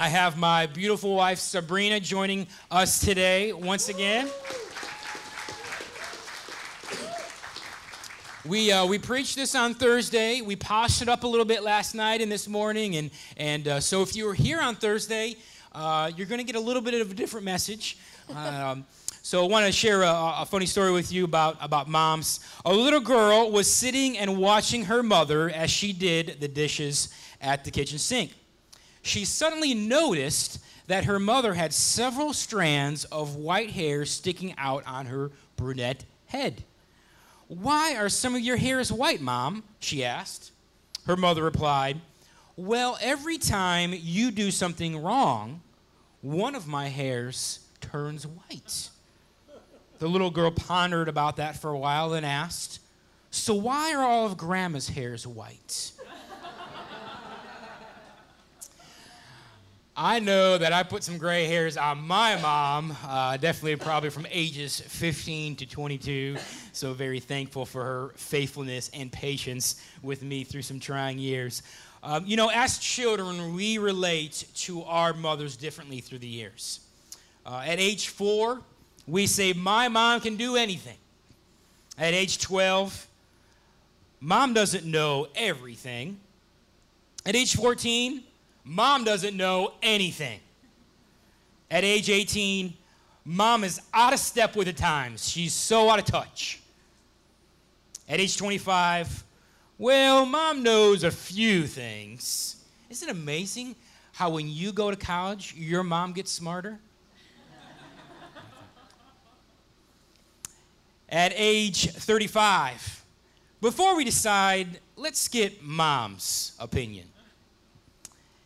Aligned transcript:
I 0.00 0.08
have 0.10 0.38
my 0.38 0.66
beautiful 0.66 1.16
wife 1.16 1.40
Sabrina 1.40 1.98
joining 1.98 2.46
us 2.70 3.00
today 3.00 3.52
once 3.52 3.88
again. 3.88 4.30
We, 8.46 8.70
uh, 8.70 8.86
we 8.86 9.00
preached 9.00 9.34
this 9.34 9.56
on 9.56 9.74
Thursday. 9.74 10.40
We 10.40 10.54
polished 10.54 11.02
it 11.02 11.08
up 11.08 11.24
a 11.24 11.26
little 11.26 11.44
bit 11.44 11.64
last 11.64 11.96
night 11.96 12.20
and 12.20 12.30
this 12.30 12.46
morning. 12.46 12.94
And, 12.94 13.10
and 13.38 13.66
uh, 13.66 13.80
so 13.80 14.02
if 14.02 14.14
you 14.14 14.26
were 14.26 14.34
here 14.34 14.60
on 14.60 14.76
Thursday, 14.76 15.34
uh, 15.72 16.12
you're 16.14 16.28
going 16.28 16.38
to 16.38 16.44
get 16.44 16.54
a 16.54 16.60
little 16.60 16.80
bit 16.80 16.94
of 17.00 17.10
a 17.10 17.14
different 17.14 17.44
message. 17.44 17.98
Um, 18.32 18.86
so 19.22 19.44
I 19.44 19.48
want 19.48 19.66
to 19.66 19.72
share 19.72 20.02
a, 20.04 20.34
a, 20.42 20.46
funny 20.48 20.66
story 20.66 20.92
with 20.92 21.10
you 21.10 21.24
about, 21.24 21.56
about 21.60 21.88
moms. 21.88 22.38
A 22.64 22.72
little 22.72 23.00
girl 23.00 23.50
was 23.50 23.68
sitting 23.68 24.16
and 24.16 24.38
watching 24.38 24.84
her 24.84 25.02
mother 25.02 25.50
as 25.50 25.72
she 25.72 25.92
did 25.92 26.36
the 26.38 26.46
dishes 26.46 27.12
at 27.40 27.64
the 27.64 27.72
kitchen 27.72 27.98
sink. 27.98 28.32
She 29.08 29.24
suddenly 29.24 29.72
noticed 29.72 30.58
that 30.86 31.06
her 31.06 31.18
mother 31.18 31.54
had 31.54 31.72
several 31.72 32.34
strands 32.34 33.04
of 33.06 33.36
white 33.36 33.70
hair 33.70 34.04
sticking 34.04 34.54
out 34.58 34.86
on 34.86 35.06
her 35.06 35.30
brunette 35.56 36.04
head. 36.26 36.62
Why 37.48 37.96
are 37.96 38.10
some 38.10 38.34
of 38.34 38.42
your 38.42 38.58
hairs 38.58 38.92
white, 38.92 39.22
Mom? 39.22 39.64
she 39.80 40.04
asked. 40.04 40.52
Her 41.06 41.16
mother 41.16 41.42
replied, 41.42 42.02
Well, 42.54 42.98
every 43.00 43.38
time 43.38 43.94
you 43.94 44.30
do 44.30 44.50
something 44.50 45.02
wrong, 45.02 45.62
one 46.20 46.54
of 46.54 46.66
my 46.66 46.88
hairs 46.88 47.60
turns 47.80 48.26
white. 48.26 48.90
The 50.00 50.08
little 50.08 50.30
girl 50.30 50.50
pondered 50.50 51.08
about 51.08 51.36
that 51.36 51.56
for 51.56 51.70
a 51.70 51.78
while 51.78 52.12
and 52.12 52.26
asked, 52.26 52.80
So 53.30 53.54
why 53.54 53.94
are 53.94 54.02
all 54.02 54.26
of 54.26 54.36
Grandma's 54.36 54.90
hairs 54.90 55.26
white? 55.26 55.92
I 60.00 60.20
know 60.20 60.56
that 60.58 60.72
I 60.72 60.84
put 60.84 61.02
some 61.02 61.18
gray 61.18 61.46
hairs 61.46 61.76
on 61.76 62.06
my 62.06 62.40
mom, 62.40 62.96
uh, 63.04 63.36
definitely 63.36 63.74
probably 63.74 64.10
from 64.10 64.28
ages 64.30 64.80
15 64.80 65.56
to 65.56 65.66
22. 65.66 66.36
So, 66.70 66.92
very 66.92 67.18
thankful 67.18 67.66
for 67.66 67.82
her 67.82 68.12
faithfulness 68.14 68.92
and 68.94 69.10
patience 69.10 69.82
with 70.00 70.22
me 70.22 70.44
through 70.44 70.62
some 70.62 70.78
trying 70.78 71.18
years. 71.18 71.64
Um, 72.04 72.24
you 72.24 72.36
know, 72.36 72.48
as 72.48 72.78
children, 72.78 73.56
we 73.56 73.78
relate 73.78 74.44
to 74.58 74.84
our 74.84 75.14
mothers 75.14 75.56
differently 75.56 76.00
through 76.00 76.18
the 76.18 76.28
years. 76.28 76.78
Uh, 77.44 77.64
at 77.66 77.80
age 77.80 78.06
four, 78.06 78.60
we 79.08 79.26
say, 79.26 79.52
My 79.52 79.88
mom 79.88 80.20
can 80.20 80.36
do 80.36 80.54
anything. 80.54 80.98
At 81.98 82.14
age 82.14 82.38
12, 82.38 83.08
mom 84.20 84.54
doesn't 84.54 84.84
know 84.84 85.26
everything. 85.34 86.20
At 87.26 87.34
age 87.34 87.56
14, 87.56 88.22
Mom 88.68 89.02
doesn't 89.02 89.34
know 89.34 89.72
anything. 89.82 90.40
At 91.70 91.84
age 91.84 92.10
18, 92.10 92.74
mom 93.24 93.64
is 93.64 93.80
out 93.94 94.12
of 94.12 94.18
step 94.18 94.56
with 94.56 94.66
the 94.66 94.74
times. 94.74 95.26
She's 95.26 95.54
so 95.54 95.88
out 95.88 95.98
of 95.98 96.04
touch. 96.04 96.60
At 98.06 98.20
age 98.20 98.36
25, 98.36 99.24
well, 99.78 100.26
mom 100.26 100.62
knows 100.62 101.02
a 101.02 101.10
few 101.10 101.66
things. 101.66 102.56
Isn't 102.90 103.08
it 103.08 103.12
amazing 103.12 103.74
how 104.12 104.28
when 104.28 104.50
you 104.50 104.72
go 104.72 104.90
to 104.90 104.96
college, 104.98 105.54
your 105.56 105.82
mom 105.82 106.12
gets 106.12 106.30
smarter? 106.30 106.78
At 111.08 111.32
age 111.34 111.90
35, 111.90 113.02
before 113.62 113.96
we 113.96 114.04
decide, 114.04 114.80
let's 114.94 115.26
get 115.26 115.62
mom's 115.62 116.52
opinion 116.58 117.06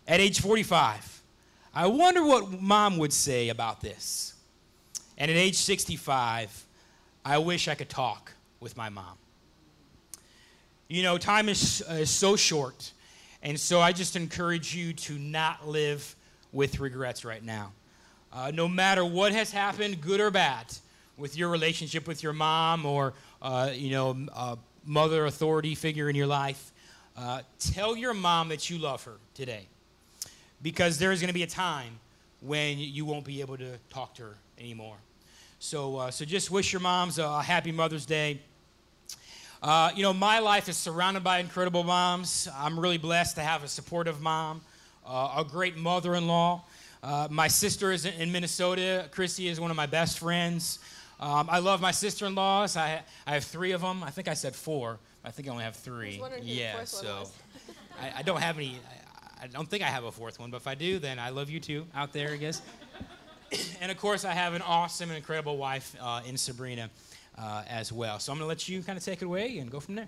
at 0.06 0.20
age 0.20 0.40
45. 0.40 1.22
I 1.74 1.86
wonder 1.86 2.24
what 2.24 2.60
mom 2.60 2.98
would 2.98 3.12
say 3.12 3.48
about 3.48 3.80
this. 3.80 4.34
And 5.16 5.30
at 5.30 5.36
age 5.36 5.56
65, 5.56 6.66
I 7.24 7.38
wish 7.38 7.68
I 7.68 7.74
could 7.74 7.88
talk 7.88 8.32
with 8.60 8.76
my 8.76 8.88
mom. 8.88 9.16
You 10.88 11.02
know, 11.02 11.16
time 11.16 11.48
is, 11.48 11.82
uh, 11.88 11.94
is 11.94 12.10
so 12.10 12.36
short. 12.36 12.92
And 13.42 13.58
so 13.58 13.80
I 13.80 13.92
just 13.92 14.16
encourage 14.16 14.74
you 14.74 14.92
to 14.92 15.18
not 15.18 15.66
live 15.66 16.14
with 16.52 16.80
regrets 16.80 17.24
right 17.24 17.42
now. 17.42 17.72
Uh, 18.32 18.50
no 18.52 18.68
matter 18.68 19.04
what 19.04 19.32
has 19.32 19.50
happened, 19.50 20.00
good 20.00 20.20
or 20.20 20.30
bad, 20.30 20.66
with 21.16 21.36
your 21.36 21.48
relationship 21.48 22.06
with 22.06 22.22
your 22.22 22.32
mom 22.32 22.84
or, 22.84 23.14
uh, 23.40 23.70
you 23.72 23.90
know, 23.90 24.26
a 24.34 24.58
mother 24.84 25.26
authority 25.26 25.74
figure 25.74 26.08
in 26.08 26.16
your 26.16 26.26
life, 26.26 26.72
uh, 27.16 27.42
tell 27.58 27.96
your 27.96 28.14
mom 28.14 28.48
that 28.48 28.68
you 28.68 28.78
love 28.78 29.04
her 29.04 29.16
today 29.34 29.66
because 30.62 30.98
there 30.98 31.12
is 31.12 31.20
going 31.20 31.28
to 31.28 31.34
be 31.34 31.42
a 31.42 31.46
time 31.48 31.98
when 32.40 32.78
you 32.78 33.04
won't 33.04 33.24
be 33.24 33.40
able 33.40 33.56
to 33.56 33.78
talk 33.90 34.14
to 34.14 34.22
her 34.22 34.36
anymore. 34.58 34.96
So, 35.58 35.96
uh, 35.96 36.10
so 36.10 36.24
just 36.24 36.50
wish 36.50 36.72
your 36.72 36.80
moms 36.80 37.18
a 37.18 37.42
happy 37.42 37.72
Mother's 37.72 38.06
Day. 38.06 38.40
Uh, 39.62 39.90
you 39.94 40.02
know, 40.02 40.12
my 40.12 40.40
life 40.40 40.68
is 40.68 40.76
surrounded 40.76 41.22
by 41.22 41.38
incredible 41.38 41.84
moms. 41.84 42.48
I'm 42.56 42.78
really 42.78 42.98
blessed 42.98 43.36
to 43.36 43.42
have 43.42 43.62
a 43.62 43.68
supportive 43.68 44.20
mom, 44.20 44.60
uh, 45.06 45.34
a 45.38 45.44
great 45.44 45.76
mother 45.76 46.16
in 46.16 46.26
law. 46.26 46.64
Uh, 47.00 47.28
my 47.30 47.46
sister 47.46 47.92
is 47.92 48.04
in 48.04 48.32
Minnesota. 48.32 49.08
Chrissy 49.12 49.46
is 49.48 49.60
one 49.60 49.70
of 49.70 49.76
my 49.76 49.86
best 49.86 50.18
friends. 50.18 50.80
Um, 51.20 51.48
I 51.48 51.60
love 51.60 51.80
my 51.80 51.92
sister 51.92 52.26
in 52.26 52.34
laws. 52.34 52.76
I, 52.76 53.02
I 53.24 53.34
have 53.34 53.44
three 53.44 53.70
of 53.70 53.80
them. 53.80 54.02
I 54.02 54.10
think 54.10 54.26
I 54.26 54.34
said 54.34 54.56
four. 54.56 54.98
I 55.24 55.30
think 55.30 55.46
I 55.46 55.52
only 55.52 55.62
have 55.62 55.76
three. 55.76 56.20
yeah, 56.42 56.82
so 56.82 57.28
I, 58.00 58.12
I, 58.18 58.22
don't 58.22 58.40
have 58.40 58.58
any. 58.58 58.80
I 59.42 59.48
don't 59.48 59.68
think 59.68 59.82
I 59.82 59.88
have 59.88 60.04
a 60.04 60.12
fourth 60.12 60.38
one, 60.38 60.52
but 60.52 60.58
if 60.58 60.68
I 60.68 60.76
do, 60.76 61.00
then 61.00 61.18
I 61.18 61.30
love 61.30 61.50
you 61.50 61.58
too 61.58 61.84
out 61.96 62.12
there, 62.12 62.30
I 62.30 62.36
guess. 62.36 62.62
and 63.80 63.90
of 63.90 63.98
course, 63.98 64.24
I 64.24 64.34
have 64.34 64.54
an 64.54 64.62
awesome 64.62 65.10
and 65.10 65.16
incredible 65.16 65.56
wife 65.56 65.96
uh, 66.00 66.20
in 66.24 66.36
Sabrina 66.36 66.88
uh, 67.36 67.64
as 67.68 67.92
well. 67.92 68.20
So 68.20 68.30
I'm 68.30 68.38
going 68.38 68.44
to 68.44 68.48
let 68.48 68.68
you 68.68 68.84
kind 68.84 68.96
of 68.96 69.04
take 69.04 69.20
it 69.20 69.24
away 69.24 69.58
and 69.58 69.68
go 69.68 69.80
from 69.80 69.96
there. 69.96 70.06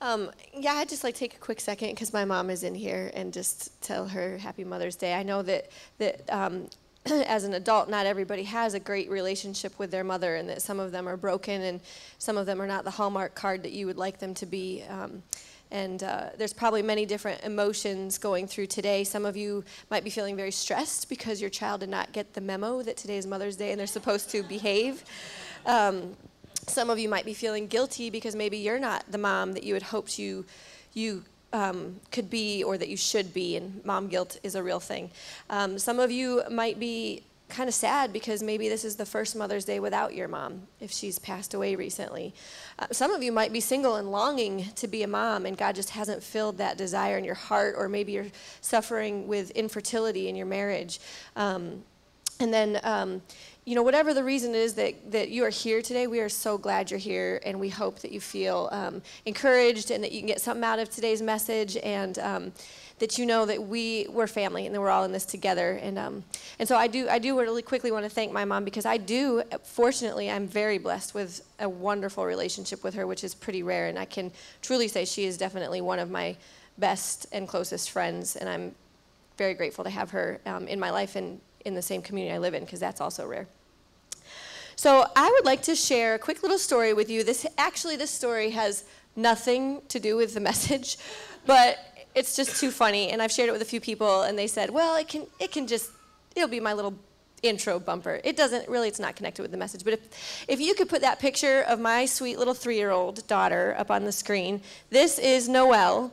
Um, 0.00 0.28
yeah, 0.52 0.72
I'd 0.72 0.88
just 0.88 1.04
like 1.04 1.14
take 1.14 1.34
a 1.34 1.38
quick 1.38 1.60
second 1.60 1.90
because 1.90 2.12
my 2.12 2.24
mom 2.24 2.50
is 2.50 2.64
in 2.64 2.74
here 2.74 3.12
and 3.14 3.32
just 3.32 3.80
tell 3.80 4.08
her 4.08 4.38
Happy 4.38 4.64
Mother's 4.64 4.96
Day. 4.96 5.14
I 5.14 5.22
know 5.22 5.42
that 5.42 5.70
that 5.98 6.28
um, 6.30 6.68
as 7.06 7.44
an 7.44 7.54
adult, 7.54 7.88
not 7.88 8.06
everybody 8.06 8.42
has 8.42 8.74
a 8.74 8.80
great 8.80 9.08
relationship 9.08 9.78
with 9.78 9.92
their 9.92 10.02
mother, 10.02 10.34
and 10.34 10.48
that 10.48 10.62
some 10.62 10.80
of 10.80 10.90
them 10.90 11.08
are 11.08 11.16
broken 11.16 11.62
and 11.62 11.80
some 12.18 12.36
of 12.36 12.44
them 12.44 12.60
are 12.60 12.66
not 12.66 12.82
the 12.82 12.90
hallmark 12.90 13.36
card 13.36 13.62
that 13.62 13.70
you 13.70 13.86
would 13.86 13.98
like 13.98 14.18
them 14.18 14.34
to 14.34 14.46
be. 14.46 14.82
Um, 14.90 15.22
and 15.74 16.04
uh, 16.04 16.30
there's 16.38 16.52
probably 16.52 16.82
many 16.82 17.04
different 17.04 17.42
emotions 17.42 18.16
going 18.16 18.46
through 18.46 18.66
today. 18.66 19.02
Some 19.02 19.26
of 19.26 19.36
you 19.36 19.64
might 19.90 20.04
be 20.04 20.10
feeling 20.10 20.36
very 20.36 20.52
stressed 20.52 21.08
because 21.08 21.40
your 21.40 21.50
child 21.50 21.80
did 21.80 21.88
not 21.88 22.12
get 22.12 22.32
the 22.32 22.40
memo 22.40 22.80
that 22.82 22.96
today 22.96 23.16
is 23.16 23.26
Mother's 23.26 23.56
Day 23.56 23.72
and 23.72 23.80
they're 23.80 23.88
supposed 23.88 24.30
to 24.30 24.44
behave. 24.44 25.04
Um, 25.66 26.16
some 26.68 26.90
of 26.90 27.00
you 27.00 27.08
might 27.08 27.24
be 27.24 27.34
feeling 27.34 27.66
guilty 27.66 28.08
because 28.08 28.36
maybe 28.36 28.56
you're 28.56 28.78
not 28.78 29.04
the 29.10 29.18
mom 29.18 29.52
that 29.54 29.64
you 29.64 29.74
had 29.74 29.82
hoped 29.82 30.16
you 30.16 30.44
you 30.92 31.24
um, 31.52 32.00
could 32.12 32.30
be 32.30 32.62
or 32.62 32.78
that 32.78 32.88
you 32.88 32.96
should 32.96 33.34
be, 33.34 33.56
and 33.56 33.84
mom 33.84 34.06
guilt 34.06 34.38
is 34.44 34.54
a 34.54 34.62
real 34.62 34.78
thing. 34.78 35.10
Um, 35.50 35.76
some 35.76 35.98
of 35.98 36.12
you 36.12 36.44
might 36.50 36.78
be 36.78 37.24
kind 37.54 37.68
of 37.68 37.74
sad 37.74 38.12
because 38.12 38.42
maybe 38.42 38.68
this 38.68 38.84
is 38.84 38.96
the 38.96 39.06
first 39.06 39.36
Mother's 39.36 39.64
Day 39.64 39.78
without 39.78 40.12
your 40.12 40.26
mom 40.26 40.62
if 40.80 40.90
she's 40.90 41.20
passed 41.20 41.54
away 41.54 41.76
recently. 41.76 42.34
Uh, 42.78 42.86
some 42.90 43.12
of 43.12 43.22
you 43.22 43.30
might 43.30 43.52
be 43.52 43.60
single 43.60 43.94
and 43.94 44.10
longing 44.10 44.66
to 44.74 44.88
be 44.88 45.04
a 45.04 45.06
mom, 45.06 45.46
and 45.46 45.56
God 45.56 45.76
just 45.76 45.90
hasn't 45.90 46.22
filled 46.22 46.58
that 46.58 46.76
desire 46.76 47.16
in 47.16 47.24
your 47.24 47.36
heart, 47.36 47.76
or 47.78 47.88
maybe 47.88 48.12
you're 48.12 48.26
suffering 48.60 49.28
with 49.28 49.50
infertility 49.52 50.28
in 50.28 50.34
your 50.34 50.46
marriage. 50.46 50.98
Um, 51.36 51.84
and 52.40 52.52
then, 52.52 52.80
um, 52.82 53.22
you 53.64 53.76
know, 53.76 53.84
whatever 53.84 54.12
the 54.12 54.24
reason 54.24 54.54
is 54.54 54.74
that, 54.74 55.12
that 55.12 55.30
you 55.30 55.44
are 55.44 55.50
here 55.50 55.80
today, 55.80 56.08
we 56.08 56.18
are 56.18 56.28
so 56.28 56.58
glad 56.58 56.90
you're 56.90 56.98
here, 56.98 57.40
and 57.46 57.60
we 57.60 57.68
hope 57.68 58.00
that 58.00 58.10
you 58.10 58.20
feel 58.20 58.68
um, 58.72 59.00
encouraged 59.24 59.92
and 59.92 60.02
that 60.02 60.10
you 60.10 60.18
can 60.18 60.26
get 60.26 60.40
something 60.40 60.64
out 60.64 60.80
of 60.80 60.90
today's 60.90 61.22
message. 61.22 61.76
And 61.76 62.18
um, 62.18 62.52
that 62.98 63.18
you 63.18 63.26
know 63.26 63.44
that 63.46 63.62
we 63.62 64.06
we're 64.08 64.26
family 64.26 64.66
and 64.66 64.74
that 64.74 64.80
we're 64.80 64.90
all 64.90 65.04
in 65.04 65.12
this 65.12 65.24
together. 65.24 65.72
And 65.82 65.98
um, 65.98 66.24
and 66.58 66.68
so 66.68 66.76
I 66.76 66.86
do 66.86 67.08
I 67.08 67.18
do 67.18 67.38
really 67.38 67.62
quickly 67.62 67.90
want 67.90 68.04
to 68.04 68.10
thank 68.10 68.32
my 68.32 68.44
mom 68.44 68.64
because 68.64 68.86
I 68.86 68.96
do 68.96 69.42
fortunately 69.64 70.30
I'm 70.30 70.46
very 70.46 70.78
blessed 70.78 71.14
with 71.14 71.42
a 71.58 71.68
wonderful 71.68 72.24
relationship 72.24 72.84
with 72.84 72.94
her, 72.94 73.06
which 73.06 73.24
is 73.24 73.34
pretty 73.34 73.62
rare. 73.62 73.88
And 73.88 73.98
I 73.98 74.04
can 74.04 74.30
truly 74.62 74.88
say 74.88 75.04
she 75.04 75.24
is 75.24 75.36
definitely 75.36 75.80
one 75.80 75.98
of 75.98 76.10
my 76.10 76.36
best 76.78 77.26
and 77.32 77.48
closest 77.48 77.90
friends, 77.90 78.36
and 78.36 78.48
I'm 78.48 78.74
very 79.36 79.54
grateful 79.54 79.84
to 79.84 79.90
have 79.90 80.10
her 80.10 80.40
um, 80.46 80.68
in 80.68 80.78
my 80.78 80.90
life 80.90 81.16
and 81.16 81.40
in 81.64 81.74
the 81.74 81.82
same 81.82 82.02
community 82.02 82.34
I 82.34 82.38
live 82.38 82.54
in 82.54 82.64
because 82.64 82.80
that's 82.80 83.00
also 83.00 83.26
rare. 83.26 83.48
So 84.76 85.06
I 85.14 85.30
would 85.30 85.44
like 85.44 85.62
to 85.62 85.76
share 85.76 86.14
a 86.14 86.18
quick 86.18 86.42
little 86.42 86.58
story 86.58 86.92
with 86.92 87.08
you. 87.08 87.24
This 87.24 87.46
actually 87.58 87.96
this 87.96 88.10
story 88.10 88.50
has 88.50 88.84
nothing 89.16 89.82
to 89.88 90.00
do 90.00 90.16
with 90.16 90.34
the 90.34 90.40
message, 90.50 90.98
but 91.46 91.78
it's 92.14 92.36
just 92.36 92.60
too 92.60 92.70
funny. 92.70 93.10
And 93.10 93.20
I've 93.20 93.32
shared 93.32 93.48
it 93.48 93.52
with 93.52 93.62
a 93.62 93.66
few 93.66 93.80
people, 93.80 94.22
and 94.22 94.38
they 94.38 94.46
said, 94.46 94.70
well, 94.70 94.96
it 94.96 95.08
can, 95.08 95.26
it 95.40 95.52
can 95.52 95.66
just, 95.66 95.90
it'll 96.36 96.48
be 96.48 96.60
my 96.60 96.72
little 96.72 96.94
intro 97.42 97.78
bumper. 97.78 98.20
It 98.24 98.36
doesn't 98.36 98.68
really, 98.68 98.88
it's 98.88 98.98
not 98.98 99.16
connected 99.16 99.42
with 99.42 99.50
the 99.50 99.56
message. 99.56 99.84
But 99.84 99.94
if, 99.94 100.44
if 100.48 100.60
you 100.60 100.74
could 100.74 100.88
put 100.88 101.02
that 101.02 101.20
picture 101.20 101.62
of 101.68 101.78
my 101.78 102.06
sweet 102.06 102.38
little 102.38 102.54
three 102.54 102.76
year 102.76 102.90
old 102.90 103.26
daughter 103.26 103.74
up 103.78 103.90
on 103.90 104.04
the 104.04 104.12
screen, 104.12 104.62
this 104.90 105.18
is 105.18 105.48
Noelle. 105.48 106.12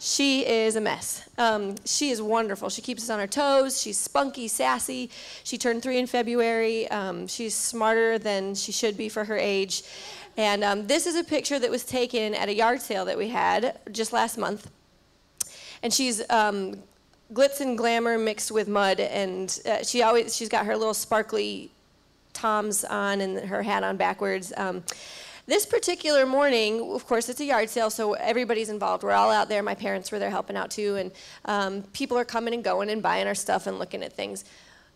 she 0.00 0.44
is 0.44 0.74
a 0.74 0.80
mess. 0.80 1.28
Um, 1.38 1.76
she 1.84 2.10
is 2.10 2.20
wonderful. 2.20 2.68
She 2.68 2.82
keeps 2.82 3.04
us 3.04 3.10
on 3.10 3.20
our 3.20 3.28
toes. 3.28 3.80
She's 3.80 3.96
spunky, 3.96 4.48
sassy. 4.48 5.10
She 5.44 5.56
turned 5.56 5.82
three 5.82 5.98
in 5.98 6.08
February. 6.08 6.90
Um, 6.90 7.28
she's 7.28 7.54
smarter 7.54 8.18
than 8.18 8.56
she 8.56 8.72
should 8.72 8.96
be 8.96 9.08
for 9.08 9.24
her 9.24 9.36
age. 9.36 9.84
And 10.36 10.64
um, 10.64 10.86
this 10.88 11.06
is 11.06 11.14
a 11.14 11.22
picture 11.22 11.60
that 11.60 11.70
was 11.70 11.84
taken 11.84 12.34
at 12.34 12.48
a 12.48 12.54
yard 12.54 12.80
sale 12.80 13.04
that 13.04 13.16
we 13.16 13.28
had 13.28 13.78
just 13.92 14.12
last 14.12 14.36
month. 14.36 14.68
And 15.82 15.92
she's 15.92 16.22
um, 16.30 16.82
glitz 17.32 17.60
and 17.60 17.76
glamour 17.76 18.18
mixed 18.18 18.52
with 18.52 18.68
mud, 18.68 19.00
and 19.00 19.60
uh, 19.66 19.82
she 19.82 20.02
always 20.02 20.34
she's 20.36 20.48
got 20.48 20.66
her 20.66 20.76
little 20.76 20.94
sparkly 20.94 21.70
toms 22.32 22.84
on 22.84 23.20
and 23.20 23.38
her 23.48 23.62
hat 23.62 23.84
on 23.84 23.96
backwards. 23.96 24.52
Um, 24.56 24.84
this 25.46 25.66
particular 25.66 26.24
morning, 26.24 26.92
of 26.92 27.04
course, 27.06 27.28
it's 27.28 27.40
a 27.40 27.44
yard 27.44 27.68
sale, 27.68 27.90
so 27.90 28.12
everybody's 28.12 28.68
involved. 28.68 29.02
We're 29.02 29.12
all 29.12 29.30
out 29.30 29.48
there. 29.48 29.62
My 29.62 29.74
parents 29.74 30.12
were 30.12 30.20
there 30.20 30.30
helping 30.30 30.56
out 30.56 30.70
too, 30.70 30.96
and 30.96 31.10
um, 31.46 31.82
people 31.92 32.16
are 32.16 32.24
coming 32.24 32.54
and 32.54 32.62
going 32.62 32.90
and 32.90 33.02
buying 33.02 33.26
our 33.26 33.34
stuff 33.34 33.66
and 33.66 33.78
looking 33.78 34.04
at 34.04 34.12
things. 34.12 34.44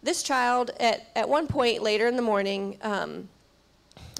This 0.05 0.23
child, 0.23 0.71
at, 0.79 1.09
at 1.17 1.29
one 1.29 1.49
point 1.49 1.83
later 1.83 2.06
in 2.06 2.15
the 2.15 2.23
morning, 2.23 2.79
um, 2.83 3.29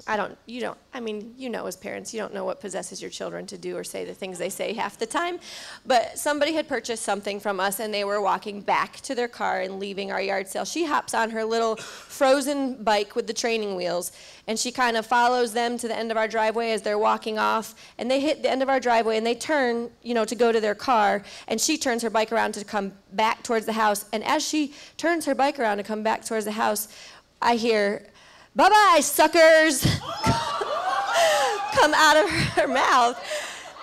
I 0.07 0.15
don't, 0.15 0.37
you 0.45 0.61
don't, 0.61 0.77
I 0.93 1.01
mean, 1.01 1.33
you 1.37 1.49
know 1.49 1.65
as 1.65 1.75
parents, 1.75 2.13
you 2.13 2.19
don't 2.19 2.33
know 2.33 2.45
what 2.45 2.61
possesses 2.61 3.01
your 3.01 3.11
children 3.11 3.45
to 3.47 3.57
do 3.57 3.75
or 3.75 3.83
say 3.83 4.05
the 4.05 4.13
things 4.13 4.37
they 4.37 4.49
say 4.49 4.73
half 4.73 4.97
the 4.97 5.05
time. 5.05 5.39
But 5.85 6.17
somebody 6.17 6.53
had 6.53 6.67
purchased 6.67 7.03
something 7.03 7.41
from 7.41 7.59
us 7.59 7.81
and 7.81 7.93
they 7.93 8.05
were 8.05 8.21
walking 8.21 8.61
back 8.61 9.01
to 9.01 9.13
their 9.13 9.27
car 9.27 9.59
and 9.59 9.79
leaving 9.79 10.11
our 10.11 10.21
yard 10.21 10.47
sale. 10.47 10.63
She 10.63 10.85
hops 10.85 11.13
on 11.13 11.31
her 11.31 11.43
little 11.43 11.75
frozen 11.75 12.81
bike 12.83 13.15
with 13.17 13.27
the 13.27 13.33
training 13.33 13.75
wheels 13.75 14.13
and 14.47 14.57
she 14.57 14.71
kind 14.71 14.95
of 14.95 15.05
follows 15.05 15.51
them 15.51 15.77
to 15.77 15.89
the 15.89 15.95
end 15.95 16.09
of 16.09 16.15
our 16.15 16.27
driveway 16.27 16.71
as 16.71 16.81
they're 16.81 16.97
walking 16.97 17.37
off. 17.37 17.75
And 17.97 18.09
they 18.09 18.21
hit 18.21 18.43
the 18.43 18.49
end 18.49 18.63
of 18.63 18.69
our 18.69 18.79
driveway 18.79 19.17
and 19.17 19.25
they 19.25 19.35
turn, 19.35 19.89
you 20.03 20.13
know, 20.13 20.23
to 20.23 20.35
go 20.35 20.53
to 20.53 20.61
their 20.61 20.75
car. 20.75 21.23
And 21.49 21.59
she 21.59 21.77
turns 21.77 22.01
her 22.01 22.09
bike 22.09 22.31
around 22.31 22.53
to 22.53 22.63
come 22.63 22.93
back 23.11 23.43
towards 23.43 23.65
the 23.65 23.73
house. 23.73 24.05
And 24.13 24.23
as 24.23 24.47
she 24.47 24.73
turns 24.95 25.25
her 25.25 25.35
bike 25.35 25.59
around 25.59 25.77
to 25.77 25.83
come 25.83 26.01
back 26.01 26.23
towards 26.25 26.45
the 26.45 26.53
house, 26.53 26.87
I 27.41 27.55
hear, 27.55 28.07
bye 28.57 28.69
bye, 28.69 28.99
suckers, 29.01 29.83
come 31.73 31.93
out 31.93 32.17
of 32.17 32.27
her 32.29 32.67
mouth. 32.67 33.23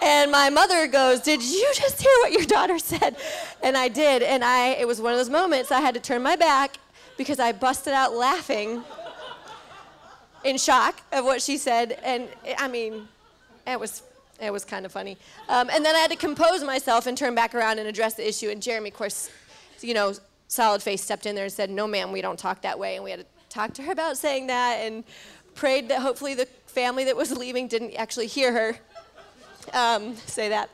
And 0.03 0.33
my 0.33 0.51
mother 0.51 0.89
goes, 0.89 1.21
Did 1.21 1.43
you 1.43 1.71
just 1.75 2.03
hear 2.03 2.13
what 2.21 2.33
your 2.33 2.45
daughter 2.45 2.79
said? 2.79 3.17
And 3.63 3.77
I 3.77 3.89
did. 3.89 4.23
And 4.23 4.45
I, 4.45 4.71
it 4.71 4.87
was 4.87 5.01
one 5.01 5.13
of 5.13 5.19
those 5.19 5.31
moments 5.31 5.71
I 5.71 5.81
had 5.81 5.95
to 5.95 6.01
turn 6.01 6.23
my 6.23 6.35
back 6.37 6.77
because 7.17 7.39
I 7.39 7.53
busted 7.53 7.93
out 7.93 8.13
laughing 8.15 8.83
in 10.43 10.59
shock 10.59 11.01
of 11.13 11.25
what 11.25 11.41
she 11.41 11.57
said. 11.57 11.93
And 12.03 12.29
I 12.59 12.67
mean, 12.67 13.09
it 13.67 13.79
was, 13.79 14.03
it 14.43 14.53
was 14.53 14.65
kind 14.65 14.85
of 14.85 14.91
funny. 14.91 15.17
Um, 15.49 15.71
and 15.71 15.85
then 15.85 15.95
I 15.95 16.01
had 16.01 16.11
to 16.11 16.17
compose 16.17 16.65
myself 16.65 17.07
and 17.07 17.17
turn 17.17 17.37
back 17.37 17.55
around 17.55 17.79
and 17.79 17.87
address 17.87 18.15
the 18.15 18.29
issue. 18.29 18.51
And 18.51 18.61
Jeremy, 18.61 18.91
of 18.91 18.97
course, 18.97 19.31
you 19.81 19.95
know, 19.95 20.15
solid 20.49 20.83
face 20.83 21.01
stepped 21.01 21.27
in 21.27 21.37
there 21.37 21.45
and 21.45 21.53
said, 21.53 21.71
No, 21.71 21.87
ma'am, 21.87 22.11
we 22.11 22.21
don't 22.21 22.39
talk 22.39 22.63
that 22.63 22.77
way. 22.77 22.97
And 22.97 23.05
we 23.05 23.13
had 23.13 23.21
to 23.21 23.27
talked 23.55 23.75
to 23.77 23.83
her 23.83 23.93
about 23.93 24.19
saying 24.19 24.49
that 24.49 24.81
and 24.81 25.05
prayed 25.55 25.89
that 25.89 26.01
hopefully 26.01 26.35
the 26.35 26.47
family 26.67 27.05
that 27.05 27.17
was 27.17 27.31
leaving 27.31 27.69
didn't 27.69 27.95
actually 27.95 28.27
hear 28.27 28.53
her 28.53 28.77
um, 29.73 30.17
say 30.17 30.49
that. 30.49 30.69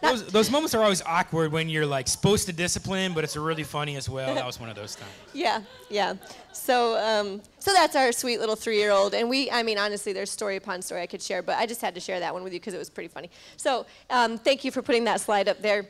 Those, 0.00 0.26
those, 0.26 0.50
moments 0.50 0.74
are 0.74 0.82
always 0.82 1.00
awkward 1.02 1.52
when 1.52 1.68
you're 1.68 1.86
like 1.86 2.08
supposed 2.08 2.46
to 2.46 2.52
discipline, 2.52 3.12
but 3.14 3.22
it's 3.22 3.36
really 3.36 3.62
funny 3.62 3.94
as 3.94 4.08
well. 4.08 4.34
That 4.34 4.44
was 4.44 4.58
one 4.58 4.68
of 4.68 4.74
those 4.74 4.96
times. 4.96 5.12
yeah, 5.32 5.62
yeah. 5.90 6.14
So, 6.52 6.98
um, 6.98 7.40
so 7.60 7.72
that's 7.72 7.94
our 7.94 8.10
sweet 8.10 8.40
little 8.40 8.56
three-year-old, 8.56 9.14
and 9.14 9.30
we, 9.30 9.48
I 9.48 9.62
mean, 9.62 9.78
honestly, 9.78 10.12
there's 10.12 10.30
story 10.30 10.56
upon 10.56 10.82
story 10.82 11.02
I 11.02 11.06
could 11.06 11.22
share, 11.22 11.40
but 11.40 11.56
I 11.56 11.66
just 11.66 11.80
had 11.80 11.94
to 11.94 12.00
share 12.00 12.18
that 12.18 12.34
one 12.34 12.42
with 12.42 12.52
you 12.52 12.58
because 12.58 12.74
it 12.74 12.78
was 12.78 12.90
pretty 12.90 13.08
funny. 13.08 13.30
So, 13.56 13.86
um, 14.10 14.38
thank 14.38 14.64
you 14.64 14.72
for 14.72 14.82
putting 14.82 15.04
that 15.04 15.20
slide 15.20 15.48
up 15.48 15.62
there. 15.62 15.86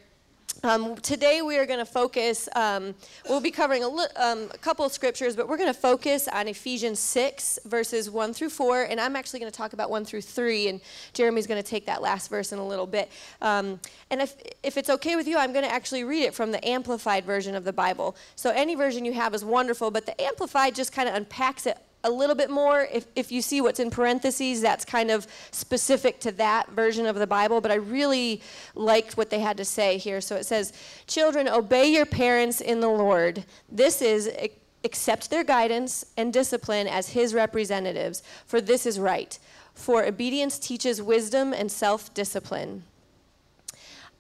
Um, 0.64 0.94
today 0.96 1.42
we 1.42 1.58
are 1.58 1.66
going 1.66 1.80
to 1.80 1.84
focus, 1.84 2.48
um, 2.54 2.94
we'll 3.28 3.40
be 3.40 3.50
covering 3.50 3.82
a, 3.82 3.88
um, 3.88 4.48
a, 4.54 4.58
couple 4.58 4.88
scriptures, 4.88 5.34
but 5.34 5.48
we're 5.48 5.56
going 5.56 5.72
to 5.72 5.78
focus 5.78 6.28
on 6.28 6.46
Ephesians 6.46 7.00
6, 7.00 7.58
verses 7.64 8.08
1 8.08 8.32
through 8.32 8.50
4, 8.50 8.84
and 8.84 9.00
I'm 9.00 9.16
actually 9.16 9.40
going 9.40 9.50
to 9.50 9.56
talk 9.56 9.72
about 9.72 9.90
1 9.90 10.04
through 10.04 10.22
3, 10.22 10.68
and 10.68 10.80
Jeremy's 11.14 11.48
going 11.48 11.60
to 11.60 11.68
take 11.68 11.86
that 11.86 12.00
last 12.00 12.30
verse 12.30 12.52
in 12.52 12.60
a 12.60 12.66
little 12.66 12.86
bit. 12.86 13.10
Um, 13.40 13.80
and 14.10 14.20
if, 14.20 14.36
if 14.62 14.76
it's 14.76 14.88
okay 14.88 15.16
with 15.16 15.26
you, 15.26 15.36
I'm 15.36 15.52
going 15.52 15.64
to 15.64 15.72
actually 15.72 16.04
read 16.04 16.22
it 16.22 16.34
from 16.34 16.52
the 16.52 16.64
Amplified 16.66 17.24
version 17.24 17.56
of 17.56 17.64
the 17.64 17.72
Bible. 17.72 18.14
So 18.36 18.50
any 18.50 18.76
version 18.76 19.04
you 19.04 19.14
have 19.14 19.34
is 19.34 19.44
wonderful, 19.44 19.90
but 19.90 20.06
the 20.06 20.20
Amplified 20.22 20.76
just 20.76 20.92
kind 20.92 21.08
of 21.08 21.16
unpacks 21.16 21.66
it 21.66 21.78
a 22.04 22.10
little 22.10 22.34
bit 22.34 22.50
more. 22.50 22.88
If, 22.92 23.06
if 23.14 23.30
you 23.30 23.42
see 23.42 23.60
what's 23.60 23.80
in 23.80 23.90
parentheses, 23.90 24.60
that's 24.60 24.84
kind 24.84 25.10
of 25.10 25.26
specific 25.50 26.20
to 26.20 26.32
that 26.32 26.70
version 26.70 27.06
of 27.06 27.16
the 27.16 27.26
Bible, 27.26 27.60
but 27.60 27.70
I 27.70 27.76
really 27.76 28.42
liked 28.74 29.16
what 29.16 29.30
they 29.30 29.40
had 29.40 29.56
to 29.58 29.64
say 29.64 29.98
here. 29.98 30.20
So 30.20 30.36
it 30.36 30.46
says, 30.46 30.72
Children, 31.06 31.48
obey 31.48 31.92
your 31.92 32.06
parents 32.06 32.60
in 32.60 32.80
the 32.80 32.88
Lord. 32.88 33.44
This 33.70 34.02
is 34.02 34.30
accept 34.84 35.30
their 35.30 35.44
guidance 35.44 36.04
and 36.16 36.32
discipline 36.32 36.88
as 36.88 37.10
his 37.10 37.34
representatives, 37.34 38.22
for 38.46 38.60
this 38.60 38.84
is 38.84 38.98
right. 38.98 39.38
For 39.74 40.04
obedience 40.04 40.58
teaches 40.58 41.00
wisdom 41.00 41.52
and 41.52 41.70
self 41.70 42.12
discipline. 42.14 42.84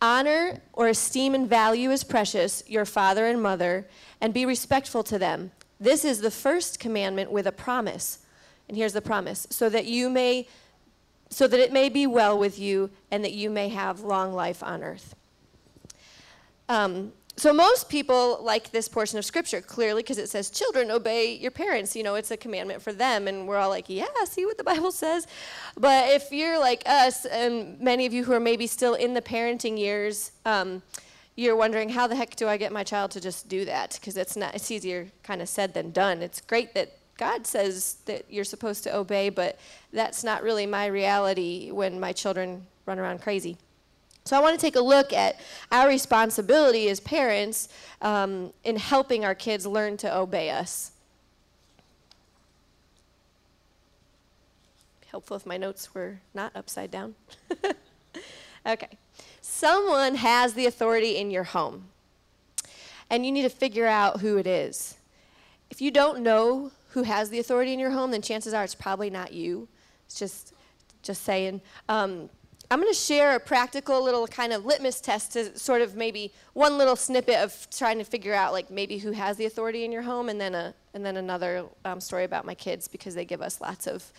Honor 0.00 0.60
or 0.72 0.88
esteem 0.88 1.34
and 1.34 1.48
value 1.48 1.90
as 1.90 2.02
precious 2.02 2.62
your 2.66 2.84
father 2.84 3.26
and 3.26 3.42
mother, 3.42 3.86
and 4.20 4.34
be 4.34 4.46
respectful 4.46 5.02
to 5.04 5.18
them 5.18 5.52
this 5.82 6.04
is 6.04 6.20
the 6.20 6.30
first 6.30 6.78
commandment 6.78 7.32
with 7.32 7.46
a 7.46 7.52
promise. 7.52 8.20
And 8.68 8.76
here's 8.76 8.92
the 8.92 9.02
promise 9.02 9.46
so 9.50 9.68
that 9.68 9.86
you 9.86 10.08
may 10.08 10.46
so 11.28 11.48
that 11.48 11.58
it 11.58 11.72
may 11.72 11.88
be 11.88 12.06
well 12.06 12.38
with 12.38 12.58
you 12.58 12.90
and 13.10 13.24
that 13.24 13.32
you 13.32 13.48
may 13.48 13.70
have 13.70 14.00
long 14.00 14.34
life 14.34 14.62
on 14.62 14.82
earth. 14.82 15.14
Um, 16.68 17.12
so 17.36 17.52
most 17.52 17.88
people 17.88 18.38
like 18.42 18.70
this 18.70 18.86
portion 18.86 19.18
of 19.18 19.24
scripture 19.24 19.60
clearly 19.62 20.02
because 20.02 20.18
it 20.18 20.28
says 20.28 20.50
children 20.50 20.90
obey 20.90 21.34
your 21.34 21.50
parents 21.50 21.96
you 21.96 22.02
know 22.02 22.14
it's 22.14 22.30
a 22.30 22.36
commandment 22.36 22.82
for 22.82 22.92
them 22.92 23.26
and 23.26 23.48
we're 23.48 23.56
all 23.56 23.70
like 23.70 23.86
yeah 23.88 24.04
see 24.26 24.44
what 24.44 24.58
the 24.58 24.64
bible 24.64 24.92
says 24.92 25.26
but 25.76 26.10
if 26.10 26.30
you're 26.30 26.58
like 26.58 26.82
us 26.84 27.24
and 27.24 27.80
many 27.80 28.04
of 28.04 28.12
you 28.12 28.22
who 28.24 28.32
are 28.32 28.40
maybe 28.40 28.66
still 28.66 28.94
in 28.94 29.14
the 29.14 29.22
parenting 29.22 29.78
years 29.78 30.32
um, 30.44 30.82
you're 31.34 31.56
wondering 31.56 31.88
how 31.88 32.06
the 32.06 32.16
heck 32.16 32.36
do 32.36 32.48
I 32.48 32.56
get 32.56 32.72
my 32.72 32.84
child 32.84 33.10
to 33.12 33.20
just 33.20 33.48
do 33.48 33.64
that? 33.64 33.98
Because 34.00 34.16
it's 34.16 34.36
not 34.36 34.54
it's 34.54 34.70
easier 34.70 35.08
kind 35.22 35.40
of 35.40 35.48
said 35.48 35.74
than 35.74 35.90
done. 35.90 36.22
It's 36.22 36.40
great 36.40 36.74
that 36.74 36.96
God 37.16 37.46
says 37.46 37.96
that 38.06 38.24
you're 38.28 38.44
supposed 38.44 38.84
to 38.84 38.94
obey, 38.94 39.28
but 39.28 39.58
that's 39.92 40.24
not 40.24 40.42
really 40.42 40.66
my 40.66 40.86
reality 40.86 41.70
when 41.70 42.00
my 42.00 42.12
children 42.12 42.66
run 42.86 42.98
around 42.98 43.20
crazy. 43.20 43.56
So 44.24 44.36
I 44.36 44.40
want 44.40 44.58
to 44.58 44.60
take 44.60 44.76
a 44.76 44.80
look 44.80 45.12
at 45.12 45.40
our 45.70 45.88
responsibility 45.88 46.88
as 46.88 47.00
parents 47.00 47.68
um, 48.00 48.52
in 48.64 48.76
helping 48.76 49.24
our 49.24 49.34
kids 49.34 49.66
learn 49.66 49.96
to 49.98 50.16
obey 50.16 50.50
us. 50.50 50.92
Helpful 55.10 55.36
if 55.36 55.44
my 55.44 55.56
notes 55.56 55.94
were 55.94 56.20
not 56.34 56.52
upside 56.54 56.90
down. 56.90 57.14
okay. 58.66 58.98
Someone 59.62 60.16
has 60.16 60.54
the 60.54 60.66
authority 60.66 61.18
in 61.18 61.30
your 61.30 61.44
home, 61.44 61.84
and 63.08 63.24
you 63.24 63.30
need 63.30 63.42
to 63.42 63.48
figure 63.48 63.86
out 63.86 64.18
who 64.18 64.36
it 64.36 64.44
is. 64.44 64.96
If 65.70 65.80
you 65.80 65.92
don't 65.92 66.24
know 66.24 66.72
who 66.88 67.04
has 67.04 67.30
the 67.30 67.38
authority 67.38 67.72
in 67.72 67.78
your 67.78 67.92
home, 67.92 68.10
then 68.10 68.22
chances 68.22 68.54
are 68.54 68.64
it's 68.64 68.74
probably 68.74 69.08
not 69.08 69.32
you. 69.32 69.68
It's 70.06 70.18
just, 70.18 70.52
just 71.04 71.22
saying. 71.22 71.60
Um, 71.88 72.28
I'm 72.72 72.80
going 72.80 72.92
to 72.92 72.98
share 72.98 73.36
a 73.36 73.38
practical 73.38 74.02
little 74.02 74.26
kind 74.26 74.52
of 74.52 74.66
litmus 74.66 75.00
test 75.00 75.34
to 75.34 75.56
sort 75.56 75.80
of 75.80 75.94
maybe 75.94 76.32
one 76.54 76.76
little 76.76 76.96
snippet 76.96 77.36
of 77.36 77.68
trying 77.70 77.98
to 77.98 78.04
figure 78.04 78.34
out 78.34 78.52
like 78.52 78.68
maybe 78.68 78.98
who 78.98 79.12
has 79.12 79.36
the 79.36 79.44
authority 79.44 79.84
in 79.84 79.92
your 79.92 80.02
home, 80.02 80.28
and 80.28 80.40
then 80.40 80.56
a 80.56 80.74
and 80.92 81.06
then 81.06 81.16
another 81.16 81.66
um, 81.84 82.00
story 82.00 82.24
about 82.24 82.44
my 82.44 82.56
kids 82.56 82.88
because 82.88 83.14
they 83.14 83.24
give 83.24 83.40
us 83.40 83.60
lots 83.60 83.86
of 83.86 84.12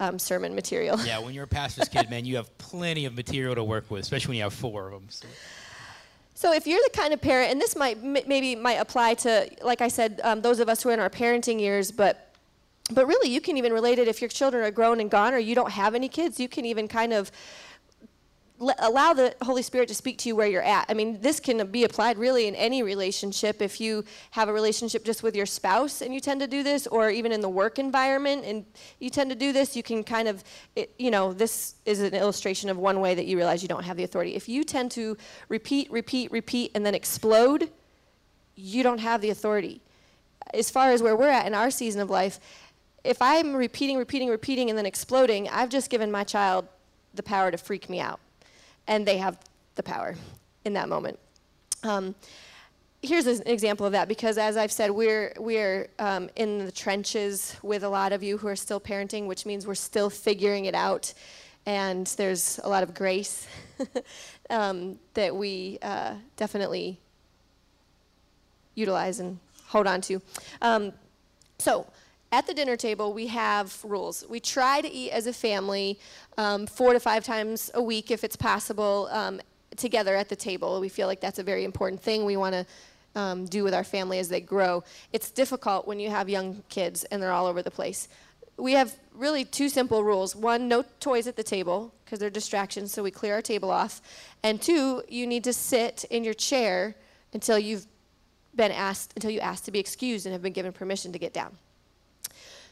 um, 0.00 0.18
sermon 0.18 0.54
material. 0.54 0.98
Yeah, 1.04 1.18
when 1.18 1.34
you're 1.34 1.44
a 1.44 1.48
pastor's 1.48 1.88
kid, 1.88 2.10
man, 2.10 2.24
you 2.24 2.36
have 2.36 2.56
plenty 2.58 3.04
of 3.06 3.14
material 3.14 3.54
to 3.54 3.64
work 3.64 3.90
with, 3.90 4.02
especially 4.02 4.30
when 4.30 4.36
you 4.38 4.42
have 4.44 4.54
four 4.54 4.88
of 4.88 4.92
them. 4.92 5.06
So. 5.08 5.26
So 6.36 6.52
if 6.52 6.66
you're 6.66 6.80
the 6.82 6.98
kind 6.98 7.14
of 7.14 7.20
parent, 7.20 7.52
and 7.52 7.60
this 7.60 7.76
might 7.76 8.02
maybe 8.02 8.56
might 8.56 8.74
apply 8.74 9.14
to, 9.14 9.48
like 9.62 9.80
I 9.80 9.88
said, 9.88 10.20
um, 10.24 10.42
those 10.42 10.58
of 10.58 10.68
us 10.68 10.82
who 10.82 10.88
are 10.88 10.92
in 10.92 10.98
our 10.98 11.08
parenting 11.08 11.60
years, 11.60 11.92
but 11.92 12.34
but 12.90 13.06
really 13.06 13.30
you 13.30 13.40
can 13.40 13.56
even 13.56 13.72
relate 13.72 13.98
it 13.98 14.08
if 14.08 14.20
your 14.20 14.28
children 14.28 14.64
are 14.64 14.70
grown 14.72 15.00
and 15.00 15.10
gone, 15.10 15.32
or 15.32 15.38
you 15.38 15.54
don't 15.54 15.70
have 15.70 15.94
any 15.94 16.08
kids. 16.08 16.40
You 16.40 16.48
can 16.48 16.64
even 16.64 16.88
kind 16.88 17.12
of 17.12 17.30
allow 18.60 19.12
the 19.12 19.34
Holy 19.42 19.62
Spirit 19.62 19.88
to 19.88 19.94
speak 19.94 20.16
to 20.18 20.28
you 20.28 20.36
where 20.36 20.46
you're 20.46 20.62
at. 20.62 20.86
I 20.88 20.94
mean, 20.94 21.20
this 21.20 21.40
can 21.40 21.66
be 21.70 21.82
applied 21.82 22.18
really 22.18 22.46
in 22.46 22.54
any 22.54 22.82
relationship. 22.82 23.60
If 23.60 23.80
you 23.80 24.04
have 24.30 24.48
a 24.48 24.52
relationship 24.52 25.04
just 25.04 25.22
with 25.22 25.34
your 25.34 25.46
spouse 25.46 26.00
and 26.00 26.14
you 26.14 26.20
tend 26.20 26.40
to 26.40 26.46
do 26.46 26.62
this, 26.62 26.86
or 26.86 27.10
even 27.10 27.32
in 27.32 27.40
the 27.40 27.48
work 27.48 27.78
environment 27.78 28.44
and 28.44 28.64
you 29.00 29.10
tend 29.10 29.30
to 29.30 29.36
do 29.36 29.52
this, 29.52 29.74
you 29.74 29.82
can 29.82 30.04
kind 30.04 30.28
of, 30.28 30.44
it, 30.76 30.94
you 30.98 31.10
know, 31.10 31.32
this 31.32 31.74
is 31.84 32.00
an 32.00 32.14
illustration 32.14 32.70
of 32.70 32.78
one 32.78 33.00
way 33.00 33.14
that 33.14 33.26
you 33.26 33.36
realize 33.36 33.60
you 33.60 33.68
don't 33.68 33.84
have 33.84 33.96
the 33.96 34.04
authority. 34.04 34.36
If 34.36 34.48
you 34.48 34.62
tend 34.62 34.92
to 34.92 35.16
repeat, 35.48 35.90
repeat, 35.90 36.30
repeat, 36.30 36.70
and 36.74 36.86
then 36.86 36.94
explode, 36.94 37.70
you 38.54 38.84
don't 38.84 38.98
have 38.98 39.20
the 39.20 39.30
authority. 39.30 39.80
As 40.52 40.70
far 40.70 40.92
as 40.92 41.02
where 41.02 41.16
we're 41.16 41.28
at 41.28 41.46
in 41.46 41.54
our 41.54 41.72
season 41.72 42.00
of 42.00 42.08
life, 42.08 42.38
if 43.02 43.20
I'm 43.20 43.54
repeating, 43.56 43.98
repeating, 43.98 44.28
repeating, 44.28 44.70
and 44.70 44.78
then 44.78 44.86
exploding, 44.86 45.48
I've 45.48 45.70
just 45.70 45.90
given 45.90 46.12
my 46.12 46.22
child 46.22 46.68
the 47.14 47.22
power 47.22 47.50
to 47.50 47.58
freak 47.58 47.90
me 47.90 48.00
out 48.00 48.20
and 48.86 49.06
they 49.06 49.18
have 49.18 49.38
the 49.74 49.82
power. 49.82 50.16
in 50.64 50.72
that 50.72 50.88
moment. 50.88 51.18
Um, 51.82 52.14
here's 53.02 53.26
an 53.26 53.42
example 53.46 53.84
of 53.84 53.92
that 53.92 54.08
because 54.08 54.38
as 54.38 54.56
I've 54.56 54.72
said, 54.72 54.90
we're 54.90 55.34
we're 55.38 55.88
um, 55.98 56.30
in 56.36 56.64
the 56.64 56.72
trenches 56.72 57.56
with 57.62 57.84
a 57.84 57.88
lot 57.88 58.12
of 58.12 58.22
you 58.22 58.38
who 58.38 58.48
are 58.48 58.56
still 58.56 58.80
parenting, 58.80 59.26
which 59.26 59.44
means 59.46 59.66
we're 59.66 59.74
still 59.74 60.10
figuring 60.10 60.64
it 60.64 60.74
out, 60.74 61.12
and 61.66 62.06
there's 62.16 62.58
a 62.64 62.68
lot 62.68 62.82
of 62.82 62.94
grace 62.94 63.46
um, 64.50 64.98
that 65.12 65.34
we 65.36 65.78
uh, 65.82 66.14
definitely 66.36 66.98
utilize 68.74 69.20
and 69.20 69.38
hold 69.66 69.86
on 69.86 70.00
to. 70.00 70.20
Um, 70.62 70.92
so. 71.58 71.86
At 72.34 72.48
the 72.48 72.52
dinner 72.52 72.76
table, 72.76 73.12
we 73.12 73.28
have 73.28 73.78
rules. 73.84 74.24
We 74.28 74.40
try 74.40 74.80
to 74.80 74.90
eat 74.90 75.12
as 75.12 75.28
a 75.28 75.32
family 75.32 76.00
um, 76.36 76.66
four 76.66 76.92
to 76.92 76.98
five 76.98 77.22
times 77.24 77.70
a 77.74 77.80
week, 77.80 78.10
if 78.10 78.24
it's 78.24 78.34
possible, 78.34 79.08
um, 79.12 79.40
together 79.76 80.16
at 80.16 80.28
the 80.28 80.34
table. 80.34 80.80
We 80.80 80.88
feel 80.88 81.06
like 81.06 81.20
that's 81.20 81.38
a 81.38 81.44
very 81.44 81.62
important 81.62 82.02
thing. 82.02 82.24
We 82.24 82.36
want 82.36 82.56
to 82.56 82.66
um, 83.14 83.44
do 83.44 83.62
with 83.62 83.72
our 83.72 83.84
family 83.84 84.18
as 84.18 84.28
they 84.28 84.40
grow. 84.40 84.82
It's 85.12 85.30
difficult 85.30 85.86
when 85.86 86.00
you 86.00 86.10
have 86.10 86.28
young 86.28 86.64
kids 86.68 87.04
and 87.04 87.22
they're 87.22 87.30
all 87.30 87.46
over 87.46 87.62
the 87.62 87.70
place. 87.70 88.08
We 88.56 88.72
have 88.72 88.96
really 89.14 89.44
two 89.44 89.68
simple 89.68 90.02
rules. 90.02 90.34
One, 90.34 90.66
no 90.66 90.84
toys 90.98 91.28
at 91.28 91.36
the 91.36 91.44
table 91.44 91.94
because 92.04 92.18
they're 92.18 92.30
distractions, 92.30 92.90
so 92.90 93.04
we 93.04 93.12
clear 93.12 93.34
our 93.34 93.42
table 93.42 93.70
off. 93.70 94.02
And 94.42 94.60
two, 94.60 95.04
you 95.08 95.28
need 95.28 95.44
to 95.44 95.52
sit 95.52 96.02
in 96.10 96.24
your 96.24 96.34
chair 96.34 96.96
until 97.32 97.60
you've 97.60 97.86
been 98.56 98.72
asked, 98.72 99.12
until 99.14 99.30
you 99.30 99.38
ask 99.38 99.62
to 99.66 99.70
be 99.70 99.78
excused 99.78 100.26
and 100.26 100.32
have 100.32 100.42
been 100.42 100.52
given 100.52 100.72
permission 100.72 101.12
to 101.12 101.18
get 101.20 101.32
down. 101.32 101.56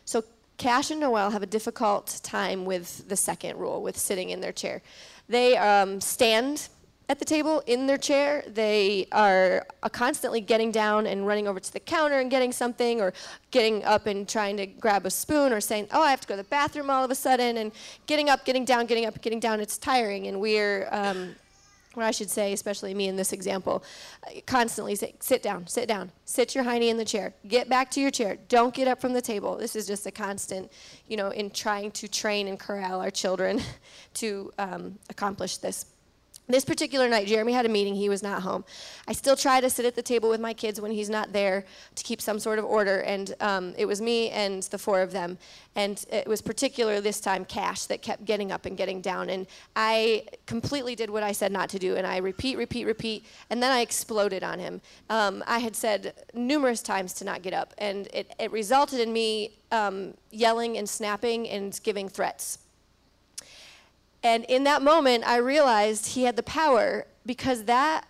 So 0.05 0.25
Cash 0.59 0.91
and 0.91 1.01
Noelle 1.01 1.31
have 1.31 1.43
a 1.43 1.47
difficult 1.47 2.21
time 2.23 2.65
with 2.65 3.09
the 3.09 3.17
second 3.17 3.59
rule, 3.59 3.83
with 3.83 3.99
sitting 3.99 4.31
in 4.31 4.41
their 4.41 4.53
chair. 4.53 4.83
They 5.29 5.57
um, 5.57 6.01
stand 6.01 6.69
at 7.09 7.19
the 7.19 7.25
table 7.25 7.63
in 7.67 7.87
their 7.87 7.99
chair. 7.99 8.45
They 8.47 9.07
are 9.13 9.67
uh, 9.83 9.89
constantly 9.89 10.41
getting 10.41 10.71
down 10.71 11.07
and 11.07 11.27
running 11.27 11.49
over 11.49 11.59
to 11.59 11.73
the 11.73 11.81
counter 11.81 12.21
and 12.21 12.31
getting 12.31 12.53
something, 12.53 13.01
or 13.01 13.13
getting 13.51 13.85
up 13.85 14.07
and 14.07 14.29
trying 14.29 14.57
to 14.59 14.67
grab 14.67 15.05
a 15.05 15.11
spoon, 15.11 15.53
or 15.53 15.61
saying, 15.61 15.89
Oh, 15.93 16.03
I 16.03 16.11
have 16.11 16.21
to 16.21 16.29
go 16.29 16.37
to 16.37 16.43
the 16.43 16.49
bathroom 16.49 16.91
all 16.91 17.05
of 17.05 17.11
a 17.11 17.15
sudden, 17.15 17.57
and 17.57 17.73
getting 18.07 18.29
up, 18.29 18.45
getting 18.45 18.65
down, 18.65 18.87
getting 18.87 19.07
up, 19.07 19.21
getting 19.21 19.41
down. 19.41 19.61
It's 19.61 19.79
tiring, 19.79 20.27
and 20.27 20.41
we're. 20.41 20.89
Um, 20.91 21.35
or 21.97 22.03
I 22.03 22.11
should 22.11 22.31
say, 22.31 22.53
especially 22.53 22.95
me 22.95 23.09
in 23.09 23.17
this 23.17 23.33
example, 23.33 23.85
constantly 24.47 24.95
say, 24.95 25.15
sit 25.21 25.43
down, 25.43 25.67
sit 25.67 25.89
down, 25.89 26.11
sit 26.25 26.55
your 26.55 26.65
hiney 26.65 26.89
in 26.89 26.97
the 26.97 27.05
chair, 27.05 27.35
get 27.47 27.69
back 27.69 27.91
to 27.93 28.01
your 28.01 28.11
chair, 28.11 28.39
don't 28.49 28.75
get 28.75 28.89
up 28.89 29.01
from 29.01 29.13
the 29.13 29.21
table. 29.21 29.57
This 29.57 29.77
is 29.77 29.87
just 29.87 30.07
a 30.07 30.11
constant, 30.11 30.71
you 31.07 31.17
know, 31.17 31.29
in 31.31 31.51
trying 31.51 31.91
to 31.93 32.09
train 32.09 32.49
and 32.49 32.59
corral 32.59 33.01
our 33.01 33.11
children 33.11 33.61
to 34.15 34.53
um, 34.59 34.99
accomplish 35.11 35.59
this. 35.59 35.87
This 36.49 36.65
particular 36.65 37.09
night, 37.09 37.29
Jeremy 37.29 37.53
had 37.53 37.67
a 37.67 37.69
meeting. 37.69 37.95
He 37.95 38.09
was 38.09 38.21
not 38.23 38.43
home. 38.43 38.65
I 39.07 39.13
still 39.13 39.37
try 39.37 39.61
to 39.61 39.71
sit 39.71 39.87
at 39.87 39.95
the 39.95 40.03
table 40.03 40.29
with 40.29 40.41
my 40.41 40.53
kids 40.53 40.81
when 40.81 40.91
he's 40.91 41.09
not 41.09 41.33
there 41.33 41.65
to 41.95 42.03
keep 42.03 42.21
some 42.21 42.41
sort 42.41 42.59
of 42.59 42.65
order. 42.65 43.01
And 43.01 43.33
um, 43.41 43.75
it 43.79 43.87
was 43.87 44.01
me 44.01 44.29
and 44.31 44.65
the 44.65 44.77
four 44.77 45.03
of 45.03 45.13
them. 45.13 45.39
And 45.77 46.05
it 46.11 46.27
was 46.27 46.43
particular 46.43 47.01
this 47.01 47.21
time 47.21 47.45
Cash 47.45 47.85
that 47.85 48.03
kept 48.03 48.25
getting 48.25 48.51
up 48.51 48.67
and 48.67 48.77
getting 48.77 49.01
down. 49.01 49.31
And 49.31 49.47
I 49.77 50.25
completely 50.47 50.97
did 50.97 51.11
what 51.11 51.23
I 51.23 51.31
said 51.31 51.53
not 51.53 51.69
to 51.71 51.79
do. 51.79 51.95
And 51.95 52.07
I 52.07 52.17
repeat, 52.17 52.59
repeat, 52.59 52.87
repeat. 52.87 53.25
And 53.49 53.63
then 53.63 53.71
I 53.71 53.81
exploded 53.81 54.43
on 54.43 54.59
him. 54.59 54.81
Um, 55.11 55.45
I 55.47 55.61
had 55.61 55.77
said 55.77 56.13
numerous 56.35 56.83
times 56.83 57.13
to 57.15 57.25
not 57.25 57.43
get 57.43 57.55
up. 57.55 57.73
And 57.79 58.09
it, 58.13 58.35
it 58.41 58.51
resulted 58.51 58.99
in 58.99 59.13
me 59.13 59.53
um, 59.71 60.15
yelling 60.33 60.77
and 60.77 60.89
snapping 60.89 61.49
and 61.49 61.79
giving 61.85 62.09
threats. 62.09 62.59
And 64.23 64.45
in 64.45 64.65
that 64.65 64.83
moment, 64.83 65.25
I 65.27 65.37
realized 65.37 66.09
he 66.09 66.25
had 66.25 66.37
the 66.37 66.43
power 66.43 67.07
because 67.27 67.65
that 67.65 68.07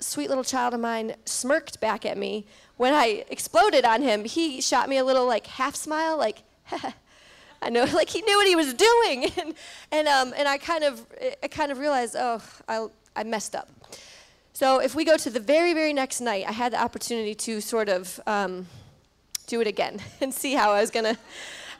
sweet 0.00 0.28
little 0.28 0.44
child 0.44 0.74
of 0.74 0.80
mine 0.80 1.14
smirked 1.24 1.80
back 1.80 2.04
at 2.04 2.18
me. 2.18 2.46
When 2.76 2.92
I 2.92 3.24
exploded 3.30 3.84
on 3.84 4.02
him, 4.02 4.24
he 4.24 4.60
shot 4.60 4.88
me 4.88 4.98
a 4.98 5.04
little 5.04 5.26
like 5.26 5.46
half 5.46 5.76
smile, 5.76 6.16
like, 6.18 6.42
I 7.62 7.70
know, 7.70 7.84
like 7.84 8.10
he 8.10 8.20
knew 8.22 8.36
what 8.36 8.46
he 8.46 8.56
was 8.56 8.74
doing. 8.74 9.30
And, 9.40 9.54
and, 9.90 10.08
um, 10.08 10.34
and 10.36 10.48
I 10.48 10.58
kind 10.58 10.84
of, 10.84 11.06
I 11.42 11.48
kind 11.48 11.70
of 11.70 11.78
realized, 11.78 12.16
oh, 12.18 12.42
I, 12.68 12.86
I 13.16 13.24
messed 13.24 13.54
up. 13.54 13.68
So 14.52 14.80
if 14.80 14.94
we 14.94 15.04
go 15.04 15.16
to 15.16 15.30
the 15.30 15.40
very, 15.40 15.74
very 15.74 15.92
next 15.92 16.20
night, 16.20 16.44
I 16.46 16.52
had 16.52 16.72
the 16.72 16.80
opportunity 16.80 17.34
to 17.34 17.60
sort 17.60 17.88
of 17.88 18.20
um, 18.26 18.66
do 19.46 19.60
it 19.60 19.66
again 19.66 20.00
and 20.20 20.32
see 20.32 20.54
how 20.54 20.72
I 20.72 20.80
was 20.80 20.90
going 20.90 21.14
to 21.14 21.18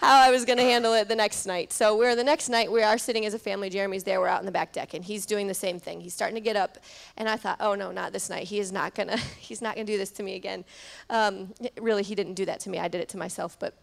how 0.04 0.20
I 0.20 0.30
was 0.30 0.44
going 0.44 0.58
to 0.58 0.64
handle 0.64 0.92
it 0.92 1.08
the 1.08 1.16
next 1.16 1.46
night. 1.46 1.73
So 1.73 1.96
we're 1.96 2.14
the 2.14 2.25
next 2.25 2.50
night, 2.50 2.70
we 2.70 2.82
are 2.82 2.99
sitting 2.99 3.25
as 3.25 3.32
a 3.32 3.38
family. 3.38 3.70
Jeremy's 3.70 4.04
there, 4.04 4.20
we're 4.20 4.28
out 4.28 4.40
in 4.40 4.46
the 4.46 4.52
back 4.52 4.73
deck, 4.73 4.92
and 4.92 5.02
he's 5.02 5.25
doing 5.25 5.46
the 5.46 5.54
same 5.54 5.80
thing. 5.80 6.00
He's 6.00 6.12
starting 6.12 6.34
to 6.34 6.42
get 6.42 6.56
up, 6.56 6.78
and 7.16 7.26
I 7.26 7.37
thought, 7.37 7.56
oh 7.61 7.75
no, 7.75 7.90
not 7.90 8.12
this 8.12 8.28
night. 8.28 8.46
He 8.46 8.58
is 8.58 8.70
not 8.70 8.94
going 8.94 9.08
to, 9.14 9.16
he's 9.38 9.62
not 9.62 9.75
going 9.75 9.87
to 9.87 9.92
do 9.92 9.99
this 9.99 10.11
to 10.12 10.23
me 10.23 10.34
again. 10.34 10.64
Um, 11.08 11.54
really, 11.80 12.02
he 12.02 12.14
didn't 12.14 12.34
do 12.34 12.44
that 12.44 12.61
to 12.61 12.70
me. 12.70 12.78
I 12.78 12.88
did 12.88 13.00
it 13.00 13.08
to 13.11 13.16
myself. 13.16 13.56
But 13.58 13.75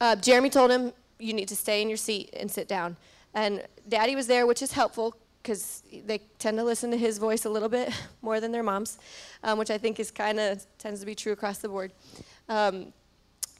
uh, 0.00 0.16
Jeremy 0.16 0.48
told 0.48 0.70
him, 0.70 0.92
you 1.18 1.34
need 1.34 1.48
to 1.48 1.56
stay 1.56 1.82
in 1.82 1.88
your 1.88 1.98
seat 1.98 2.30
and 2.32 2.50
sit 2.50 2.66
down. 2.66 2.96
And 3.34 3.62
Daddy 3.88 4.16
was 4.16 4.26
there, 4.26 4.46
which 4.46 4.62
is 4.62 4.72
helpful 4.72 5.14
because 5.42 5.82
they 6.06 6.20
tend 6.38 6.56
to 6.56 6.64
listen 6.64 6.90
to 6.90 6.96
his 6.96 7.18
voice 7.18 7.44
a 7.44 7.50
little 7.50 7.68
bit 7.68 7.92
more 8.22 8.40
than 8.40 8.52
their 8.52 8.62
moms, 8.62 8.98
um, 9.44 9.58
which 9.58 9.70
I 9.70 9.76
think 9.76 10.00
is 10.00 10.10
kind 10.10 10.40
of 10.40 10.64
tends 10.78 11.00
to 11.00 11.06
be 11.06 11.14
true 11.14 11.32
across 11.32 11.58
the 11.58 11.68
board. 11.68 11.92
Um, 12.48 12.94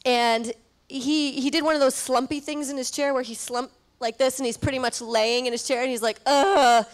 and 0.06 0.52
he, 0.90 1.40
he 1.40 1.50
did 1.50 1.64
one 1.64 1.74
of 1.74 1.80
those 1.80 1.94
slumpy 1.94 2.40
things 2.40 2.68
in 2.68 2.76
his 2.76 2.90
chair 2.90 3.14
where 3.14 3.22
he 3.22 3.34
slumped 3.34 3.74
like 4.00 4.18
this 4.18 4.38
and 4.38 4.46
he's 4.46 4.56
pretty 4.56 4.78
much 4.78 5.00
laying 5.00 5.46
in 5.46 5.52
his 5.52 5.62
chair 5.66 5.82
and 5.82 5.90
he's 5.90 6.02
like, 6.02 6.18
ugh. 6.26 6.84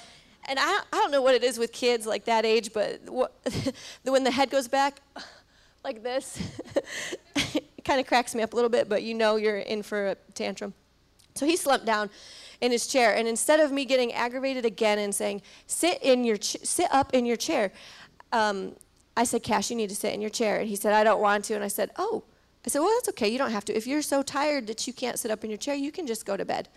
And 0.48 0.58
I, 0.58 0.80
I 0.92 0.96
don't 0.96 1.10
know 1.10 1.22
what 1.22 1.34
it 1.34 1.42
is 1.42 1.58
with 1.58 1.72
kids 1.72 2.06
like 2.06 2.26
that 2.26 2.44
age, 2.44 2.72
but 2.72 3.00
what, 3.08 3.34
when 4.04 4.22
the 4.22 4.30
head 4.30 4.50
goes 4.50 4.68
back 4.68 5.00
like 5.84 6.02
this, 6.02 6.40
it 7.36 7.84
kind 7.84 8.00
of 8.00 8.06
cracks 8.06 8.34
me 8.34 8.42
up 8.42 8.52
a 8.52 8.56
little 8.56 8.70
bit, 8.70 8.88
but 8.88 9.02
you 9.02 9.14
know 9.14 9.36
you're 9.36 9.58
in 9.58 9.82
for 9.82 10.08
a 10.08 10.14
tantrum. 10.34 10.74
So 11.34 11.46
he 11.46 11.56
slumped 11.56 11.86
down 11.86 12.10
in 12.60 12.72
his 12.72 12.86
chair, 12.86 13.14
and 13.14 13.28
instead 13.28 13.60
of 13.60 13.70
me 13.70 13.84
getting 13.84 14.12
aggravated 14.14 14.64
again 14.64 14.98
and 14.98 15.14
saying, 15.14 15.42
sit, 15.66 15.98
in 16.02 16.24
your 16.24 16.38
sit 16.40 16.86
up 16.90 17.12
in 17.12 17.26
your 17.26 17.36
chair, 17.36 17.72
um, 18.32 18.74
I 19.16 19.24
said, 19.24 19.42
Cash, 19.42 19.70
you 19.70 19.76
need 19.76 19.88
to 19.88 19.96
sit 19.96 20.12
in 20.12 20.20
your 20.20 20.30
chair. 20.30 20.60
And 20.60 20.68
he 20.68 20.76
said, 20.76 20.92
I 20.92 21.04
don't 21.04 21.20
want 21.20 21.44
to. 21.46 21.54
And 21.54 21.64
I 21.64 21.68
said, 21.68 21.90
Oh, 21.96 22.24
I 22.66 22.70
said, 22.70 22.80
Well, 22.80 22.90
that's 22.96 23.08
okay. 23.10 23.28
You 23.28 23.38
don't 23.38 23.52
have 23.52 23.64
to. 23.66 23.76
If 23.76 23.86
you're 23.86 24.02
so 24.02 24.22
tired 24.22 24.66
that 24.66 24.86
you 24.86 24.92
can't 24.92 25.18
sit 25.18 25.30
up 25.30 25.44
in 25.44 25.50
your 25.50 25.58
chair, 25.58 25.74
you 25.74 25.92
can 25.92 26.06
just 26.06 26.26
go 26.26 26.36
to 26.36 26.44
bed. 26.44 26.68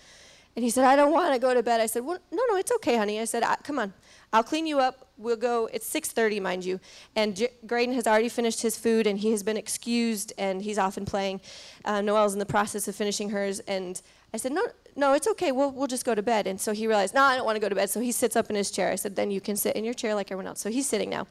And 0.55 0.63
he 0.63 0.72
said, 0.72 0.84
I 0.84 0.96
don't 0.96 1.13
want 1.13 1.34
to 1.34 1.39
go 1.39 1.53
to 1.53 1.63
bed. 1.63 1.79
I 1.79 1.86
said, 1.86 2.03
Well, 2.03 2.19
no, 2.31 2.41
no, 2.50 2.58
it's 2.58 2.72
okay, 2.74 2.98
honey. 2.98 3.19
I 3.19 3.25
said, 3.25 3.43
Come 3.63 3.79
on. 3.79 3.93
I'll 4.31 4.43
clean 4.43 4.67
you 4.67 4.79
up. 4.79 5.08
We'll 5.17 5.38
go. 5.38 5.69
It's 5.74 5.91
6:30, 5.91 6.41
mind 6.41 6.63
you. 6.63 6.79
And 7.15 7.36
J- 7.36 7.50
Graydon 7.65 7.96
has 7.96 8.05
already 8.05 8.29
finished 8.29 8.62
his 8.62 8.77
food, 8.77 9.08
and 9.08 9.17
he 9.19 9.31
has 9.31 9.41
been 9.41 9.58
excused, 9.58 10.34
and 10.38 10.62
he's 10.62 10.77
off 10.77 10.98
and 10.98 11.08
playing. 11.08 11.41
Uh, 11.84 12.01
Noelle's 12.01 12.34
in 12.34 12.39
the 12.39 12.46
process 12.46 12.88
of 12.88 12.96
finishing 12.96 13.31
hers, 13.31 13.60
and 13.62 14.01
I 14.34 14.38
said, 14.38 14.51
No, 14.51 14.62
no, 14.96 15.13
it's 15.13 15.27
okay. 15.27 15.51
We'll 15.51 15.72
we'll 15.72 15.88
just 15.88 16.05
go 16.05 16.13
to 16.13 16.22
bed. 16.22 16.46
And 16.46 16.62
so 16.62 16.74
he 16.74 16.86
realized, 16.86 17.15
No, 17.15 17.24
I 17.24 17.36
don't 17.36 17.46
want 17.46 17.55
to 17.55 17.60
go 17.60 17.69
to 17.69 17.75
bed. 17.75 17.89
So 17.89 18.00
he 18.00 18.12
sits 18.12 18.36
up 18.36 18.50
in 18.50 18.55
his 18.55 18.69
chair. 18.69 18.91
I 18.91 18.96
said, 18.96 19.15
Then 19.15 19.31
you 19.31 19.41
can 19.41 19.55
sit 19.55 19.75
in 19.75 19.84
your 19.84 19.96
chair 19.96 20.13
like 20.13 20.27
everyone 20.31 20.48
else. 20.48 20.62
So 20.62 20.69
he's 20.69 20.88
sitting 20.88 21.10
now, 21.10 21.25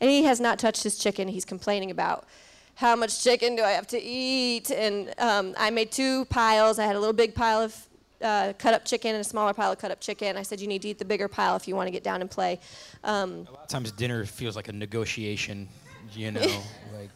and 0.00 0.10
he 0.10 0.24
has 0.24 0.40
not 0.40 0.58
touched 0.58 0.82
his 0.82 0.98
chicken. 0.98 1.28
He's 1.28 1.44
complaining 1.44 1.90
about 1.90 2.26
how 2.74 2.96
much 2.96 3.22
chicken 3.22 3.56
do 3.56 3.62
I 3.62 3.70
have 3.70 3.86
to 3.88 4.00
eat? 4.00 4.70
And 4.70 5.12
um, 5.18 5.54
I 5.58 5.70
made 5.70 5.92
two 5.92 6.24
piles. 6.26 6.78
I 6.78 6.86
had 6.86 6.96
a 6.96 7.00
little 7.00 7.12
big 7.12 7.34
pile 7.34 7.60
of 7.60 7.88
uh, 8.22 8.52
cut 8.58 8.74
up 8.74 8.84
chicken 8.84 9.14
and 9.14 9.20
a 9.20 9.24
smaller 9.24 9.54
pile 9.54 9.72
of 9.72 9.78
cut 9.78 9.90
up 9.90 10.00
chicken. 10.00 10.36
I 10.36 10.42
said, 10.42 10.60
you 10.60 10.66
need 10.66 10.82
to 10.82 10.88
eat 10.88 10.98
the 10.98 11.04
bigger 11.04 11.28
pile 11.28 11.56
if 11.56 11.66
you 11.66 11.76
want 11.76 11.86
to 11.86 11.90
get 11.90 12.04
down 12.04 12.20
and 12.20 12.30
play. 12.30 12.60
Um, 13.04 13.46
a 13.48 13.52
lot 13.52 13.62
of 13.62 13.68
times 13.68 13.92
dinner 13.92 14.24
feels 14.24 14.56
like 14.56 14.68
a 14.68 14.72
negotiation, 14.72 15.68
you 16.12 16.32
know, 16.32 16.40
like, 16.94 17.10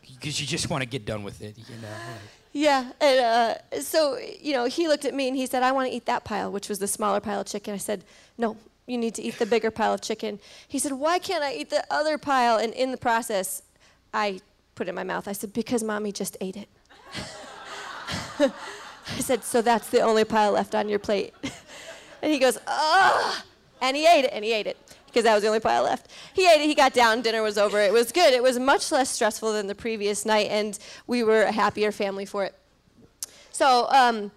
because 0.00 0.40
you 0.40 0.46
just 0.46 0.70
want 0.70 0.82
to 0.82 0.88
get 0.88 1.04
done 1.04 1.22
with 1.22 1.42
it, 1.42 1.56
you 1.58 1.64
know. 1.82 1.88
Like. 1.88 2.20
Yeah, 2.52 2.90
and 3.02 3.20
uh, 3.20 3.80
so, 3.80 4.18
you 4.40 4.54
know, 4.54 4.64
he 4.64 4.88
looked 4.88 5.04
at 5.04 5.12
me 5.12 5.28
and 5.28 5.36
he 5.36 5.44
said, 5.44 5.62
I 5.62 5.72
want 5.72 5.90
to 5.90 5.94
eat 5.94 6.06
that 6.06 6.24
pile, 6.24 6.50
which 6.50 6.70
was 6.70 6.78
the 6.78 6.88
smaller 6.88 7.20
pile 7.20 7.40
of 7.40 7.46
chicken. 7.46 7.74
I 7.74 7.76
said, 7.76 8.02
no, 8.38 8.56
you 8.86 8.96
need 8.96 9.14
to 9.16 9.22
eat 9.22 9.38
the 9.38 9.44
bigger 9.44 9.70
pile 9.70 9.92
of 9.92 10.00
chicken. 10.00 10.38
He 10.66 10.78
said, 10.78 10.92
why 10.92 11.18
can't 11.18 11.44
I 11.44 11.52
eat 11.52 11.68
the 11.68 11.84
other 11.90 12.16
pile? 12.16 12.56
And 12.56 12.72
in 12.72 12.92
the 12.92 12.96
process, 12.96 13.62
I 14.14 14.40
put 14.76 14.86
it 14.86 14.90
in 14.90 14.94
my 14.94 15.02
mouth. 15.02 15.26
I 15.26 15.32
said, 15.32 15.52
Because 15.52 15.82
mommy 15.82 16.12
just 16.12 16.36
ate 16.40 16.56
it. 16.56 16.68
I 18.38 19.20
said, 19.20 19.42
So 19.42 19.60
that's 19.60 19.90
the 19.90 20.02
only 20.02 20.24
pile 20.24 20.52
left 20.52 20.76
on 20.76 20.88
your 20.88 21.00
plate. 21.00 21.34
and 22.22 22.32
he 22.32 22.38
goes, 22.38 22.56
Oh, 22.68 23.42
and 23.80 23.96
he 23.96 24.06
ate 24.06 24.24
it, 24.24 24.30
and 24.32 24.44
he 24.44 24.52
ate 24.52 24.68
it 24.68 24.76
because 25.06 25.24
that 25.24 25.34
was 25.34 25.42
the 25.42 25.48
only 25.48 25.60
pile 25.60 25.82
left. 25.82 26.10
He 26.34 26.46
ate 26.46 26.60
it, 26.60 26.66
he 26.66 26.74
got 26.74 26.92
down, 26.92 27.22
dinner 27.22 27.42
was 27.42 27.56
over. 27.56 27.80
It 27.80 27.92
was 27.92 28.12
good. 28.12 28.34
It 28.34 28.42
was 28.42 28.58
much 28.58 28.92
less 28.92 29.08
stressful 29.08 29.50
than 29.52 29.66
the 29.66 29.74
previous 29.74 30.26
night, 30.26 30.48
and 30.50 30.78
we 31.06 31.22
were 31.22 31.44
a 31.44 31.52
happier 31.52 31.90
family 31.90 32.26
for 32.26 32.44
it. 32.44 32.54
So, 33.50 33.88
um, 33.90 34.30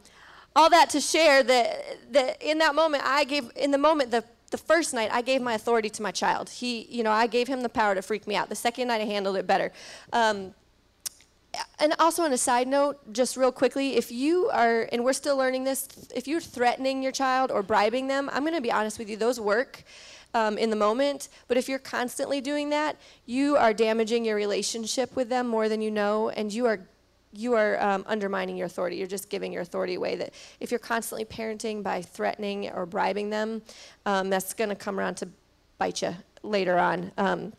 all 0.56 0.70
that 0.70 0.90
to 0.92 1.02
share 1.02 1.44
that, 1.44 2.14
that 2.14 2.42
in 2.42 2.60
that 2.60 2.76
moment, 2.76 3.04
I 3.06 3.26
gave, 3.26 3.52
in 3.58 3.72
the 3.72 3.78
moment, 3.78 4.12
the 4.12 4.24
the 4.50 4.58
first 4.58 4.94
night 4.94 5.10
I 5.12 5.22
gave 5.22 5.42
my 5.42 5.54
authority 5.54 5.90
to 5.90 6.02
my 6.02 6.12
child. 6.12 6.50
He, 6.50 6.88
you 6.90 7.04
know, 7.04 7.12
I 7.12 7.28
gave 7.28 7.48
him 7.48 7.62
the 7.62 7.70
power 7.70 7.96
to 7.96 8.02
freak 8.02 8.28
me 8.28 8.36
out. 8.36 8.50
The 8.50 8.56
second 8.56 8.88
night 8.88 9.02
I 9.02 9.06
handled 9.06 9.38
it 9.38 9.48
better. 9.48 9.72
Um, 10.14 10.54
and 11.80 11.94
also 11.98 12.24
on 12.24 12.32
a 12.32 12.38
side 12.38 12.68
note, 12.68 13.12
just 13.12 13.36
real 13.36 13.52
quickly, 13.52 13.96
if 13.96 14.12
you 14.12 14.50
are, 14.50 14.88
and 14.92 15.04
we're 15.04 15.14
still 15.14 15.38
learning 15.38 15.64
this, 15.64 15.88
if 16.14 16.28
you're 16.28 16.42
threatening 16.42 17.02
your 17.02 17.12
child 17.12 17.52
or 17.52 17.64
bribing 17.64 18.08
them, 18.08 18.30
I'm 18.32 18.44
going 18.44 18.54
to 18.54 18.62
be 18.62 18.72
honest 18.72 19.00
with 19.00 19.10
you, 19.10 19.18
those 19.18 19.40
work. 19.40 19.84
um, 20.34 20.58
in 20.58 20.70
the 20.70 20.76
moment. 20.76 21.30
But 21.48 21.58
if 21.58 21.68
you're 21.68 21.80
constantly 21.80 22.42
doing 22.42 22.70
that, 22.70 22.98
you 23.26 23.58
are 23.58 23.74
damaging 23.74 24.26
your 24.26 24.36
relationship 24.36 25.16
with 25.16 25.30
them 25.30 25.48
more 25.48 25.70
than 25.70 25.82
you 25.82 25.92
know, 25.92 26.30
and 26.30 26.54
you 26.54 26.66
are 26.66 26.82
you 27.32 27.54
are 27.54 27.82
um, 27.82 28.04
undermining 28.08 28.58
your 28.58 28.66
authority. 28.66 28.98
You're 28.98 29.08
just 29.08 29.30
giving 29.30 29.54
your 29.54 29.62
authority 29.62 29.96
away. 29.96 30.16
That 30.16 30.34
if 30.60 30.72
you're 30.72 30.80
constantly 30.80 31.26
parenting 31.26 31.84
by 31.84 32.02
threatening 32.02 32.70
or 32.72 32.86
bribing 32.86 33.30
them, 33.30 33.62
um, 34.06 34.30
that's 34.30 34.54
going 34.54 34.70
to 34.70 34.76
come 34.76 35.00
around 35.00 35.16
to 35.16 35.30
bite 35.78 36.02
you 36.02 36.16
later 36.44 36.78
on. 36.78 37.12
Um, 37.18 37.54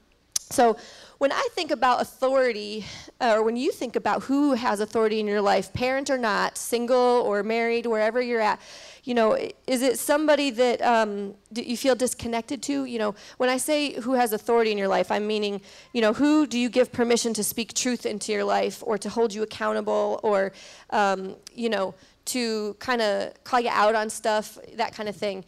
so 0.51 0.77
when 1.19 1.31
I 1.31 1.49
think 1.53 1.71
about 1.71 2.03
authority, 2.03 2.85
uh, 3.21 3.35
or 3.37 3.45
when 3.45 3.57
you 3.57 3.71
think 3.71 3.95
about 3.95 4.25
who 4.25 4.55
has 4.55 4.81
authority 4.81 5.21
in 5.21 5.27
your 5.29 5.41
life, 5.41 5.73
parent 5.73 6.11
or 6.11 6.19
not, 6.19 6.57
single 6.57 7.23
or 7.25 7.45
married, 7.45 7.87
wherever 7.87 8.21
you're 8.21 8.41
at, 8.41 8.61
you 9.05 9.15
know, 9.15 9.37
is 9.67 9.83
it 9.83 9.99
somebody 9.99 10.51
that 10.51 10.83
um, 10.83 11.35
you 11.55 11.77
feel 11.77 11.95
disconnected 11.95 12.63
to? 12.65 12.85
You 12.85 12.99
know, 12.99 13.15
when 13.39 13.49
I 13.49 13.57
say 13.57 13.95
who 14.01 14.15
has 14.15 14.33
authority 14.33 14.71
in 14.73 14.79
your 14.79 14.89
life, 14.89 15.11
I'm 15.11 15.27
meaning, 15.27 15.61
you 15.93 16.01
know, 16.01 16.13
who 16.13 16.47
do 16.47 16.59
you 16.59 16.69
give 16.69 16.93
permission 16.93 17.35
to 17.35 17.45
speak 17.45 17.75
truth 17.75 18.07
into 18.07 18.33
your 18.33 18.45
life 18.45 18.83
or 18.87 18.99
to 18.99 19.09
hold 19.09 19.33
you 19.33 19.43
accountable 19.43 20.21
or, 20.23 20.53
um, 20.91 21.37
you 21.55 21.69
know, 21.69 21.95
to 22.27 22.75
kind 22.79 23.03
of 23.03 23.33
call 23.45 23.61
you 23.61 23.71
out 23.71 23.95
on 23.95 24.11
stuff, 24.11 24.59
that 24.77 24.95
kind 24.95 25.09
of 25.09 25.17
thing. 25.17 25.45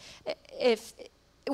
If 0.59 0.95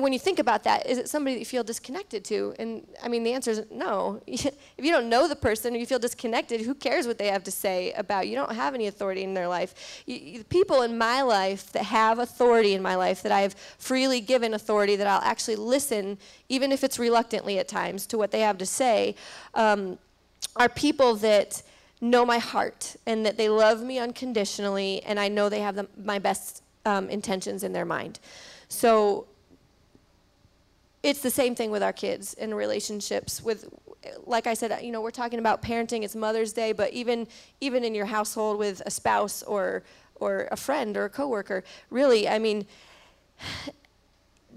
when 0.01 0.13
you 0.13 0.19
think 0.19 0.39
about 0.39 0.63
that, 0.63 0.85
is 0.85 0.97
it 0.97 1.09
somebody 1.09 1.35
that 1.35 1.39
you 1.39 1.45
feel 1.45 1.63
disconnected 1.63 2.23
to? 2.25 2.53
And 2.59 2.87
I 3.03 3.07
mean, 3.07 3.23
the 3.23 3.33
answer 3.33 3.51
is 3.51 3.63
no. 3.71 4.21
if 4.27 4.55
you 4.77 4.91
don't 4.91 5.09
know 5.09 5.27
the 5.27 5.35
person 5.35 5.73
or 5.73 5.77
you 5.77 5.85
feel 5.85 5.99
disconnected, 5.99 6.61
who 6.61 6.73
cares 6.73 7.07
what 7.07 7.17
they 7.17 7.27
have 7.27 7.43
to 7.43 7.51
say 7.51 7.91
about 7.93 8.25
you? 8.25 8.31
You 8.31 8.37
don't 8.37 8.55
have 8.55 8.73
any 8.73 8.87
authority 8.87 9.23
in 9.23 9.33
their 9.33 9.47
life. 9.47 10.03
You, 10.05 10.15
you, 10.15 10.43
people 10.43 10.81
in 10.83 10.97
my 10.97 11.21
life 11.21 11.71
that 11.73 11.83
have 11.83 12.19
authority 12.19 12.73
in 12.73 12.81
my 12.81 12.95
life, 12.95 13.21
that 13.23 13.31
I 13.31 13.41
have 13.41 13.53
freely 13.77 14.21
given 14.21 14.53
authority, 14.53 14.95
that 14.95 15.07
I'll 15.07 15.21
actually 15.21 15.57
listen, 15.57 16.17
even 16.47 16.71
if 16.71 16.83
it's 16.83 16.99
reluctantly 16.99 17.59
at 17.59 17.67
times, 17.67 18.05
to 18.07 18.17
what 18.17 18.31
they 18.31 18.41
have 18.41 18.57
to 18.59 18.65
say, 18.65 19.15
um, 19.53 19.97
are 20.55 20.69
people 20.69 21.15
that 21.15 21.61
know 22.01 22.25
my 22.25 22.37
heart 22.37 22.95
and 23.05 23.25
that 23.25 23.37
they 23.37 23.49
love 23.49 23.83
me 23.83 23.99
unconditionally, 23.99 25.01
and 25.03 25.19
I 25.19 25.27
know 25.27 25.49
they 25.49 25.61
have 25.61 25.75
the, 25.75 25.87
my 26.03 26.19
best 26.19 26.63
um, 26.85 27.09
intentions 27.09 27.63
in 27.63 27.73
their 27.73 27.85
mind. 27.85 28.19
So 28.69 29.27
it's 31.01 31.21
the 31.21 31.31
same 31.31 31.55
thing 31.55 31.71
with 31.71 31.83
our 31.83 31.93
kids 31.93 32.33
and 32.35 32.55
relationships 32.55 33.41
with 33.41 33.69
like 34.25 34.47
i 34.47 34.53
said 34.53 34.81
you 34.83 34.91
know 34.91 35.01
we're 35.01 35.11
talking 35.11 35.39
about 35.39 35.61
parenting 35.61 36.03
it's 36.03 36.15
mother's 36.15 36.53
day 36.53 36.71
but 36.71 36.91
even 36.93 37.27
even 37.59 37.83
in 37.83 37.93
your 37.93 38.05
household 38.05 38.57
with 38.57 38.81
a 38.85 38.91
spouse 38.91 39.43
or 39.43 39.83
or 40.15 40.47
a 40.51 40.57
friend 40.57 40.95
or 40.97 41.05
a 41.05 41.09
coworker 41.09 41.63
really 41.89 42.27
i 42.27 42.39
mean 42.39 42.65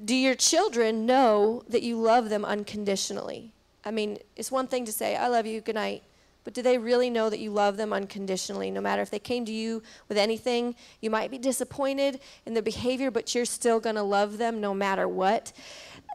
do 0.04 0.14
your 0.14 0.34
children 0.34 1.06
know 1.06 1.62
that 1.68 1.82
you 1.82 1.96
love 1.96 2.28
them 2.28 2.44
unconditionally? 2.44 3.52
I 3.84 3.90
mean 3.90 4.18
it's 4.36 4.50
one 4.50 4.66
thing 4.66 4.84
to 4.84 4.92
say 4.92 5.16
i 5.16 5.28
love 5.28 5.46
you 5.46 5.60
good 5.60 5.74
night 5.74 6.02
but 6.44 6.54
do 6.54 6.62
they 6.62 6.78
really 6.78 7.08
know 7.08 7.30
that 7.30 7.38
you 7.38 7.52
love 7.52 7.76
them 7.76 7.92
unconditionally? 7.92 8.68
No 8.72 8.80
matter 8.80 9.00
if 9.00 9.10
they 9.10 9.20
came 9.20 9.44
to 9.44 9.52
you 9.52 9.80
with 10.08 10.18
anything 10.18 10.74
you 11.00 11.10
might 11.10 11.30
be 11.30 11.38
disappointed 11.38 12.20
in 12.46 12.54
their 12.54 12.62
behavior 12.62 13.10
but 13.10 13.34
you're 13.34 13.44
still 13.44 13.80
going 13.80 13.96
to 13.96 14.02
love 14.02 14.38
them 14.38 14.60
no 14.60 14.72
matter 14.72 15.06
what 15.08 15.52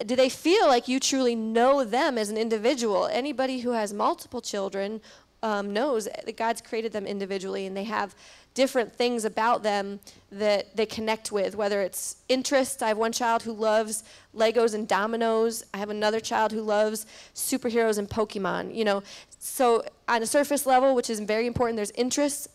do 0.05 0.15
they 0.15 0.29
feel 0.29 0.67
like 0.67 0.87
you 0.87 0.99
truly 0.99 1.35
know 1.35 1.83
them 1.83 2.17
as 2.17 2.29
an 2.29 2.37
individual? 2.37 3.07
Anybody 3.11 3.59
who 3.59 3.71
has 3.71 3.93
multiple 3.93 4.41
children 4.41 5.01
um, 5.43 5.73
knows 5.73 6.05
that 6.05 6.37
God's 6.37 6.61
created 6.61 6.91
them 6.93 7.05
individually 7.05 7.65
and 7.65 7.75
they 7.75 7.83
have 7.83 8.15
different 8.53 8.91
things 8.91 9.23
about 9.23 9.61
them 9.61 9.99
that 10.31 10.75
they 10.75 10.85
connect 10.85 11.31
with, 11.31 11.55
whether 11.55 11.81
it's 11.81 12.17
interests. 12.27 12.81
I 12.81 12.87
have 12.87 12.97
one 12.97 13.11
child 13.11 13.43
who 13.43 13.53
loves 13.53 14.03
Legos 14.35 14.73
and 14.73 14.87
dominoes. 14.87 15.63
I 15.73 15.77
have 15.77 15.91
another 15.91 16.19
child 16.19 16.51
who 16.51 16.61
loves 16.61 17.05
superheroes 17.35 17.99
and 17.99 18.09
Pokemon. 18.09 18.73
You 18.73 18.83
know, 18.83 19.03
so 19.37 19.83
on 20.07 20.23
a 20.23 20.25
surface 20.25 20.65
level, 20.65 20.95
which 20.95 21.09
is 21.09 21.19
very 21.19 21.45
important, 21.45 21.75
there's 21.75 21.91
interests 21.91 22.47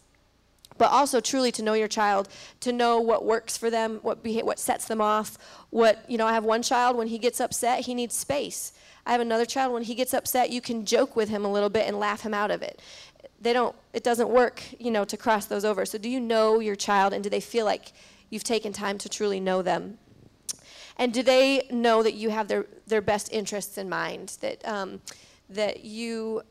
but 0.83 0.91
also 0.91 1.21
truly 1.21 1.53
to 1.53 1.63
know 1.63 1.75
your 1.75 1.87
child, 1.87 2.29
to 2.59 2.73
know 2.73 2.99
what 2.99 3.25
works 3.25 3.57
for 3.57 3.71
them, 3.71 4.01
what 4.03 4.21
beha- 4.21 4.45
what 4.45 4.59
sets 4.59 4.85
them 4.87 5.01
off. 5.01 5.39
What 5.71 6.05
you 6.11 6.19
know, 6.19 6.27
I 6.27 6.33
have 6.33 6.43
one 6.43 6.61
child 6.61 6.97
when 6.97 7.07
he 7.07 7.19
gets 7.19 7.41
upset, 7.41 7.85
he 7.85 7.95
needs 7.95 8.17
space. 8.17 8.73
I 9.07 9.13
have 9.13 9.21
another 9.21 9.45
child 9.47 9.73
when 9.73 9.85
he 9.85 9.95
gets 9.95 10.13
upset, 10.13 10.51
you 10.51 10.61
can 10.61 10.85
joke 10.85 11.15
with 11.15 11.29
him 11.29 11.45
a 11.45 11.53
little 11.53 11.69
bit 11.69 11.87
and 11.87 12.01
laugh 12.01 12.23
him 12.23 12.35
out 12.35 12.51
of 12.51 12.63
it. 12.63 12.83
They 13.41 13.53
don't. 13.53 13.77
It 13.93 14.03
doesn't 14.03 14.29
work, 14.29 14.61
you 14.81 14.91
know, 14.91 15.05
to 15.05 15.17
cross 15.17 15.47
those 15.47 15.65
over. 15.65 15.87
So, 15.87 15.99
do 15.99 16.09
you 16.09 16.19
know 16.19 16.59
your 16.59 16.75
child, 16.75 17.13
and 17.13 17.23
do 17.23 17.31
they 17.31 17.41
feel 17.41 17.65
like 17.65 17.93
you've 18.29 18.43
taken 18.43 18.73
time 18.73 18.99
to 18.99 19.09
truly 19.09 19.39
know 19.39 19.63
them? 19.63 19.99
And 20.97 21.15
do 21.15 21.23
they 21.23 21.69
know 21.71 22.03
that 22.03 22.15
you 22.15 22.31
have 22.31 22.49
their 22.49 22.67
their 22.89 23.01
best 23.01 23.33
interests 23.33 23.79
in 23.79 23.89
mind? 23.89 24.37
That 24.41 24.67
um, 24.67 25.01
that 25.49 25.85
you 25.85 26.43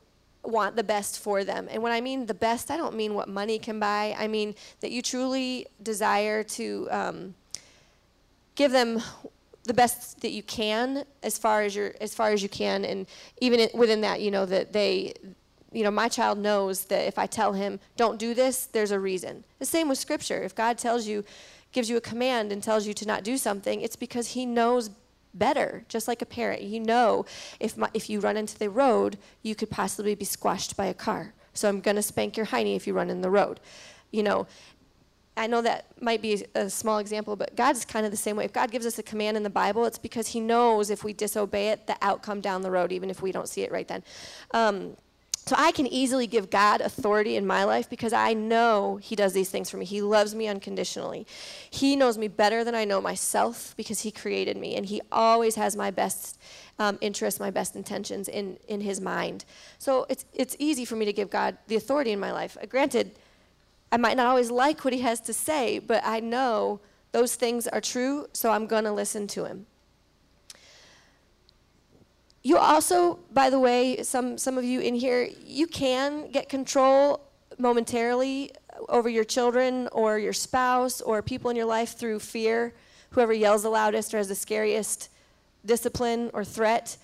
want 0.43 0.75
the 0.75 0.83
best 0.83 1.19
for 1.19 1.43
them. 1.43 1.67
And 1.69 1.83
when 1.83 1.91
I 1.91 2.01
mean 2.01 2.25
the 2.25 2.33
best, 2.33 2.71
I 2.71 2.77
don't 2.77 2.95
mean 2.95 3.13
what 3.13 3.29
money 3.29 3.59
can 3.59 3.79
buy. 3.79 4.15
I 4.17 4.27
mean 4.27 4.55
that 4.79 4.91
you 4.91 5.01
truly 5.01 5.67
desire 5.81 6.43
to 6.43 6.87
um, 6.91 7.35
give 8.55 8.71
them 8.71 9.01
the 9.63 9.73
best 9.73 10.21
that 10.21 10.31
you 10.31 10.43
can 10.43 11.03
as 11.21 11.37
far 11.37 11.61
as 11.61 11.75
your 11.75 11.93
as 12.01 12.15
far 12.15 12.31
as 12.31 12.41
you 12.41 12.49
can 12.49 12.83
and 12.83 13.05
even 13.39 13.69
within 13.73 14.01
that 14.01 14.19
you 14.21 14.31
know 14.31 14.45
that 14.45 14.73
they 14.73 15.13
you 15.71 15.83
know 15.83 15.91
my 15.91 16.07
child 16.07 16.37
knows 16.37 16.85
that 16.85 17.07
if 17.07 17.19
i 17.19 17.27
tell 17.27 17.53
him 17.53 17.79
don't 17.95 18.17
do 18.17 18.33
this 18.33 18.65
there's 18.65 18.91
a 18.91 18.99
reason 18.99 19.43
the 19.59 19.65
same 19.65 19.87
with 19.87 19.97
scripture 19.97 20.41
if 20.41 20.55
god 20.55 20.77
tells 20.77 21.05
you 21.07 21.23
gives 21.71 21.89
you 21.89 21.95
a 21.95 22.01
command 22.01 22.51
and 22.51 22.63
tells 22.63 22.87
you 22.87 22.93
to 22.93 23.05
not 23.05 23.23
do 23.23 23.37
something 23.37 23.81
it's 23.81 23.95
because 23.95 24.29
he 24.29 24.45
knows 24.45 24.89
better, 25.33 25.83
just 25.87 26.07
like 26.07 26.21
a 26.21 26.25
parent. 26.25 26.61
You 26.61 26.79
know 26.79 27.25
if, 27.59 27.77
my, 27.77 27.89
if 27.93 28.09
you 28.09 28.19
run 28.19 28.37
into 28.37 28.57
the 28.57 28.69
road, 28.69 29.17
you 29.41 29.55
could 29.55 29.69
possibly 29.69 30.15
be 30.15 30.25
squashed 30.25 30.75
by 30.75 30.85
a 30.85 30.93
car. 30.93 31.33
So 31.53 31.67
I'm 31.67 31.81
going 31.81 31.95
to 31.95 32.01
spank 32.01 32.37
your 32.37 32.45
hiney 32.45 32.75
if 32.75 32.87
you 32.87 32.93
run 32.93 33.09
in 33.09 33.21
the 33.21 33.29
road. 33.29 33.59
You 34.11 34.23
know, 34.23 34.47
I 35.37 35.47
know 35.47 35.61
that 35.61 35.85
might 36.01 36.21
be 36.21 36.45
a 36.55 36.69
small 36.69 36.99
example, 36.99 37.35
but 37.35 37.55
God's 37.55 37.85
kind 37.85 38.05
of 38.05 38.11
the 38.11 38.17
same 38.17 38.35
way. 38.35 38.45
If 38.45 38.53
God 38.53 38.69
gives 38.71 38.85
us 38.85 38.99
a 38.99 39.03
command 39.03 39.37
in 39.37 39.43
the 39.43 39.49
Bible, 39.49 39.85
it's 39.85 39.97
because 39.97 40.27
He 40.27 40.39
knows 40.39 40.89
if 40.89 41.03
we 41.03 41.13
disobey 41.13 41.69
it, 41.69 41.87
the 41.87 41.97
outcome 42.01 42.41
down 42.41 42.61
the 42.61 42.71
road, 42.71 42.91
even 42.91 43.09
if 43.09 43.21
we 43.21 43.31
don't 43.31 43.47
see 43.47 43.61
it 43.61 43.71
right 43.71 43.87
then. 43.87 44.03
Um, 44.51 44.97
so 45.51 45.57
I 45.59 45.73
can 45.73 45.85
easily 45.85 46.27
give 46.27 46.49
God 46.49 46.79
authority 46.79 47.35
in 47.35 47.45
my 47.45 47.65
life 47.65 47.89
because 47.89 48.13
I 48.13 48.31
know 48.31 48.95
He 49.03 49.17
does 49.17 49.33
these 49.33 49.49
things 49.49 49.69
for 49.69 49.75
me. 49.75 49.83
He 49.83 50.01
loves 50.01 50.33
me 50.33 50.47
unconditionally. 50.47 51.27
He 51.69 51.97
knows 51.97 52.17
me 52.17 52.29
better 52.29 52.63
than 52.63 52.73
I 52.73 52.85
know 52.85 53.01
myself 53.01 53.73
because 53.75 53.99
He 53.99 54.11
created 54.11 54.55
me, 54.55 54.77
and 54.77 54.85
He 54.85 55.01
always 55.11 55.55
has 55.55 55.75
my 55.75 55.91
best 55.91 56.39
um, 56.79 56.97
interests, 57.01 57.37
my 57.37 57.51
best 57.51 57.75
intentions 57.75 58.29
in, 58.29 58.59
in 58.69 58.79
His 58.79 59.01
mind. 59.01 59.43
So 59.77 60.05
it's, 60.07 60.23
it's 60.33 60.55
easy 60.57 60.85
for 60.85 60.95
me 60.95 61.03
to 61.03 61.11
give 61.11 61.29
God 61.29 61.57
the 61.67 61.75
authority 61.75 62.13
in 62.13 62.19
my 62.21 62.31
life. 62.31 62.55
Uh, 62.63 62.65
granted, 62.65 63.19
I 63.91 63.97
might 63.97 64.15
not 64.15 64.27
always 64.27 64.51
like 64.51 64.85
what 64.85 64.93
He 64.93 65.01
has 65.01 65.19
to 65.19 65.33
say, 65.33 65.79
but 65.79 66.01
I 66.05 66.21
know 66.21 66.79
those 67.11 67.35
things 67.35 67.67
are 67.67 67.81
true, 67.81 68.27
so 68.31 68.51
I'm 68.51 68.67
going 68.67 68.85
to 68.85 68.93
listen 68.93 69.27
to 69.27 69.43
Him. 69.43 69.65
You 72.43 72.57
also, 72.57 73.19
by 73.31 73.49
the 73.49 73.59
way, 73.59 74.01
some, 74.03 74.37
some 74.37 74.57
of 74.57 74.63
you 74.63 74.79
in 74.79 74.95
here, 74.95 75.29
you 75.45 75.67
can 75.67 76.31
get 76.31 76.49
control 76.49 77.21
momentarily 77.59 78.51
over 78.89 79.09
your 79.09 79.23
children 79.23 79.87
or 79.91 80.17
your 80.17 80.33
spouse 80.33 81.01
or 81.01 81.21
people 81.21 81.51
in 81.51 81.55
your 81.55 81.65
life 81.65 81.97
through 81.97 82.19
fear, 82.19 82.73
whoever 83.11 83.33
yells 83.33 83.61
the 83.63 83.69
loudest 83.69 84.13
or 84.13 84.17
has 84.17 84.27
the 84.27 84.35
scariest 84.35 85.09
discipline 85.65 86.31
or 86.33 86.43
threat. 86.43 86.97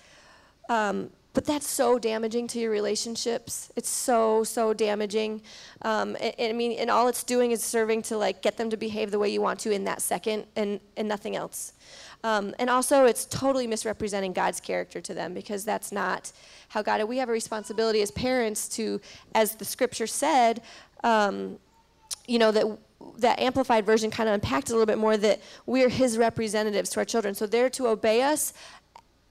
Um, 0.68 1.10
but 1.38 1.44
that's 1.44 1.68
so 1.68 2.00
damaging 2.00 2.48
to 2.48 2.58
your 2.58 2.72
relationships. 2.72 3.70
It's 3.76 3.88
so 3.88 4.42
so 4.42 4.74
damaging. 4.74 5.40
Um, 5.82 6.16
and, 6.20 6.34
and, 6.36 6.50
I 6.50 6.52
mean, 6.52 6.72
and 6.72 6.90
all 6.90 7.06
it's 7.06 7.22
doing 7.22 7.52
is 7.52 7.62
serving 7.62 8.02
to 8.10 8.16
like 8.16 8.42
get 8.42 8.56
them 8.56 8.70
to 8.70 8.76
behave 8.76 9.12
the 9.12 9.20
way 9.20 9.28
you 9.28 9.40
want 9.40 9.60
to 9.60 9.70
in 9.70 9.84
that 9.84 10.02
second, 10.02 10.46
and 10.56 10.80
and 10.96 11.06
nothing 11.06 11.36
else. 11.36 11.74
Um, 12.24 12.56
and 12.58 12.68
also, 12.68 13.04
it's 13.04 13.24
totally 13.24 13.68
misrepresenting 13.68 14.32
God's 14.32 14.58
character 14.58 15.00
to 15.00 15.14
them 15.14 15.32
because 15.32 15.64
that's 15.64 15.92
not 15.92 16.32
how 16.70 16.82
God. 16.82 17.04
We 17.04 17.18
have 17.18 17.28
a 17.28 17.32
responsibility 17.32 18.02
as 18.02 18.10
parents 18.10 18.68
to, 18.70 19.00
as 19.32 19.54
the 19.54 19.64
Scripture 19.64 20.08
said, 20.08 20.60
um, 21.04 21.60
you 22.26 22.40
know 22.40 22.50
that 22.50 22.66
that 23.18 23.38
amplified 23.38 23.86
version 23.86 24.10
kind 24.10 24.28
of 24.28 24.34
unpacked 24.34 24.70
a 24.70 24.72
little 24.72 24.86
bit 24.86 24.98
more 24.98 25.16
that 25.16 25.40
we're 25.66 25.88
His 25.88 26.18
representatives 26.18 26.90
to 26.90 26.98
our 26.98 27.04
children. 27.04 27.32
So 27.34 27.46
they're 27.46 27.70
to 27.70 27.86
obey 27.86 28.22
us 28.22 28.52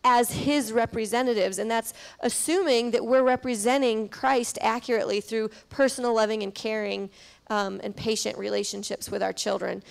as 0.07 0.31
his 0.31 0.71
representatives. 0.71 1.59
And 1.59 1.69
that's 1.69 1.93
assuming 2.21 2.91
that 2.91 3.05
we're 3.05 3.23
representing 3.23 4.07
Christ 4.07 4.57
accurately 4.61 5.19
through 5.19 5.49
personal 5.69 6.15
loving 6.15 6.43
and 6.43 6.55
caring 6.55 7.09
um, 7.49 7.81
and 7.83 7.95
patient 7.95 8.37
relationships 8.37 9.11
with 9.11 9.21
our 9.21 9.33
children. 9.33 9.83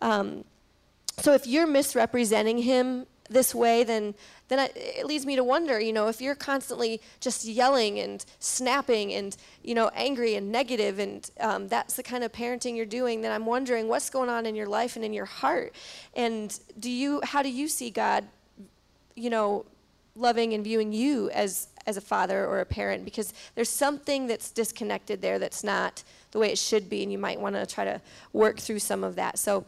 Um, 0.00 0.44
so 1.18 1.32
if 1.32 1.46
you're 1.46 1.66
misrepresenting 1.66 2.58
him 2.58 3.06
this 3.30 3.54
way, 3.54 3.82
then 3.82 4.14
then 4.48 4.68
it 4.76 5.06
leads 5.06 5.24
me 5.24 5.36
to 5.36 5.44
wonder, 5.44 5.80
you 5.80 5.94
know, 5.94 6.08
if 6.08 6.20
you're 6.20 6.34
constantly 6.34 7.00
just 7.20 7.46
yelling 7.46 7.98
and 7.98 8.22
snapping 8.38 9.14
and 9.14 9.34
you 9.62 9.74
know 9.74 9.90
angry 9.94 10.34
and 10.34 10.52
negative, 10.52 10.98
and 10.98 11.30
um, 11.40 11.68
that's 11.68 11.94
the 11.94 12.02
kind 12.02 12.22
of 12.24 12.32
parenting 12.32 12.76
you're 12.76 12.84
doing, 12.84 13.22
then 13.22 13.32
I'm 13.32 13.46
wondering 13.46 13.88
what's 13.88 14.10
going 14.10 14.28
on 14.28 14.44
in 14.44 14.54
your 14.54 14.66
life 14.66 14.96
and 14.96 15.04
in 15.04 15.14
your 15.14 15.24
heart, 15.24 15.74
and 16.14 16.58
do 16.78 16.90
you 16.90 17.22
how 17.24 17.42
do 17.42 17.48
you 17.48 17.68
see 17.68 17.88
God 17.88 18.24
you 19.14 19.30
know, 19.30 19.64
loving 20.14 20.52
and 20.52 20.62
viewing 20.62 20.92
you 20.92 21.30
as 21.30 21.68
as 21.86 21.96
a 21.96 22.00
father 22.00 22.46
or 22.46 22.60
a 22.60 22.64
parent 22.64 23.04
because 23.04 23.34
there's 23.54 23.68
something 23.68 24.26
that's 24.26 24.50
disconnected 24.50 25.20
there 25.20 25.38
that's 25.38 25.64
not 25.64 26.04
the 26.30 26.38
way 26.38 26.52
it 26.52 26.58
should 26.58 26.88
be 26.88 27.02
and 27.02 27.10
you 27.10 27.18
might 27.18 27.40
want 27.40 27.56
to 27.56 27.66
try 27.66 27.84
to 27.84 28.00
work 28.32 28.58
through 28.58 28.78
some 28.78 29.02
of 29.02 29.16
that. 29.16 29.38
So 29.38 29.64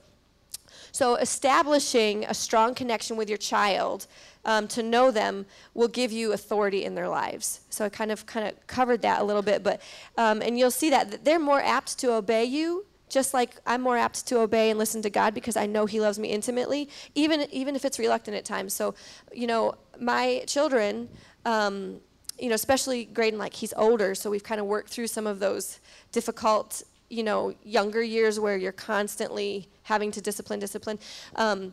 so 0.92 1.16
establishing 1.16 2.24
a 2.24 2.34
strong 2.34 2.74
connection 2.74 3.16
with 3.16 3.28
your 3.28 3.38
child 3.38 4.06
um, 4.44 4.68
to 4.68 4.82
know 4.82 5.10
them 5.10 5.46
will 5.72 5.88
give 5.88 6.12
you 6.12 6.32
authority 6.32 6.84
in 6.84 6.94
their 6.94 7.08
lives. 7.08 7.60
So 7.70 7.84
i 7.84 7.88
kind 7.88 8.12
of 8.12 8.26
kind 8.26 8.46
of 8.46 8.66
covered 8.66 9.02
that 9.02 9.20
a 9.20 9.24
little 9.24 9.42
bit 9.42 9.62
but 9.62 9.80
um, 10.16 10.42
and 10.42 10.58
you'll 10.58 10.70
see 10.70 10.90
that 10.90 11.24
they're 11.24 11.38
more 11.38 11.60
apt 11.60 11.98
to 11.98 12.12
obey 12.12 12.44
you 12.44 12.84
just 13.14 13.32
like 13.32 13.52
I'm 13.64 13.80
more 13.80 13.96
apt 13.96 14.26
to 14.26 14.40
obey 14.40 14.70
and 14.70 14.78
listen 14.78 15.00
to 15.02 15.10
God 15.10 15.34
because 15.34 15.56
I 15.56 15.66
know 15.66 15.86
He 15.86 16.00
loves 16.00 16.18
me 16.18 16.28
intimately, 16.28 16.88
even 17.14 17.46
even 17.52 17.76
if 17.76 17.84
it's 17.84 17.98
reluctant 17.98 18.36
at 18.36 18.44
times. 18.44 18.74
So, 18.74 18.94
you 19.32 19.46
know, 19.46 19.76
my 20.00 20.42
children, 20.46 21.08
um, 21.46 22.00
you 22.38 22.48
know, 22.48 22.56
especially 22.56 23.04
Graydon, 23.04 23.38
like 23.38 23.54
he's 23.54 23.72
older, 23.76 24.16
so 24.16 24.28
we've 24.30 24.42
kind 24.42 24.60
of 24.60 24.66
worked 24.66 24.90
through 24.90 25.06
some 25.06 25.28
of 25.28 25.38
those 25.38 25.78
difficult, 26.10 26.82
you 27.08 27.22
know, 27.22 27.54
younger 27.62 28.02
years 28.02 28.40
where 28.40 28.56
you're 28.56 28.72
constantly 28.72 29.68
having 29.84 30.10
to 30.10 30.20
discipline, 30.20 30.58
discipline. 30.58 30.98
Um, 31.36 31.72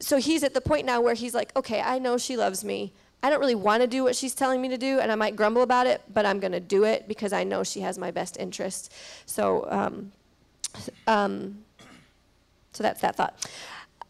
so 0.00 0.16
he's 0.16 0.42
at 0.42 0.52
the 0.52 0.60
point 0.60 0.84
now 0.84 1.00
where 1.00 1.14
he's 1.14 1.34
like, 1.34 1.54
okay, 1.54 1.80
I 1.80 2.00
know 2.00 2.18
she 2.18 2.36
loves 2.36 2.64
me. 2.64 2.92
I 3.22 3.30
don't 3.30 3.38
really 3.38 3.54
want 3.54 3.82
to 3.82 3.86
do 3.86 4.02
what 4.02 4.16
she's 4.16 4.34
telling 4.34 4.60
me 4.60 4.68
to 4.70 4.76
do, 4.76 4.98
and 4.98 5.12
I 5.12 5.14
might 5.14 5.36
grumble 5.36 5.62
about 5.62 5.86
it, 5.86 6.02
but 6.12 6.26
I'm 6.26 6.40
going 6.40 6.52
to 6.52 6.60
do 6.60 6.82
it 6.82 7.06
because 7.06 7.32
I 7.32 7.44
know 7.44 7.62
she 7.62 7.80
has 7.80 7.96
my 7.96 8.10
best 8.10 8.36
interest. 8.36 8.92
So, 9.26 9.68
um, 9.70 10.10
um, 11.06 11.58
so 12.72 12.82
that's 12.82 13.00
that 13.00 13.16
thought. 13.16 13.36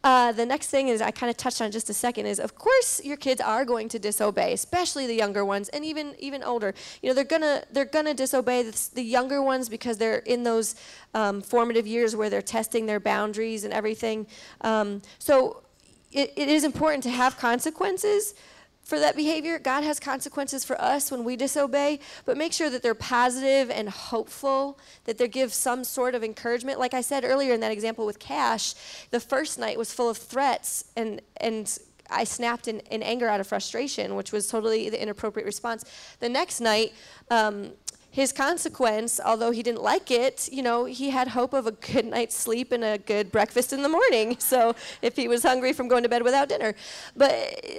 Uh, 0.05 0.33
the 0.33 0.45
next 0.45 0.69
thing 0.69 0.89
is 0.89 1.01
I 1.01 1.13
kind 1.13 1.31
of 1.31 1.37
touched 1.37 1.63
on 1.63 1.71
just 1.71 1.89
a 1.89 1.95
second 1.95 2.27
is 2.27 2.41
of 2.41 2.57
course 2.57 3.01
your 3.05 3.17
kids 3.17 3.41
are 3.41 3.65
going 3.65 3.89
to 3.91 4.01
disobey, 4.01 4.53
especially 4.53 5.07
the 5.07 5.15
younger 5.15 5.45
ones 5.45 5.69
and 5.69 5.85
even 5.85 6.17
even 6.19 6.43
older. 6.43 6.75
You 7.03 7.11
know 7.11 7.15
they're 7.15 7.25
gonna 7.25 7.63
they're 7.71 7.85
gonna 7.85 8.15
disobey 8.15 8.65
the, 8.65 8.89
the 8.95 9.03
younger 9.03 9.41
ones 9.43 9.69
because 9.69 9.99
they're 9.99 10.19
in 10.19 10.43
those 10.43 10.75
um, 11.15 11.41
formative 11.41 11.87
years 11.87 12.17
where 12.17 12.29
they're 12.29 12.43
testing 12.43 12.87
their 12.87 12.99
boundaries 12.99 13.63
and 13.63 13.73
everything. 13.73 14.27
Um, 14.63 15.03
so 15.21 15.63
it, 16.11 16.33
it 16.37 16.49
is 16.49 16.65
important 16.65 17.05
to 17.05 17.11
have 17.11 17.39
consequences, 17.39 18.35
for 18.83 18.99
that 18.99 19.17
behavior. 19.17 19.59
God 19.59 19.85
has 19.85 20.01
consequences 20.01 20.65
for 20.65 20.81
us 20.81 21.11
when 21.11 21.25
we 21.25 21.37
disobey, 21.37 22.01
but 22.25 22.37
make 22.37 22.53
sure 22.53 22.69
that 22.69 22.83
they're 22.83 22.95
positive 22.95 23.71
and 23.71 23.89
hopeful, 23.89 24.79
that 25.05 25.19
they 25.19 25.29
give 25.29 25.55
some 25.55 25.85
sort 25.85 26.15
of 26.15 26.25
encouragement. 26.25 26.79
Like 26.79 26.95
I 26.95 27.01
said 27.01 27.25
earlier 27.25 27.55
in 27.55 27.61
that 27.61 27.73
example 27.73 28.07
with 28.07 28.19
Cash, 28.19 28.75
the 29.11 29.21
first 29.21 29.59
night 29.59 29.79
was 29.79 29.93
full 29.93 30.11
of 30.11 30.17
threats 30.17 30.85
and 30.97 31.21
and 31.39 31.79
I 32.11 32.25
snapped 32.25 32.69
in, 32.69 32.81
in 32.91 33.03
anger 33.03 33.29
out 33.29 33.41
of 33.41 33.47
frustration, 33.47 34.15
which 34.15 34.33
was 34.33 34.47
totally 34.47 34.91
the 34.91 35.01
inappropriate 35.01 35.47
response. 35.47 35.85
The 36.21 36.29
next 36.29 36.61
night, 36.61 36.93
um, 37.31 37.73
his 38.13 38.31
consequence, 38.31 39.19
although 39.25 39.53
he 39.53 39.63
didn't 39.63 39.83
like 39.83 40.11
it, 40.11 40.47
you 40.53 40.63
know, 40.63 40.85
he 40.85 41.09
had 41.09 41.29
hope 41.29 41.55
of 41.55 41.67
a 41.67 41.73
good 41.73 42.05
night's 42.05 42.37
sleep 42.37 42.71
and 42.71 42.85
a 42.85 42.99
good 42.99 43.33
breakfast 43.33 43.73
in 43.73 43.83
the 43.83 43.89
morning. 43.89 44.37
So 44.53 44.75
if 45.01 45.17
he 45.17 45.29
was 45.29 45.43
hungry 45.43 45.73
from 45.73 45.89
going 45.89 46.03
to 46.03 46.11
bed 46.11 46.23
without 46.23 46.49
dinner, 46.49 46.75
but 47.17 47.31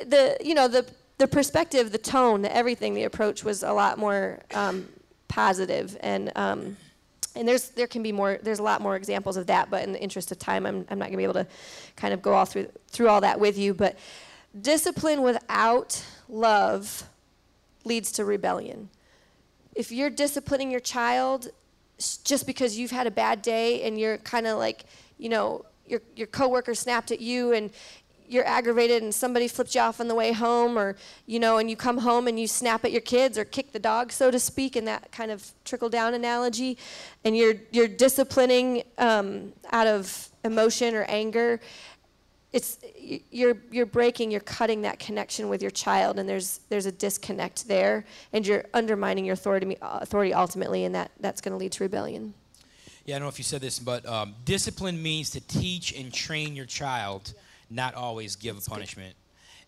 the 0.07 0.37
you 0.43 0.55
know 0.55 0.67
the 0.67 0.87
the 1.19 1.27
perspective, 1.27 1.91
the 1.91 1.99
tone, 1.99 2.41
the 2.41 2.55
everything, 2.55 2.95
the 2.95 3.03
approach 3.03 3.43
was 3.43 3.61
a 3.61 3.71
lot 3.71 3.97
more 3.99 4.39
um, 4.53 4.89
positive 5.27 5.95
and. 6.01 6.31
Um, 6.35 6.77
and 7.35 7.47
there's 7.47 7.69
there 7.69 7.87
can 7.87 8.01
be 8.01 8.11
more 8.11 8.39
there's 8.41 8.59
a 8.59 8.63
lot 8.63 8.79
more 8.79 8.95
examples 8.95 9.37
of 9.37 9.47
that 9.47 9.71
but 9.71 9.83
in 9.83 9.91
the 9.91 9.99
interest 9.99 10.31
of 10.31 10.37
time 10.37 10.67
i'm, 10.67 10.85
I'm 10.91 10.99
not 10.99 11.05
going 11.05 11.13
to 11.13 11.17
be 11.17 11.23
able 11.23 11.33
to 11.33 11.47
kind 11.95 12.13
of 12.13 12.21
go 12.21 12.33
all 12.33 12.45
through 12.45 12.69
through 12.89 13.09
all 13.09 13.21
that 13.21 13.39
with 13.39 13.57
you 13.57 13.73
but 13.73 13.97
discipline 14.61 15.23
without 15.23 16.05
love 16.29 17.09
leads 17.85 18.11
to 18.13 18.25
rebellion 18.25 18.89
if 19.75 19.91
you're 19.91 20.09
disciplining 20.09 20.71
your 20.71 20.79
child 20.79 21.49
just 22.23 22.45
because 22.45 22.77
you've 22.77 22.91
had 22.91 23.07
a 23.07 23.11
bad 23.11 23.41
day 23.41 23.83
and 23.83 23.99
you're 23.99 24.17
kind 24.19 24.47
of 24.47 24.57
like 24.57 24.85
you 25.17 25.29
know 25.29 25.65
your 25.85 26.01
your 26.15 26.27
coworker 26.27 26.73
snapped 26.73 27.11
at 27.11 27.19
you 27.19 27.53
and 27.53 27.71
you're 28.27 28.47
aggravated 28.47 29.03
and 29.03 29.13
somebody 29.13 29.47
flipped 29.47 29.75
you 29.75 29.81
off 29.81 29.99
on 29.99 30.07
the 30.07 30.15
way 30.15 30.31
home 30.31 30.77
or 30.77 30.95
you 31.27 31.39
know 31.39 31.57
and 31.57 31.69
you 31.69 31.75
come 31.75 31.99
home 31.99 32.27
and 32.27 32.39
you 32.39 32.47
snap 32.47 32.83
at 32.83 32.91
your 32.91 33.01
kids 33.01 33.37
or 33.37 33.45
kick 33.45 33.71
the 33.71 33.79
dog 33.79 34.11
so 34.11 34.31
to 34.31 34.39
speak 34.39 34.75
in 34.75 34.85
that 34.85 35.11
kind 35.11 35.29
of 35.29 35.51
trickle 35.65 35.89
down 35.89 36.13
analogy 36.13 36.77
and 37.23 37.37
you're 37.37 37.55
you're 37.71 37.87
disciplining 37.87 38.83
um, 38.97 39.53
out 39.71 39.87
of 39.87 40.29
emotion 40.43 40.95
or 40.95 41.03
anger 41.03 41.59
it's 42.53 42.77
you're 43.31 43.57
you're 43.71 43.85
breaking 43.85 44.31
you're 44.31 44.39
cutting 44.39 44.81
that 44.83 44.99
connection 44.99 45.49
with 45.49 45.61
your 45.61 45.71
child 45.71 46.19
and 46.19 46.29
there's 46.29 46.61
there's 46.69 46.85
a 46.85 46.91
disconnect 46.91 47.67
there 47.67 48.05
and 48.31 48.47
you're 48.47 48.63
undermining 48.73 49.25
your 49.25 49.33
authority 49.33 49.75
authority 49.81 50.33
ultimately 50.33 50.85
and 50.85 50.95
that 50.95 51.11
that's 51.19 51.41
going 51.41 51.51
to 51.51 51.57
lead 51.57 51.71
to 51.71 51.83
rebellion 51.83 52.33
yeah 53.05 53.15
i 53.15 53.19
don't 53.19 53.25
know 53.25 53.29
if 53.29 53.37
you 53.37 53.43
said 53.43 53.59
this 53.59 53.79
but 53.79 54.05
um, 54.05 54.35
discipline 54.45 55.01
means 55.01 55.29
to 55.31 55.41
teach 55.41 55.93
and 55.99 56.13
train 56.13 56.55
your 56.55 56.65
child 56.65 57.33
not 57.73 57.95
always 57.95 58.35
give 58.35 58.57
a 58.57 58.61
punishment. 58.61 59.15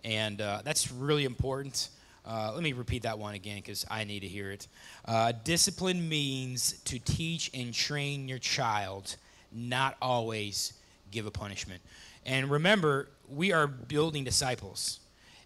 And 0.03 0.39
uh, 0.39 0.61
that's 0.63 0.91
really 0.91 1.25
important. 1.25 1.89
Uh, 2.25 2.51
let 2.53 2.63
me 2.63 2.73
repeat 2.73 3.03
that 3.03 3.17
one 3.17 3.33
again 3.35 3.57
because 3.57 3.85
I 3.89 4.03
need 4.03 4.21
to 4.21 4.27
hear 4.27 4.51
it. 4.51 4.67
Uh, 5.05 5.33
discipline 5.43 6.07
means 6.07 6.79
to 6.85 6.99
teach 6.99 7.51
and 7.53 7.73
train 7.73 8.27
your 8.27 8.39
child, 8.39 9.15
not 9.51 9.95
always 10.01 10.73
give 11.11 11.25
a 11.25 11.31
punishment. 11.31 11.81
And 12.25 12.49
remember, 12.49 13.09
we 13.29 13.53
are 13.53 13.67
building 13.67 14.23
disciples. 14.23 14.99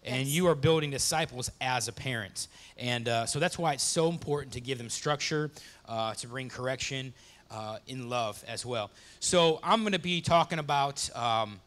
And 0.04 0.26
yes. 0.26 0.28
you 0.28 0.46
are 0.48 0.54
building 0.54 0.90
disciples 0.90 1.50
as 1.60 1.88
a 1.88 1.92
parent. 1.92 2.48
And 2.78 3.08
uh, 3.08 3.26
so 3.26 3.38
that's 3.38 3.58
why 3.58 3.74
it's 3.74 3.84
so 3.84 4.08
important 4.08 4.54
to 4.54 4.60
give 4.60 4.78
them 4.78 4.88
structure, 4.88 5.50
uh, 5.86 6.14
to 6.14 6.26
bring 6.26 6.48
correction 6.48 7.12
uh, 7.50 7.78
in 7.86 8.08
love 8.08 8.42
as 8.48 8.64
well. 8.64 8.90
So 9.18 9.60
I'm 9.62 9.80
going 9.80 9.92
to 9.92 9.98
be 9.98 10.20
talking 10.20 10.58
about. 10.58 11.14
Um, 11.16 11.60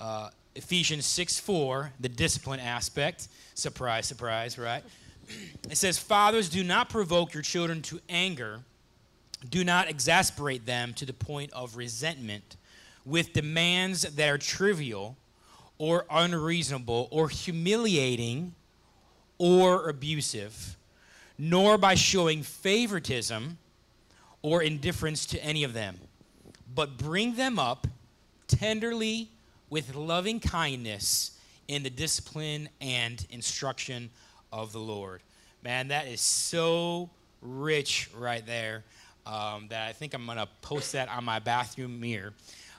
uh, 0.00 0.30
Ephesians 0.56 1.04
6 1.04 1.38
4, 1.38 1.92
the 2.00 2.08
discipline 2.08 2.60
aspect. 2.60 3.28
Surprise, 3.54 4.06
surprise, 4.06 4.58
right? 4.58 4.82
It 5.68 5.76
says, 5.76 5.98
Fathers, 5.98 6.48
do 6.48 6.62
not 6.62 6.88
provoke 6.88 7.34
your 7.34 7.42
children 7.42 7.82
to 7.82 8.00
anger. 8.08 8.60
Do 9.50 9.64
not 9.64 9.90
exasperate 9.90 10.64
them 10.64 10.94
to 10.94 11.04
the 11.04 11.12
point 11.12 11.52
of 11.52 11.76
resentment 11.76 12.56
with 13.06 13.32
demands 13.32 14.02
that 14.02 14.28
are 14.28 14.36
trivial 14.36 15.16
or 15.78 16.04
unreasonable 16.10 17.08
or 17.10 17.28
humiliating 17.28 18.54
or 19.38 19.88
abusive, 19.88 20.76
nor 21.38 21.78
by 21.78 21.94
showing 21.94 22.42
favoritism 22.42 23.56
or 24.42 24.62
indifference 24.62 25.24
to 25.26 25.42
any 25.42 25.64
of 25.64 25.72
them, 25.72 25.96
but 26.74 26.98
bring 26.98 27.36
them 27.36 27.58
up 27.58 27.86
tenderly 28.48 29.28
with 29.70 29.94
loving 29.94 30.40
kindness 30.40 31.38
in 31.68 31.82
the 31.82 31.90
discipline 31.90 32.68
and 32.80 33.26
instruction 33.30 34.10
of 34.52 34.72
the 34.72 34.78
Lord. 34.78 35.20
Man, 35.62 35.88
that 35.88 36.06
is 36.06 36.20
so 36.20 37.10
rich 37.42 38.08
right 38.16 38.44
there 38.46 38.84
um, 39.26 39.66
that 39.68 39.88
I 39.88 39.92
think 39.92 40.14
I'm 40.14 40.24
going 40.24 40.38
to 40.38 40.48
post 40.62 40.92
that 40.92 41.08
on 41.08 41.24
my 41.24 41.38
bathroom 41.40 42.00
mirror. 42.00 42.32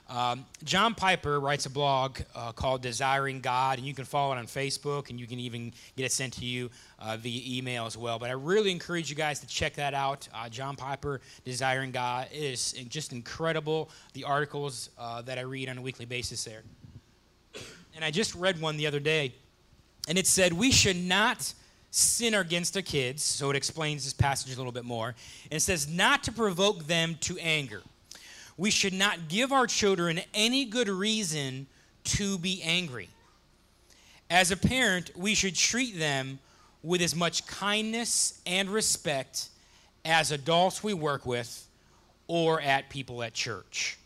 Um, 0.08 0.46
John 0.64 0.94
Piper 0.94 1.38
writes 1.38 1.66
a 1.66 1.70
blog 1.70 2.20
uh, 2.34 2.52
called 2.52 2.80
Desiring 2.80 3.40
God, 3.40 3.76
and 3.76 3.86
you 3.86 3.92
can 3.92 4.06
follow 4.06 4.32
it 4.32 4.38
on 4.38 4.46
Facebook, 4.46 5.10
and 5.10 5.20
you 5.20 5.26
can 5.26 5.38
even 5.38 5.72
get 5.96 6.06
it 6.06 6.12
sent 6.12 6.32
to 6.34 6.46
you 6.46 6.70
uh, 6.98 7.18
via 7.18 7.58
email 7.58 7.84
as 7.84 7.96
well. 7.96 8.18
But 8.18 8.30
I 8.30 8.32
really 8.32 8.70
encourage 8.70 9.10
you 9.10 9.16
guys 9.16 9.40
to 9.40 9.46
check 9.46 9.74
that 9.74 9.92
out. 9.92 10.26
Uh, 10.34 10.48
John 10.48 10.76
Piper, 10.76 11.20
Desiring 11.44 11.90
God, 11.90 12.28
it 12.32 12.42
is 12.42 12.72
just 12.88 13.12
incredible. 13.12 13.90
The 14.14 14.24
articles 14.24 14.88
uh, 14.98 15.20
that 15.22 15.36
I 15.36 15.42
read 15.42 15.68
on 15.68 15.76
a 15.76 15.82
weekly 15.82 16.06
basis 16.06 16.42
there. 16.42 16.62
And 17.94 18.02
I 18.02 18.10
just 18.10 18.34
read 18.34 18.60
one 18.60 18.78
the 18.78 18.86
other 18.86 19.00
day, 19.00 19.34
and 20.08 20.16
it 20.16 20.26
said, 20.26 20.54
We 20.54 20.70
should 20.70 20.96
not 20.96 21.52
sin 21.90 22.32
against 22.32 22.76
our 22.76 22.82
kids. 22.82 23.22
So 23.22 23.50
it 23.50 23.56
explains 23.56 24.04
this 24.04 24.14
passage 24.14 24.54
a 24.54 24.56
little 24.56 24.72
bit 24.72 24.84
more. 24.84 25.08
And 25.50 25.56
it 25.56 25.60
says, 25.60 25.86
Not 25.86 26.22
to 26.24 26.32
provoke 26.32 26.86
them 26.86 27.16
to 27.20 27.36
anger. 27.38 27.82
We 28.58 28.70
should 28.70 28.92
not 28.92 29.28
give 29.28 29.52
our 29.52 29.66
children 29.66 30.20
any 30.34 30.64
good 30.64 30.88
reason 30.88 31.68
to 32.04 32.36
be 32.38 32.60
angry. 32.62 33.08
As 34.28 34.50
a 34.50 34.56
parent, 34.56 35.12
we 35.16 35.34
should 35.34 35.54
treat 35.54 35.98
them 35.98 36.40
with 36.82 37.00
as 37.00 37.14
much 37.14 37.46
kindness 37.46 38.40
and 38.44 38.68
respect 38.68 39.48
as 40.04 40.32
adults 40.32 40.82
we 40.82 40.92
work 40.92 41.24
with 41.24 41.66
or 42.26 42.60
at 42.60 42.90
people 42.90 43.22
at 43.22 43.32
church. 43.32 43.96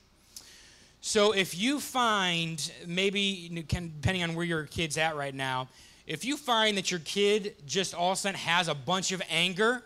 So 1.01 1.33
if 1.33 1.59
you 1.59 1.81
find, 1.81 2.71
maybe 2.87 3.51
depending 3.53 4.23
on 4.23 4.35
where 4.35 4.45
your 4.45 4.65
kid's 4.65 4.99
at 4.99 5.17
right 5.17 5.35
now, 5.35 5.69
if 6.07 6.25
you 6.25 6.37
find 6.37 6.77
that 6.77 6.91
your 6.91 7.01
kid 7.01 7.55
just 7.67 7.95
all 7.95 8.13
of 8.13 8.19
a 8.19 8.21
sudden 8.21 8.39
has 8.39 8.69
a 8.69 8.75
bunch 8.75 9.13
of 9.13 9.23
anger, 9.29 9.83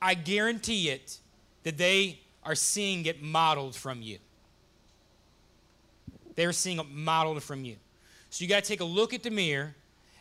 I 0.00 0.14
guarantee 0.14 0.90
it 0.90 1.18
that 1.64 1.78
they 1.78 2.18
are 2.44 2.54
seeing 2.54 3.06
it 3.06 3.22
modeled 3.22 3.74
from 3.74 4.02
you. 4.02 4.18
They're 6.34 6.52
seeing 6.52 6.78
it 6.78 6.86
modeled 6.90 7.42
from 7.42 7.64
you. 7.64 7.76
So 8.30 8.42
you 8.42 8.48
got 8.48 8.64
to 8.64 8.68
take 8.68 8.80
a 8.80 8.84
look 8.84 9.12
at 9.12 9.22
the 9.22 9.30
mirror 9.30 9.74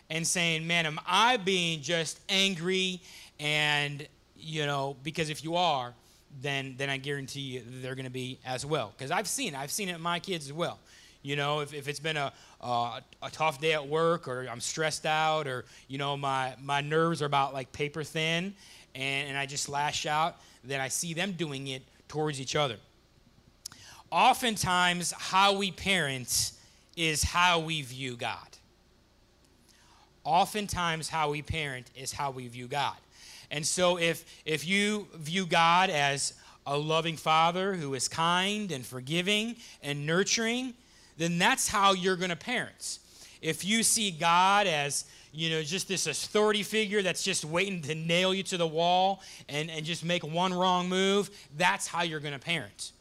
and 0.09 0.27
saying, 0.27 0.67
man, 0.67 0.85
am 0.85 0.99
I 1.07 1.37
being 1.37 1.81
just 1.81 2.19
angry? 2.27 3.01
And, 3.39 4.05
you 4.37 4.65
know, 4.65 4.97
because 5.03 5.29
if 5.29 5.43
you 5.43 5.55
are, 5.55 5.93
then, 6.41 6.75
then 6.77 6.89
I 6.89 6.97
guarantee 6.97 7.39
you 7.39 7.63
they're 7.81 7.95
going 7.95 8.05
to 8.05 8.11
be 8.11 8.37
as 8.45 8.65
well. 8.65 8.93
Because 8.95 9.11
I've 9.11 9.27
seen. 9.27 9.55
I've 9.55 9.71
seen 9.71 9.89
it 9.89 9.95
in 9.95 10.01
my 10.01 10.19
kids 10.19 10.45
as 10.47 10.53
well. 10.53 10.79
You 11.23 11.35
know, 11.35 11.59
if, 11.59 11.73
if 11.73 11.87
it's 11.87 11.99
been 11.99 12.17
a, 12.17 12.33
a 12.61 13.01
tough 13.31 13.61
day 13.61 13.73
at 13.73 13.87
work 13.87 14.27
or 14.27 14.47
I'm 14.49 14.59
stressed 14.59 15.05
out 15.05 15.47
or, 15.47 15.65
you 15.87 15.97
know, 15.97 16.17
my, 16.17 16.55
my 16.61 16.81
nerves 16.81 17.21
are 17.21 17.25
about 17.25 17.53
like 17.53 17.71
paper 17.71 18.03
thin 18.03 18.53
and, 18.95 19.29
and 19.29 19.37
I 19.37 19.45
just 19.45 19.69
lash 19.69 20.05
out, 20.05 20.37
then 20.63 20.81
I 20.81 20.87
see 20.87 21.13
them 21.13 21.33
doing 21.33 21.67
it 21.67 21.83
towards 22.11 22.41
each 22.41 22.57
other. 22.57 22.75
Oftentimes, 24.11 25.13
how 25.13 25.53
we 25.53 25.71
parent 25.71 26.51
is 26.97 27.23
how 27.23 27.59
we 27.59 27.81
view 27.83 28.17
God. 28.17 28.49
Oftentimes, 30.25 31.07
how 31.07 31.31
we 31.31 31.41
parent 31.41 31.89
is 31.95 32.11
how 32.11 32.31
we 32.31 32.49
view 32.49 32.67
God. 32.67 32.97
And 33.49 33.65
so, 33.65 33.97
if, 33.97 34.25
if 34.45 34.67
you 34.67 35.07
view 35.15 35.45
God 35.45 35.89
as 35.89 36.33
a 36.67 36.77
loving 36.77 37.15
father 37.15 37.75
who 37.75 37.93
is 37.93 38.09
kind 38.09 38.73
and 38.73 38.85
forgiving 38.85 39.55
and 39.81 40.05
nurturing, 40.05 40.73
then 41.17 41.39
that's 41.39 41.69
how 41.69 41.93
you're 41.93 42.17
going 42.17 42.29
to 42.29 42.35
parent. 42.35 42.99
If 43.41 43.65
you 43.65 43.83
see 43.83 44.11
God 44.11 44.67
as 44.67 45.05
you 45.33 45.49
know, 45.49 45.63
just 45.63 45.87
this 45.87 46.07
authority 46.07 46.63
figure 46.63 47.01
that's 47.01 47.23
just 47.23 47.45
waiting 47.45 47.81
to 47.83 47.95
nail 47.95 48.33
you 48.33 48.43
to 48.43 48.57
the 48.57 48.67
wall 48.67 49.21
and, 49.47 49.71
and 49.71 49.85
just 49.85 50.03
make 50.03 50.23
one 50.23 50.53
wrong 50.53 50.89
move, 50.89 51.29
that's 51.57 51.87
how 51.87 52.03
you're 52.03 52.19
going 52.19 52.33
to 52.33 52.39
parent. 52.39 52.91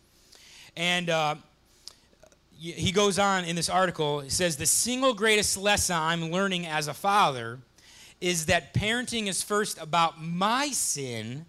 And 0.77 1.11
uh, 1.11 1.35
he 2.57 2.93
goes 2.93 3.19
on 3.19 3.45
in 3.45 3.57
this 3.57 3.69
article, 3.69 4.21
he 4.21 4.31
says, 4.31 4.57
The 4.57 4.67
single 4.67 5.15
greatest 5.15 5.57
lesson 5.57 5.97
I'm 5.97 6.31
learning 6.31 6.67
as 6.67 6.89
a 6.89 6.95
father 6.95 7.59
is 8.21 8.47
that 8.47 8.75
parenting 8.75 9.27
is 9.27 9.43
first 9.43 9.81
about 9.81 10.23
my 10.23 10.69
sin 10.69 11.47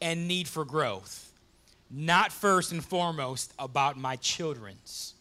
and 0.00 0.26
need 0.26 0.48
for 0.48 0.64
growth, 0.64 1.30
not 1.90 2.32
first 2.32 2.72
and 2.72 2.84
foremost 2.84 3.52
about 3.58 3.98
my 3.98 4.16
children's. 4.16 5.14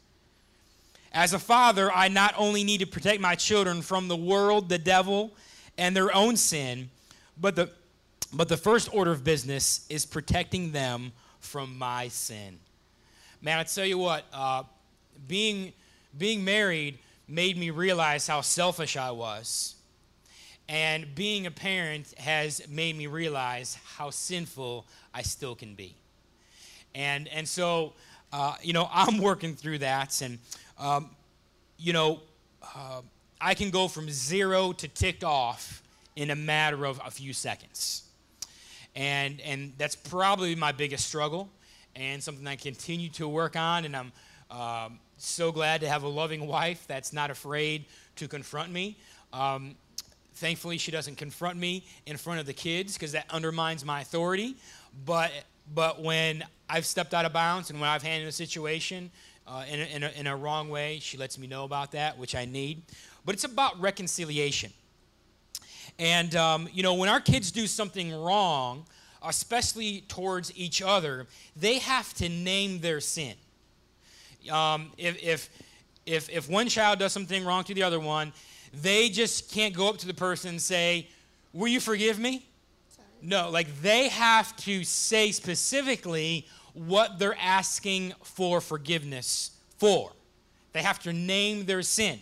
As 1.13 1.33
a 1.33 1.39
father, 1.39 1.91
I 1.91 2.07
not 2.07 2.33
only 2.37 2.63
need 2.63 2.79
to 2.79 2.87
protect 2.87 3.19
my 3.19 3.35
children 3.35 3.81
from 3.81 4.07
the 4.07 4.15
world, 4.15 4.69
the 4.69 4.77
devil, 4.77 5.31
and 5.77 5.95
their 5.95 6.13
own 6.15 6.37
sin, 6.37 6.89
but 7.39 7.55
the, 7.55 7.69
but 8.33 8.47
the 8.47 8.57
first 8.57 8.93
order 8.93 9.11
of 9.11 9.23
business 9.23 9.85
is 9.89 10.05
protecting 10.05 10.71
them 10.71 11.11
from 11.39 11.77
my 11.77 12.07
sin. 12.07 12.59
Man, 13.41 13.59
I 13.59 13.63
tell 13.63 13.85
you 13.85 13.97
what, 13.97 14.23
uh, 14.31 14.63
being, 15.27 15.73
being 16.17 16.45
married 16.45 16.99
made 17.27 17.57
me 17.57 17.71
realize 17.71 18.27
how 18.27 18.41
selfish 18.41 18.95
I 18.95 19.11
was. 19.11 19.75
And 20.69 21.13
being 21.15 21.47
a 21.47 21.51
parent 21.51 22.13
has 22.17 22.65
made 22.69 22.97
me 22.97 23.07
realize 23.07 23.77
how 23.97 24.11
sinful 24.11 24.85
I 25.13 25.23
still 25.23 25.55
can 25.55 25.75
be. 25.75 25.95
And, 26.95 27.27
and 27.27 27.47
so, 27.47 27.93
uh, 28.31 28.55
you 28.61 28.71
know, 28.71 28.87
I'm 28.91 29.17
working 29.17 29.55
through 29.55 29.79
that. 29.79 30.21
And 30.21 30.37
um, 30.81 31.11
you 31.77 31.93
know, 31.93 32.19
uh, 32.75 33.01
I 33.39 33.53
can 33.53 33.69
go 33.69 33.87
from 33.87 34.09
zero 34.09 34.71
to 34.73 34.87
ticked 34.87 35.23
off 35.23 35.83
in 36.15 36.31
a 36.31 36.35
matter 36.35 36.85
of 36.85 36.99
a 37.05 37.11
few 37.11 37.33
seconds. 37.33 38.03
And, 38.95 39.39
and 39.41 39.73
that's 39.77 39.95
probably 39.95 40.55
my 40.55 40.71
biggest 40.71 41.07
struggle 41.07 41.49
and 41.95 42.21
something 42.21 42.45
I 42.45 42.55
continue 42.55 43.09
to 43.09 43.27
work 43.27 43.55
on. 43.55 43.85
And 43.85 43.95
I'm 43.95 44.11
um, 44.49 44.99
so 45.17 45.51
glad 45.51 45.81
to 45.81 45.89
have 45.89 46.03
a 46.03 46.07
loving 46.07 46.47
wife 46.47 46.83
that's 46.87 47.13
not 47.13 47.31
afraid 47.31 47.85
to 48.17 48.27
confront 48.27 48.71
me. 48.71 48.97
Um, 49.31 49.75
thankfully, 50.35 50.77
she 50.77 50.91
doesn't 50.91 51.15
confront 51.15 51.57
me 51.57 51.85
in 52.05 52.17
front 52.17 52.39
of 52.39 52.45
the 52.45 52.53
kids 52.53 52.95
because 52.95 53.13
that 53.13 53.25
undermines 53.29 53.85
my 53.85 54.01
authority. 54.01 54.55
But, 55.05 55.31
but 55.73 56.01
when 56.01 56.43
I've 56.67 56.85
stepped 56.85 57.13
out 57.13 57.25
of 57.25 57.33
bounds 57.33 57.69
and 57.69 57.79
when 57.79 57.89
I've 57.89 58.03
handled 58.03 58.29
a 58.29 58.33
situation 58.33 59.11
uh, 59.47 59.65
in, 59.69 59.79
a, 59.79 59.83
in, 59.83 60.03
a, 60.03 60.09
in 60.09 60.27
a 60.27 60.35
wrong 60.35 60.69
way. 60.69 60.99
She 61.01 61.17
lets 61.17 61.37
me 61.37 61.47
know 61.47 61.63
about 61.63 61.91
that, 61.91 62.17
which 62.17 62.35
I 62.35 62.45
need. 62.45 62.83
But 63.25 63.35
it's 63.35 63.43
about 63.43 63.79
reconciliation. 63.79 64.71
And, 65.99 66.35
um, 66.35 66.69
you 66.73 66.83
know, 66.83 66.93
when 66.95 67.09
our 67.09 67.19
kids 67.19 67.51
do 67.51 67.67
something 67.67 68.13
wrong, 68.13 68.85
especially 69.23 70.01
towards 70.07 70.55
each 70.57 70.81
other, 70.81 71.27
they 71.55 71.79
have 71.79 72.13
to 72.15 72.29
name 72.29 72.79
their 72.79 72.99
sin. 72.99 73.35
Um, 74.51 74.91
if, 74.97 75.21
if, 75.21 75.49
if, 76.05 76.29
if 76.29 76.49
one 76.49 76.67
child 76.67 76.99
does 76.99 77.13
something 77.13 77.45
wrong 77.45 77.63
to 77.65 77.73
the 77.73 77.83
other 77.83 77.99
one, 77.99 78.33
they 78.73 79.09
just 79.09 79.51
can't 79.51 79.75
go 79.75 79.89
up 79.89 79.97
to 79.97 80.07
the 80.07 80.13
person 80.13 80.51
and 80.51 80.61
say, 80.61 81.07
Will 81.53 81.67
you 81.67 81.81
forgive 81.81 82.17
me? 82.17 82.45
Sorry. 82.95 83.07
No, 83.21 83.49
like 83.49 83.81
they 83.81 84.07
have 84.07 84.55
to 84.57 84.85
say 84.85 85.31
specifically 85.31 86.47
what 86.73 87.19
they're 87.19 87.37
asking 87.39 88.13
for 88.23 88.61
forgiveness 88.61 89.51
for. 89.77 90.11
They 90.73 90.81
have 90.81 90.99
to 90.99 91.13
name 91.13 91.65
their 91.65 91.81
sin. 91.81 92.19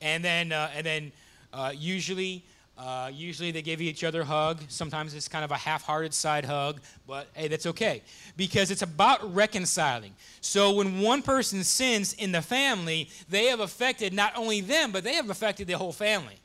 And 0.00 0.24
then, 0.24 0.52
uh, 0.52 0.70
and 0.74 0.84
then 0.84 1.12
uh, 1.52 1.72
usually, 1.76 2.42
uh, 2.78 3.10
usually 3.12 3.50
they 3.50 3.62
give 3.62 3.80
each 3.80 4.02
other 4.02 4.22
a 4.22 4.24
hug. 4.24 4.60
Sometimes 4.68 5.14
it's 5.14 5.28
kind 5.28 5.44
of 5.44 5.50
a 5.50 5.56
half-hearted 5.56 6.14
side 6.14 6.44
hug, 6.44 6.80
but 7.06 7.28
hey, 7.34 7.48
that's 7.48 7.66
okay 7.66 8.02
because 8.36 8.70
it's 8.70 8.82
about 8.82 9.34
reconciling. 9.34 10.14
So 10.40 10.72
when 10.72 11.00
one 11.00 11.22
person 11.22 11.62
sins 11.62 12.14
in 12.14 12.32
the 12.32 12.42
family, 12.42 13.10
they 13.28 13.46
have 13.46 13.60
affected 13.60 14.14
not 14.14 14.36
only 14.36 14.62
them, 14.62 14.92
but 14.92 15.04
they 15.04 15.14
have 15.14 15.28
affected 15.28 15.66
the 15.66 15.76
whole 15.76 15.92
family. 15.92 16.36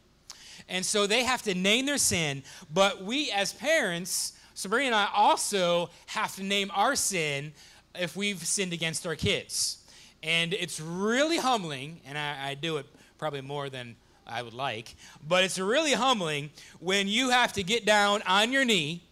And 0.68 0.86
so 0.86 1.08
they 1.08 1.24
have 1.24 1.42
to 1.44 1.54
name 1.54 1.86
their 1.86 1.98
sin. 1.98 2.44
But 2.74 3.04
we 3.04 3.32
as 3.32 3.54
parents 3.54 4.34
Sabrina 4.56 4.86
and 4.88 4.96
I 4.96 5.10
also 5.14 5.90
have 6.08 6.34
to 6.38 6.44
name 6.44 6.72
our 6.74 6.96
sin 6.96 7.52
if 7.94 8.16
we've 8.16 8.40
sinned 8.40 8.72
against 8.72 9.06
our 9.06 9.16
kids. 9.16 9.84
And 10.24 10.54
it's 10.54 10.80
really 10.80 11.38
humbling, 11.38 12.00
and 12.08 12.18
I, 12.18 12.52
I 12.52 12.54
do 12.56 12.78
it 12.78 12.86
probably 13.18 13.42
more 13.42 13.70
than 13.70 13.98
I 14.26 14.42
would 14.42 14.54
like, 14.54 14.96
but 15.28 15.44
it's 15.44 15.60
really 15.60 15.92
humbling 15.92 16.52
when 16.80 17.10
you 17.10 17.30
have 17.30 17.52
to 17.54 17.64
get 17.64 17.86
down 17.86 18.22
on 18.26 18.54
your 18.54 18.64
knee 18.64 19.04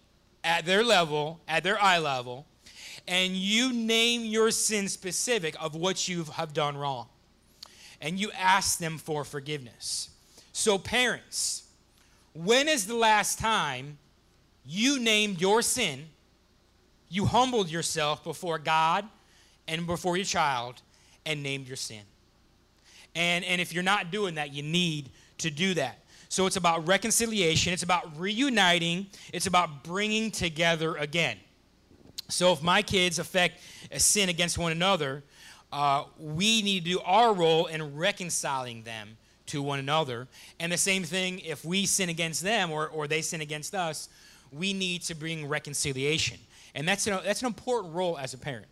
at 0.45 0.65
their 0.65 0.82
level, 0.82 1.41
at 1.47 1.63
their 1.63 1.79
eye 1.79 1.99
level, 1.99 2.45
and 3.06 3.36
you 3.36 3.73
name 3.73 4.23
your 4.23 4.49
sin 4.49 4.88
specific 4.88 5.62
of 5.62 5.75
what 5.75 6.08
you 6.08 6.23
have 6.23 6.53
done 6.53 6.77
wrong. 6.77 7.08
And 7.99 8.17
you 8.17 8.32
ask 8.32 8.79
them 8.79 8.97
for 8.97 9.25
forgiveness. 9.25 10.10
So, 10.53 10.77
parents, 10.77 11.63
when 12.34 12.67
is 12.69 12.88
the 12.88 12.95
last 12.95 13.39
time 13.39 13.97
you 14.65 14.99
named 14.99 15.41
your 15.41 15.62
sin, 15.62 16.06
you 17.10 17.26
humbled 17.26 17.69
yourself 17.69 18.23
before 18.23 18.58
God 18.58 19.06
and 19.67 19.86
before 19.86 20.17
your 20.17 20.26
child 20.26 20.82
and 21.26 21.43
named 21.43 21.67
your 21.67 21.78
sin. 21.78 22.02
And, 23.15 23.45
and 23.45 23.62
if 23.62 23.73
you're 23.73 23.84
not 23.84 24.12
doing 24.12 24.36
that, 24.36 24.54
you 24.54 24.63
need 24.63 25.10
to 25.39 25.52
do 25.52 25.73
that. 25.76 25.99
So 26.30 26.47
it's 26.47 26.56
about 26.56 26.88
reconciliation, 26.88 27.73
it's 27.73 27.84
about 27.84 28.19
reuniting, 28.19 29.06
it's 29.32 29.45
about 29.45 29.84
bringing 29.84 30.32
together 30.32 30.95
again. 30.95 31.38
So 32.30 32.52
if 32.52 32.63
my 32.63 32.82
kids 32.82 33.19
affect 33.19 33.62
a 33.91 33.99
sin 33.99 34.30
against 34.30 34.58
one 34.58 34.71
another, 34.71 35.23
uh, 35.71 36.06
we 36.17 36.63
need 36.63 36.86
to 36.86 36.91
do 36.91 36.99
our 37.02 37.34
role 37.34 37.67
in 37.67 37.95
reconciling 37.95 38.82
them 38.82 39.17
to 39.47 39.62
one 39.62 39.78
another. 39.78 40.28
And 40.60 40.71
the 40.71 40.78
same 40.78 41.04
thing 41.04 41.39
if 41.39 41.63
we 41.63 41.86
sin 41.86 42.10
against 42.10 42.41
them 42.41 42.71
or, 42.71 42.88
or 42.88 43.08
they 43.08 43.21
sin 43.21 43.41
against 43.41 43.76
us, 43.76 44.10
we 44.54 44.74
need 44.74 45.02
to 45.04 45.16
bring 45.16 45.48
reconciliation. 45.48 46.38
And 46.76 46.88
that's 46.88 47.08
an, 47.08 47.20
that's 47.24 47.42
an 47.42 47.48
important 47.48 47.94
role 47.94 48.18
as 48.18 48.34
a 48.34 48.38
parent. 48.38 48.68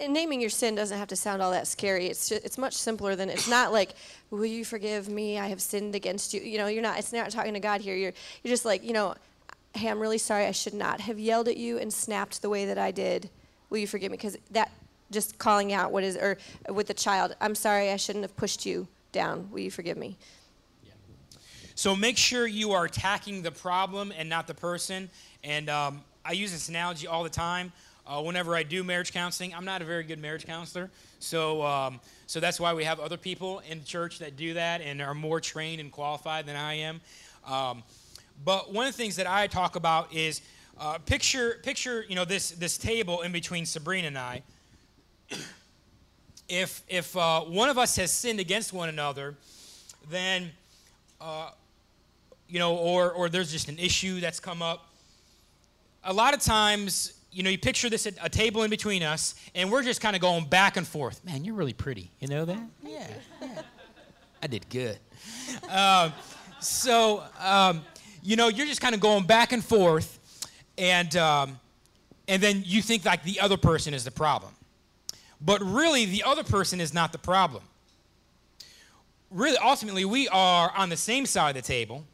And 0.00 0.12
naming 0.12 0.40
your 0.40 0.50
sin 0.50 0.74
doesn't 0.74 0.98
have 0.98 1.08
to 1.08 1.16
sound 1.16 1.40
all 1.40 1.52
that 1.52 1.66
scary. 1.66 2.06
It's 2.06 2.28
just, 2.28 2.44
it's 2.44 2.58
much 2.58 2.74
simpler 2.74 3.14
than 3.14 3.30
it's 3.30 3.48
not 3.48 3.72
like, 3.72 3.90
"Will 4.30 4.44
you 4.44 4.64
forgive 4.64 5.08
me? 5.08 5.38
I 5.38 5.46
have 5.48 5.62
sinned 5.62 5.94
against 5.94 6.34
you." 6.34 6.40
You 6.40 6.58
know, 6.58 6.66
you're 6.66 6.82
not. 6.82 6.98
It's 6.98 7.12
not 7.12 7.30
talking 7.30 7.54
to 7.54 7.60
God 7.60 7.80
here. 7.80 7.94
You're 7.94 8.12
you're 8.42 8.50
just 8.50 8.64
like, 8.64 8.82
you 8.82 8.92
know, 8.92 9.14
hey, 9.74 9.88
I'm 9.88 10.00
really 10.00 10.18
sorry. 10.18 10.46
I 10.46 10.50
should 10.50 10.74
not 10.74 11.00
have 11.02 11.18
yelled 11.18 11.46
at 11.46 11.56
you 11.56 11.78
and 11.78 11.92
snapped 11.92 12.42
the 12.42 12.48
way 12.48 12.64
that 12.64 12.78
I 12.78 12.90
did. 12.90 13.30
Will 13.70 13.78
you 13.78 13.86
forgive 13.86 14.10
me? 14.10 14.16
Because 14.16 14.36
that 14.50 14.72
just 15.12 15.38
calling 15.38 15.72
out 15.72 15.92
what 15.92 16.02
is 16.02 16.16
or 16.16 16.38
with 16.68 16.88
the 16.88 16.94
child, 16.94 17.36
I'm 17.40 17.54
sorry. 17.54 17.90
I 17.90 17.96
shouldn't 17.96 18.24
have 18.24 18.36
pushed 18.36 18.66
you 18.66 18.88
down. 19.12 19.48
Will 19.52 19.60
you 19.60 19.70
forgive 19.70 19.96
me? 19.96 20.16
So 21.78 21.94
make 21.94 22.18
sure 22.18 22.44
you 22.44 22.72
are 22.72 22.86
attacking 22.86 23.42
the 23.42 23.52
problem 23.52 24.12
and 24.18 24.28
not 24.28 24.48
the 24.48 24.54
person. 24.54 25.08
And 25.44 25.70
um, 25.70 26.00
I 26.24 26.32
use 26.32 26.50
this 26.50 26.68
analogy 26.68 27.06
all 27.06 27.22
the 27.22 27.30
time. 27.30 27.70
Uh, 28.04 28.20
whenever 28.20 28.56
I 28.56 28.64
do 28.64 28.82
marriage 28.82 29.12
counseling, 29.12 29.54
I'm 29.54 29.64
not 29.64 29.80
a 29.80 29.84
very 29.84 30.02
good 30.02 30.18
marriage 30.18 30.44
counselor. 30.44 30.90
So, 31.20 31.62
um, 31.62 32.00
so 32.26 32.40
that's 32.40 32.58
why 32.58 32.74
we 32.74 32.82
have 32.82 32.98
other 32.98 33.16
people 33.16 33.62
in 33.70 33.84
church 33.84 34.18
that 34.18 34.36
do 34.36 34.54
that 34.54 34.80
and 34.80 35.00
are 35.00 35.14
more 35.14 35.40
trained 35.40 35.80
and 35.80 35.92
qualified 35.92 36.46
than 36.46 36.56
I 36.56 36.74
am. 36.74 37.00
Um, 37.46 37.84
but 38.44 38.72
one 38.72 38.88
of 38.88 38.92
the 38.92 38.98
things 38.98 39.14
that 39.14 39.28
I 39.28 39.46
talk 39.46 39.76
about 39.76 40.12
is 40.12 40.42
uh, 40.80 40.98
picture, 40.98 41.60
picture, 41.62 42.04
you 42.08 42.16
know, 42.16 42.24
this 42.24 42.50
this 42.50 42.76
table 42.76 43.22
in 43.22 43.30
between 43.30 43.64
Sabrina 43.64 44.08
and 44.08 44.18
I. 44.18 44.42
if 46.48 46.82
if 46.88 47.16
uh, 47.16 47.42
one 47.42 47.68
of 47.68 47.78
us 47.78 47.94
has 47.94 48.10
sinned 48.10 48.40
against 48.40 48.72
one 48.72 48.88
another, 48.88 49.36
then 50.10 50.50
uh, 51.20 51.50
you 52.48 52.58
know, 52.58 52.76
or, 52.76 53.12
or 53.12 53.28
there's 53.28 53.52
just 53.52 53.68
an 53.68 53.78
issue 53.78 54.20
that's 54.20 54.40
come 54.40 54.62
up, 54.62 54.88
a 56.04 56.12
lot 56.12 56.34
of 56.34 56.40
times, 56.40 57.12
you 57.30 57.42
know, 57.42 57.50
you 57.50 57.58
picture 57.58 57.90
this 57.90 58.06
at 58.06 58.14
a 58.22 58.28
table 58.28 58.62
in 58.62 58.70
between 58.70 59.02
us, 59.02 59.34
and 59.54 59.70
we're 59.70 59.82
just 59.82 60.00
kind 60.00 60.16
of 60.16 60.22
going 60.22 60.46
back 60.46 60.76
and 60.76 60.86
forth. 60.86 61.24
Man, 61.24 61.44
you're 61.44 61.54
really 61.54 61.72
pretty. 61.72 62.10
You 62.20 62.28
know 62.28 62.44
that? 62.44 62.62
Yeah. 62.82 63.06
yeah. 63.42 63.62
I 64.42 64.46
did 64.46 64.68
good. 64.70 64.98
Um, 65.68 66.12
so, 66.60 67.22
um, 67.40 67.82
you 68.22 68.36
know, 68.36 68.48
you're 68.48 68.66
just 68.66 68.80
kind 68.80 68.94
of 68.94 69.00
going 69.00 69.26
back 69.26 69.52
and 69.52 69.64
forth, 69.64 70.18
and 70.76 71.14
um, 71.16 71.58
and 72.26 72.42
then 72.42 72.62
you 72.64 72.82
think 72.82 73.04
like 73.04 73.22
the 73.24 73.40
other 73.40 73.56
person 73.56 73.94
is 73.94 74.04
the 74.04 74.10
problem, 74.10 74.52
but 75.40 75.60
really 75.62 76.04
the 76.04 76.22
other 76.24 76.44
person 76.44 76.80
is 76.80 76.94
not 76.94 77.12
the 77.12 77.18
problem. 77.18 77.62
Really, 79.30 79.58
ultimately, 79.58 80.04
we 80.04 80.28
are 80.28 80.72
on 80.74 80.88
the 80.88 80.96
same 80.96 81.26
side 81.26 81.56
of 81.56 81.62
the 81.62 81.66
table. 81.66 82.04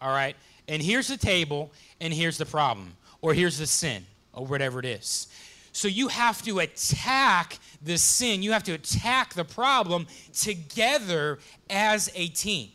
All 0.00 0.10
right, 0.10 0.36
and 0.68 0.82
here's 0.82 1.08
the 1.08 1.16
table, 1.16 1.72
and 2.00 2.12
here's 2.12 2.38
the 2.38 2.46
problem, 2.46 2.96
or 3.20 3.34
here's 3.34 3.58
the 3.58 3.66
sin, 3.66 4.06
or 4.32 4.46
whatever 4.46 4.78
it 4.78 4.84
is. 4.84 5.28
So 5.72 5.88
you 5.88 6.08
have 6.08 6.42
to 6.42 6.60
attack 6.60 7.58
the 7.82 7.98
sin, 7.98 8.42
you 8.42 8.52
have 8.52 8.64
to 8.64 8.72
attack 8.72 9.34
the 9.34 9.44
problem 9.44 10.06
together 10.32 11.38
as 11.68 12.10
a 12.14 12.28
team. 12.28 12.70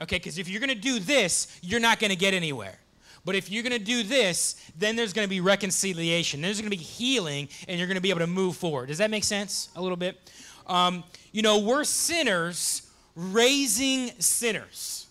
Okay, 0.00 0.16
because 0.16 0.38
if 0.38 0.48
you're 0.48 0.60
going 0.60 0.68
to 0.68 0.74
do 0.74 1.00
this, 1.00 1.58
you're 1.60 1.80
not 1.80 1.98
going 1.98 2.10
to 2.10 2.16
get 2.16 2.34
anywhere. 2.34 2.78
But 3.24 3.34
if 3.34 3.50
you're 3.50 3.62
going 3.62 3.78
to 3.78 3.84
do 3.84 4.04
this, 4.04 4.70
then 4.78 4.96
there's 4.96 5.12
going 5.12 5.26
to 5.26 5.30
be 5.30 5.40
reconciliation. 5.40 6.40
There's 6.40 6.60
going 6.60 6.70
to 6.70 6.76
be 6.76 6.82
healing, 6.82 7.48
and 7.66 7.78
you're 7.78 7.88
going 7.88 7.96
to 7.96 8.00
be 8.00 8.10
able 8.10 8.20
to 8.20 8.26
move 8.26 8.56
forward. 8.56 8.86
Does 8.86 8.98
that 8.98 9.10
make 9.10 9.24
sense 9.24 9.68
a 9.76 9.82
little 9.82 9.96
bit? 9.96 10.18
Um, 10.66 11.02
you 11.32 11.42
know, 11.42 11.58
we're 11.58 11.84
sinners 11.84 12.90
raising 13.16 14.12
sinners. 14.20 15.07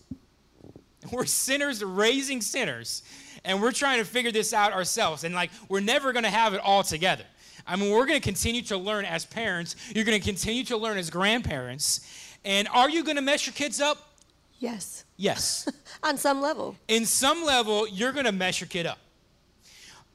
We're 1.11 1.25
sinners 1.25 1.83
raising 1.83 2.41
sinners, 2.41 3.03
and 3.45 3.61
we're 3.61 3.71
trying 3.71 3.99
to 3.99 4.05
figure 4.05 4.31
this 4.31 4.53
out 4.53 4.73
ourselves. 4.73 5.23
And 5.23 5.33
like, 5.33 5.51
we're 5.69 5.79
never 5.79 6.11
going 6.11 6.23
to 6.23 6.29
have 6.29 6.53
it 6.53 6.61
all 6.63 6.83
together. 6.83 7.23
I 7.65 7.75
mean, 7.75 7.91
we're 7.91 8.05
going 8.05 8.19
to 8.19 8.23
continue 8.23 8.61
to 8.63 8.77
learn 8.77 9.05
as 9.05 9.25
parents. 9.25 9.75
You're 9.93 10.05
going 10.05 10.19
to 10.19 10.25
continue 10.25 10.63
to 10.65 10.77
learn 10.77 10.97
as 10.97 11.09
grandparents. 11.09 12.01
And 12.45 12.67
are 12.69 12.89
you 12.89 13.03
going 13.03 13.17
to 13.17 13.21
mess 13.21 13.45
your 13.45 13.53
kids 13.53 13.81
up? 13.81 14.15
Yes. 14.59 15.03
Yes. 15.17 15.67
On 16.03 16.17
some 16.17 16.41
level. 16.41 16.75
In 16.87 17.05
some 17.05 17.43
level, 17.43 17.87
you're 17.87 18.13
going 18.13 18.25
to 18.25 18.31
mess 18.31 18.61
your 18.61 18.67
kid 18.67 18.85
up. 18.85 18.99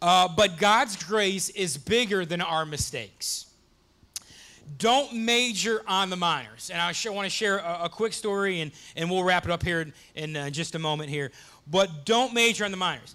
Uh, 0.01 0.29
but 0.29 0.57
God's 0.57 1.03
grace 1.03 1.49
is 1.51 1.77
bigger 1.77 2.25
than 2.25 2.41
our 2.41 2.65
mistakes. 2.65 3.47
Don't 4.79 5.15
major 5.15 5.83
on 5.87 6.11
the 6.11 6.17
minors. 6.17 6.71
And 6.71 6.81
I 6.81 6.93
want 7.11 7.27
to 7.27 7.31
share 7.31 7.59
a, 7.59 7.85
a, 7.85 7.89
quick 7.89 8.13
story, 8.13 8.61
and, 8.61 8.73
and 8.97 9.11
we'll 9.11 9.25
wrap 9.25 9.45
it 9.45 9.51
up 9.51 9.63
here 9.63 9.81
in, 9.81 9.93
in 10.15 10.37
uh, 10.37 10.51
just 10.51 10.75
a 10.75 10.79
moment 10.79 11.11
here. 11.11 11.31
But 11.71 12.05
don't 12.05 12.35
major 12.35 12.65
on 12.65 12.71
the 12.71 12.77
minors. 12.77 13.15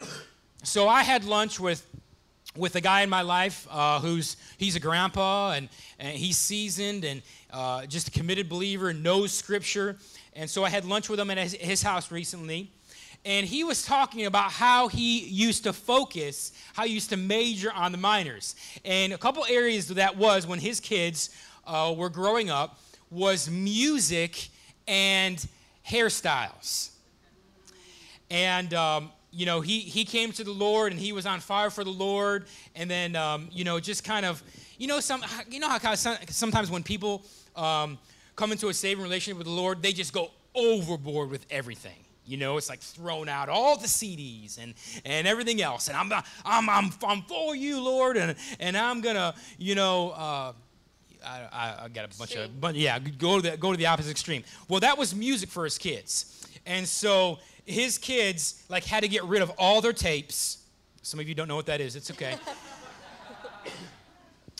so 0.62 0.88
I 0.88 1.02
had 1.02 1.24
lunch 1.24 1.60
with 1.60 1.84
with 2.56 2.74
a 2.74 2.80
guy 2.80 3.02
in 3.02 3.10
my 3.10 3.22
life 3.22 3.68
uh, 3.70 4.00
who's 4.00 4.36
he's 4.56 4.74
a 4.74 4.80
grandpa 4.80 5.52
and, 5.52 5.68
and 6.00 6.16
he's 6.16 6.36
seasoned 6.36 7.04
and 7.04 7.22
uh, 7.52 7.86
just 7.86 8.08
a 8.08 8.10
committed 8.10 8.48
believer 8.48 8.92
knows 8.92 9.32
scripture 9.32 9.96
and 10.38 10.48
so 10.48 10.64
I 10.64 10.68
had 10.68 10.84
lunch 10.84 11.08
with 11.08 11.18
him 11.18 11.30
at 11.30 11.38
his 11.38 11.82
house 11.82 12.12
recently. 12.12 12.70
And 13.24 13.46
he 13.46 13.64
was 13.64 13.82
talking 13.82 14.26
about 14.26 14.52
how 14.52 14.88
he 14.88 15.20
used 15.20 15.64
to 15.64 15.72
focus, 15.72 16.52
how 16.74 16.84
he 16.84 16.94
used 16.94 17.10
to 17.10 17.16
major 17.16 17.72
on 17.72 17.92
the 17.92 17.98
minors. 17.98 18.54
And 18.84 19.12
a 19.12 19.18
couple 19.18 19.44
areas 19.48 19.88
that 19.88 20.16
was 20.16 20.46
when 20.46 20.58
his 20.58 20.80
kids 20.80 21.30
uh, 21.66 21.94
were 21.96 22.08
growing 22.08 22.48
up 22.48 22.80
was 23.10 23.50
music 23.50 24.48
and 24.86 25.46
hairstyles. 25.86 26.90
And, 28.30 28.72
um, 28.74 29.10
you 29.30 29.46
know, 29.46 29.60
he, 29.60 29.80
he 29.80 30.04
came 30.04 30.32
to 30.32 30.44
the 30.44 30.52
Lord 30.52 30.92
and 30.92 31.00
he 31.00 31.12
was 31.12 31.26
on 31.26 31.40
fire 31.40 31.70
for 31.70 31.84
the 31.84 31.90
Lord. 31.90 32.46
And 32.74 32.90
then, 32.90 33.16
um, 33.16 33.48
you 33.52 33.64
know, 33.64 33.80
just 33.80 34.04
kind 34.04 34.24
of, 34.24 34.42
you 34.78 34.86
know, 34.86 35.00
some, 35.00 35.22
you 35.50 35.60
know 35.60 35.68
how 35.68 35.94
sometimes 35.94 36.70
when 36.70 36.82
people 36.82 37.24
um, 37.56 37.98
come 38.36 38.52
into 38.52 38.68
a 38.68 38.74
saving 38.74 39.02
relationship 39.02 39.38
with 39.38 39.46
the 39.46 39.52
Lord, 39.52 39.82
they 39.82 39.92
just 39.92 40.12
go 40.12 40.30
overboard 40.54 41.30
with 41.30 41.44
everything. 41.50 42.04
You 42.28 42.36
know, 42.36 42.58
it's 42.58 42.68
like 42.68 42.80
thrown 42.80 43.28
out 43.28 43.48
all 43.48 43.78
the 43.78 43.86
CDs 43.86 44.62
and, 44.62 44.74
and 45.06 45.26
everything 45.26 45.62
else. 45.62 45.88
And 45.88 45.96
I'm, 45.96 46.12
I'm, 46.44 46.68
I'm, 46.68 46.90
I'm 47.06 47.22
for 47.22 47.56
you, 47.56 47.80
Lord. 47.80 48.18
And, 48.18 48.36
and 48.60 48.76
I'm 48.76 49.00
going 49.00 49.16
to, 49.16 49.34
you 49.56 49.74
know, 49.74 50.10
uh, 50.10 50.52
I, 51.24 51.40
I, 51.50 51.74
I, 51.84 51.88
got 51.88 52.14
a 52.14 52.18
bunch 52.18 52.36
of, 52.36 52.60
but 52.60 52.74
yeah, 52.74 52.98
go 52.98 53.40
to, 53.40 53.50
the, 53.50 53.56
go 53.56 53.72
to 53.72 53.78
the 53.78 53.86
opposite 53.86 54.10
extreme. 54.10 54.44
Well, 54.68 54.80
that 54.80 54.98
was 54.98 55.14
music 55.14 55.48
for 55.48 55.64
his 55.64 55.78
kids. 55.78 56.46
And 56.66 56.86
so 56.86 57.38
his 57.64 57.96
kids, 57.96 58.62
like, 58.68 58.84
had 58.84 59.04
to 59.04 59.08
get 59.08 59.24
rid 59.24 59.40
of 59.40 59.50
all 59.58 59.80
their 59.80 59.94
tapes. 59.94 60.58
Some 61.00 61.18
of 61.18 61.28
you 61.28 61.34
don't 61.34 61.48
know 61.48 61.56
what 61.56 61.66
that 61.66 61.80
is. 61.80 61.96
It's 61.96 62.10
okay. 62.10 62.36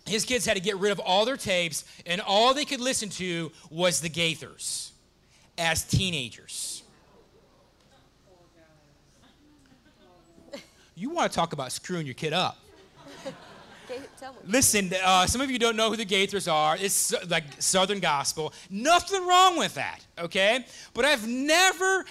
his 0.07 0.25
kids 0.25 0.47
had 0.47 0.57
to 0.57 0.63
get 0.63 0.79
rid 0.79 0.91
of 0.91 1.01
all 1.01 1.27
their 1.27 1.37
tapes, 1.37 1.85
and 2.07 2.23
all 2.23 2.55
they 2.55 2.65
could 2.65 2.81
listen 2.81 3.11
to 3.11 3.53
was 3.71 4.01
the 4.01 4.09
Gaithers 4.09 4.93
as 5.59 5.85
teenagers. 5.85 6.78
You 10.99 11.11
want 11.11 11.31
to 11.31 11.37
talk 11.37 11.53
about 11.53 11.71
screwing 11.71 12.07
your 12.07 12.15
kid 12.15 12.33
up. 12.33 12.59
Listen, 14.45 14.93
uh, 15.05 15.27
some 15.27 15.41
of 15.41 15.51
you 15.51 15.59
don't 15.59 15.77
know 15.77 15.91
who 15.91 15.97
the 15.97 16.05
Gaithers 16.05 16.53
are. 16.53 16.77
It's 16.77 17.15
like 17.29 17.45
Southern 17.59 18.01
gospel. 18.01 18.53
Nothing 18.69 19.25
wrong 19.25 19.57
with 19.57 19.75
that, 19.75 20.05
okay? 20.19 20.67
But 20.95 21.05
I've 21.05 21.27
never, 21.27 22.05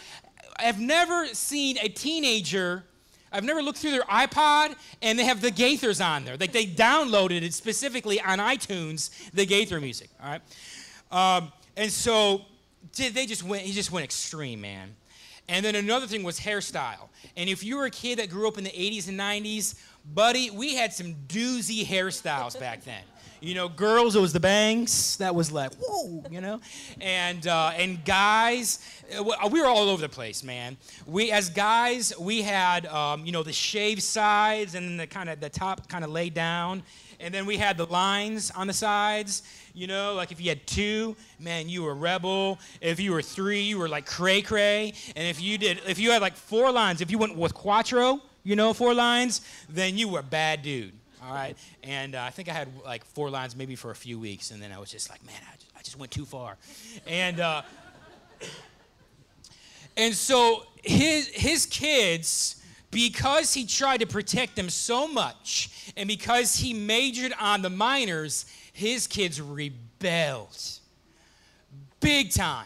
I've 0.58 0.80
never 0.80 1.28
seen 1.28 1.78
a 1.82 1.90
teenager 1.90 2.84
I've 3.30 3.44
never 3.44 3.62
looked 3.62 3.80
through 3.80 3.92
their 3.92 4.04
iPod 4.04 4.76
and 5.02 5.20
they 5.20 5.26
have 5.26 5.42
the 5.42 5.52
Gaithers 5.52 6.04
on 6.04 6.24
there. 6.24 6.38
Like 6.38 6.54
they 6.54 6.66
downloaded 6.66 7.42
it 7.42 7.54
specifically 7.54 8.22
on 8.22 8.40
iTunes, 8.40 9.10
the 9.32 9.46
Gaither 9.46 9.82
music. 9.82 10.10
All 10.24 10.30
right, 10.30 10.42
um, 11.12 11.52
and 11.76 11.92
so 11.92 12.46
they 12.94 13.26
just 13.26 13.44
went. 13.44 13.64
He 13.64 13.74
just 13.74 13.92
went 13.92 14.06
extreme, 14.06 14.62
man. 14.62 14.96
And 15.50 15.64
then 15.64 15.76
another 15.76 16.08
thing 16.08 16.24
was 16.24 16.40
hairstyle. 16.40 17.10
And 17.38 17.50
if 17.50 17.64
you 17.64 17.78
were 17.78 17.86
a 17.86 17.92
kid 17.92 18.20
that 18.20 18.30
grew 18.30 18.48
up 18.48 18.58
in 18.58 18.64
the 18.64 18.70
80s 18.70 19.08
and 19.08 19.18
90s, 19.18 19.76
buddy, 20.14 20.50
we 20.50 20.76
had 20.76 20.92
some 20.94 21.16
doozy 21.28 21.86
hairstyles 21.86 22.60
back 22.60 22.84
then. 22.86 23.04
You 23.40 23.54
know, 23.54 23.70
girls, 23.70 24.16
it 24.16 24.20
was 24.20 24.34
the 24.34 24.40
bangs. 24.40 25.16
That 25.18 25.36
was 25.36 25.52
like, 25.52 25.72
whoa, 25.76 26.24
you 26.32 26.42
know? 26.42 26.60
And, 27.00 27.46
uh, 27.46 27.72
and 27.78 28.04
guys, 28.04 28.80
uh, 29.16 29.48
we 29.52 29.62
were 29.62 29.68
all 29.68 29.90
over 29.90 30.02
the 30.02 30.10
place, 30.10 30.44
man. 30.44 30.76
We, 31.06 31.32
as 31.32 31.50
guys, 31.52 32.18
we 32.20 32.42
had, 32.42 32.88
um, 32.88 33.26
you 33.28 33.32
know, 33.32 33.44
the 33.44 33.54
shaved 33.54 34.02
sides 34.02 34.74
and 34.74 35.00
the 35.00 35.06
kind 35.06 35.30
of, 35.30 35.40
the 35.40 35.50
top 35.50 35.88
kind 35.88 36.04
of 36.04 36.10
laid 36.10 36.34
down. 36.34 36.82
And 37.20 37.34
then 37.34 37.46
we 37.46 37.58
had 37.58 37.78
the 37.78 37.86
lines 37.86 38.52
on 38.52 38.68
the 38.68 38.74
sides. 38.74 39.44
You 39.74 39.88
know, 39.88 40.14
like 40.14 40.32
if 40.32 40.40
you 40.40 40.50
had 40.50 40.66
two, 40.68 41.16
man, 41.40 41.70
you 41.70 41.84
were 41.84 41.96
rebel. 41.96 42.60
If 42.82 43.00
you 43.00 43.12
were 43.12 43.22
three, 43.22 43.62
you 43.62 43.78
were 43.78 43.90
like 43.90 44.06
cray 44.06 44.42
cray. 44.42 44.94
And 45.16 45.28
if 45.28 45.42
you 45.42 45.58
did, 45.58 45.82
if 45.88 46.00
you 46.00 46.12
had 46.12 46.22
like 46.22 46.36
four 46.36 46.72
lines, 46.72 47.02
if 47.02 47.12
you 47.12 47.18
went 47.18 47.36
with 47.36 47.54
quattro, 47.54 48.22
you 48.44 48.56
know, 48.56 48.74
four 48.74 48.94
lines, 48.94 49.42
then 49.70 49.98
you 49.98 50.08
were 50.08 50.22
bad 50.22 50.62
dude 50.62 50.94
all 51.28 51.34
right? 51.34 51.58
And 51.84 52.16
uh, 52.16 52.24
I 52.24 52.30
think 52.30 52.50
I 52.50 52.54
had 52.54 52.70
like 52.86 53.04
four 53.06 53.30
lines 53.30 53.56
maybe 53.56 53.76
for 53.76 53.92
a 53.92 53.96
few 53.96 54.20
weeks, 54.20 54.52
and 54.52 54.62
then 54.62 54.72
I 54.72 54.80
was 54.80 54.90
just 54.90 55.10
like, 55.10 55.26
man, 55.26 55.36
I 55.52 55.56
just, 55.56 55.72
I 55.78 55.82
just 55.82 56.00
went 56.00 56.12
too 56.12 56.26
far. 56.26 56.58
And, 57.06 57.40
uh, 57.40 57.62
and 59.98 60.14
so 60.14 60.64
his, 60.84 61.28
his 61.28 61.66
kids, 61.66 62.62
because 62.98 63.54
he 63.54 63.64
tried 63.64 64.00
to 64.00 64.08
protect 64.08 64.56
them 64.56 64.72
so 64.72 65.08
much, 65.08 65.70
and 65.96 66.08
because 66.08 66.56
he 66.56 66.74
majored 66.74 67.32
on 67.40 67.62
the 67.62 67.70
minors, 67.70 68.48
his 68.74 69.06
kids 69.06 69.40
rebelled 69.40 70.58
big 72.00 72.32
time, 72.32 72.66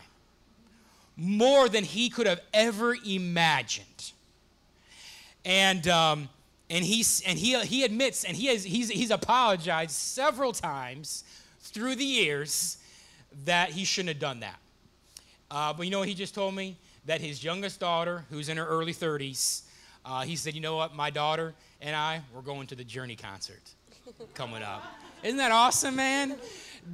more 1.18 1.68
than 1.68 1.84
he 1.84 2.10
could 2.10 2.28
have 2.28 2.40
ever 2.54 2.96
imagined. 3.06 4.14
And, 5.44 5.86
um, 5.90 6.30
and 6.70 6.86
he's 6.86 7.22
and 7.28 7.38
he 7.38 7.60
he 7.66 7.84
admits 7.84 8.24
and 8.24 8.38
he 8.38 8.48
has 8.48 8.64
he's 8.64 8.88
he's 8.88 9.12
apologized 9.12 9.92
several 9.92 10.54
times 10.54 11.26
through 11.60 11.96
the 11.96 12.06
years 12.06 12.78
that 13.44 13.72
he 13.72 13.84
shouldn't 13.84 14.16
have 14.16 14.20
done 14.20 14.40
that. 14.40 14.60
Uh, 15.50 15.74
but 15.74 15.84
you 15.84 15.92
know 15.92 16.00
what 16.00 16.08
he 16.08 16.14
just 16.14 16.34
told 16.34 16.56
me? 16.56 16.78
That 17.06 17.20
his 17.20 17.44
youngest 17.44 17.82
daughter, 17.82 18.24
who's 18.30 18.48
in 18.48 18.56
her 18.56 18.66
early 18.66 18.94
30s, 18.94 19.64
uh, 20.06 20.22
he 20.22 20.36
said, 20.36 20.56
you 20.56 20.62
know 20.62 20.76
what, 20.76 20.96
my 20.96 21.10
daughter 21.10 21.54
and 21.82 21.96
I, 21.96 22.22
we're 22.34 22.42
going 22.42 22.68
to 22.68 22.76
the 22.76 22.84
Journey 22.84 23.16
concert 23.16 23.62
coming 24.34 24.64
up. 24.64 24.84
Isn't 25.24 25.38
that 25.38 25.52
awesome, 25.52 25.96
man? 25.96 26.38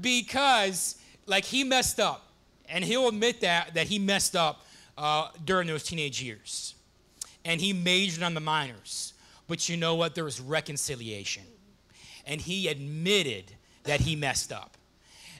Because 0.01 0.97
like 1.25 1.45
he 1.45 1.63
messed 1.63 1.99
up, 1.99 2.31
and 2.69 2.83
he'll 2.83 3.07
admit 3.07 3.41
that 3.41 3.73
that 3.73 3.87
he 3.87 3.99
messed 3.99 4.35
up 4.35 4.65
uh, 4.97 5.29
during 5.45 5.67
those 5.67 5.83
teenage 5.83 6.21
years, 6.21 6.75
and 7.45 7.61
he 7.61 7.73
majored 7.73 8.23
on 8.23 8.33
the 8.33 8.41
minors. 8.41 9.13
But 9.47 9.69
you 9.69 9.77
know 9.77 9.95
what? 9.95 10.13
There 10.15 10.25
was 10.25 10.41
reconciliation. 10.41 11.43
And 12.25 12.41
he 12.41 12.67
admitted 12.67 13.53
that 13.83 14.01
he 14.01 14.15
messed 14.15 14.51
up. 14.51 14.76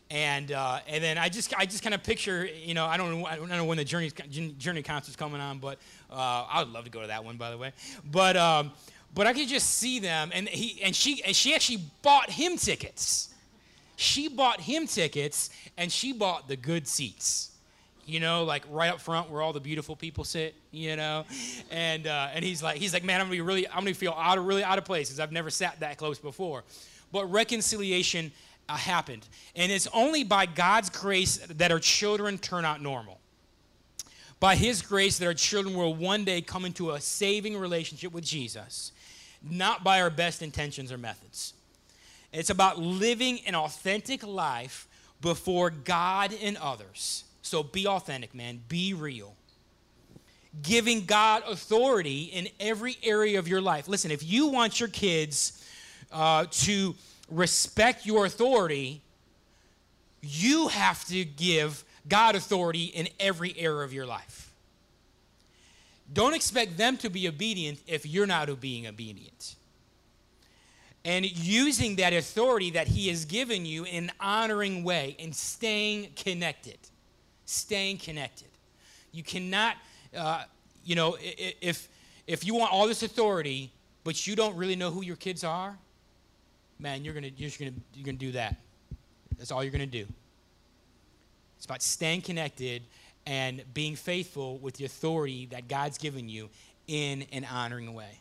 And, 0.10 0.52
uh, 0.52 0.80
and 0.88 1.04
then 1.04 1.18
I 1.18 1.28
just, 1.28 1.54
I 1.58 1.66
just 1.66 1.84
kind 1.84 1.94
of 1.94 2.02
picture, 2.02 2.46
you 2.46 2.74
know, 2.74 2.86
I 2.86 2.96
don't 2.96 3.20
know, 3.20 3.26
I 3.26 3.36
don't 3.36 3.50
know 3.50 3.66
when 3.66 3.78
the 3.78 3.84
Journey, 3.84 4.10
Journey 4.58 4.82
concert's 4.82 5.18
coming 5.18 5.42
on, 5.42 5.60
but 5.60 5.80
uh, 6.10 6.46
I 6.50 6.64
would 6.64 6.72
love 6.72 6.86
to 6.86 6.90
go 6.90 7.02
to 7.02 7.08
that 7.08 7.26
one, 7.26 7.36
by 7.36 7.52
the 7.52 7.58
way. 7.58 7.74
But, 8.10 8.38
um, 8.38 8.72
but 9.14 9.28
I 9.28 9.34
could 9.34 9.48
just 9.48 9.70
see 9.70 10.00
them, 10.00 10.32
and 10.34 10.48
he, 10.48 10.82
and 10.82 10.96
she, 10.96 11.24
and 11.24 11.36
she 11.36 11.54
actually 11.54 11.82
bought 12.04 12.30
him 12.30 12.56
tickets. 12.56 13.34
She 13.98 14.30
bought 14.30 14.62
him 14.62 14.88
tickets, 14.88 15.50
and 15.78 15.92
she 15.92 16.14
bought 16.14 16.48
the 16.48 16.56
good 16.56 16.88
seats 16.88 17.52
you 18.08 18.22
know, 18.22 18.46
like 18.46 18.64
right 18.72 18.90
up 18.90 19.02
front 19.02 19.30
where 19.30 19.42
all 19.42 19.52
the 19.52 19.60
beautiful 19.60 19.96
people 19.96 20.24
sit, 20.24 20.56
you 20.72 20.96
know, 20.96 21.26
and 21.70 22.08
uh, 22.08 22.30
and 22.34 22.44
he's 22.44 22.64
like, 22.64 22.78
he's 22.78 22.94
like, 22.94 23.04
man, 23.04 23.20
I'm 23.20 23.28
gonna 23.28 23.36
be 23.36 23.42
really, 23.42 23.68
I'm 23.68 23.80
gonna 23.80 23.94
feel 23.94 24.16
out 24.18 24.38
of 24.38 24.46
really 24.48 24.64
out 24.64 24.78
of 24.78 24.86
place 24.86 25.10
because 25.10 25.20
I've 25.20 25.34
never 25.34 25.50
sat 25.50 25.82
that 25.82 25.98
close 25.98 26.18
before, 26.18 26.64
but 27.12 27.26
reconciliation 27.26 28.32
happened, 28.76 29.28
and 29.56 29.72
it's 29.72 29.88
only 29.94 30.24
by 30.24 30.46
God's 30.46 30.90
grace 30.90 31.38
that 31.38 31.72
our 31.72 31.80
children 31.80 32.38
turn 32.38 32.66
out 32.66 32.82
normal. 32.82 33.20
By 34.40 34.56
His 34.56 34.82
grace, 34.82 35.18
that 35.18 35.26
our 35.26 35.34
children 35.34 35.76
will 35.76 35.96
one 35.96 36.24
day 36.24 36.42
come 36.42 36.66
into 36.66 36.92
a 36.92 37.02
saving 37.02 37.58
relationship 37.58 38.12
with 38.12 38.24
Jesus, 38.24 38.92
not 39.42 39.84
by 39.84 40.02
our 40.02 40.10
best 40.10 40.42
intentions 40.42 40.92
or 40.92 40.98
methods. 40.98 41.54
It's 42.34 42.50
about 42.50 42.78
living 42.78 43.40
an 43.48 43.56
authentic 43.56 44.26
life 44.26 44.88
before 45.22 45.70
God 45.70 46.36
and 46.42 46.58
others 46.58 47.24
so 47.48 47.64
be 47.64 47.88
authentic, 47.88 48.36
man. 48.36 48.60
Be 48.68 48.94
real. 48.94 49.34
Giving 50.62 51.06
God 51.06 51.44
authority 51.48 52.24
in 52.24 52.50
every 52.60 52.98
area 53.04 53.40
of 53.40 53.48
your 53.48 53.62
life. 53.62 53.88
Listen, 53.88 54.12
if 54.12 54.24
you 54.24 54.48
want 54.48 54.80
your 54.80 54.90
kids 54.90 55.66
uh, 56.12 56.46
to 56.52 56.96
respect 57.30 58.06
your 58.06 58.26
authority, 58.26 59.02
you 60.22 60.68
have 60.70 61.06
to 61.06 61.26
give 61.26 61.84
God 62.08 62.36
authority 62.36 62.86
in 62.86 63.08
every 63.20 63.58
area 63.58 63.84
of 63.84 63.94
your 63.94 64.06
life. 64.06 64.52
Don't 66.12 66.34
expect 66.34 66.78
them 66.78 66.98
to 66.98 67.10
be 67.10 67.28
obedient 67.28 67.80
if 67.86 68.06
you're 68.06 68.28
not 68.28 68.62
being 68.62 68.88
obedient. 68.88 69.56
And 71.04 71.26
using 71.26 71.98
that 71.98 72.14
authority 72.14 72.72
that 72.72 72.88
He 72.88 73.10
has 73.10 73.26
given 73.26 73.66
you 73.66 73.84
in 73.84 74.06
an 74.06 74.12
honoring 74.20 74.84
way 74.84 75.16
and 75.20 75.36
staying 75.36 76.10
connected 76.16 76.78
staying 77.48 77.98
connected. 77.98 78.50
You 79.12 79.24
cannot, 79.24 79.78
uh, 80.16 80.44
you 80.86 80.96
know, 80.96 81.18
if, 81.20 81.88
if 82.28 82.46
you 82.46 82.54
want 82.54 82.72
all 82.72 82.88
this 82.88 83.02
authority, 83.02 83.72
but 84.04 84.28
you 84.28 84.36
don't 84.36 84.56
really 84.56 84.76
know 84.76 84.92
who 84.92 85.02
your 85.02 85.16
kids 85.16 85.44
are, 85.44 85.78
man, 86.80 87.04
you're 87.04 87.14
gonna 87.14 87.32
you're 87.36 87.52
gonna 87.60 87.72
you're 87.94 88.06
gonna 88.06 88.18
do 88.18 88.32
that. 88.34 88.56
That's 89.38 89.52
all 89.52 89.64
you're 89.64 89.72
gonna 89.72 89.86
do. 89.86 90.06
It's 91.58 91.66
about 91.66 91.82
staying 91.82 92.22
connected 92.22 92.84
and 93.26 93.64
being 93.74 93.96
faithful 93.96 94.58
with 94.60 94.76
the 94.76 94.86
authority 94.86 95.48
that 95.48 95.68
God's 95.68 95.98
given 95.98 96.30
you 96.30 96.50
in 96.88 97.26
an 97.32 97.46
honoring 97.46 97.94
way. 97.94 98.20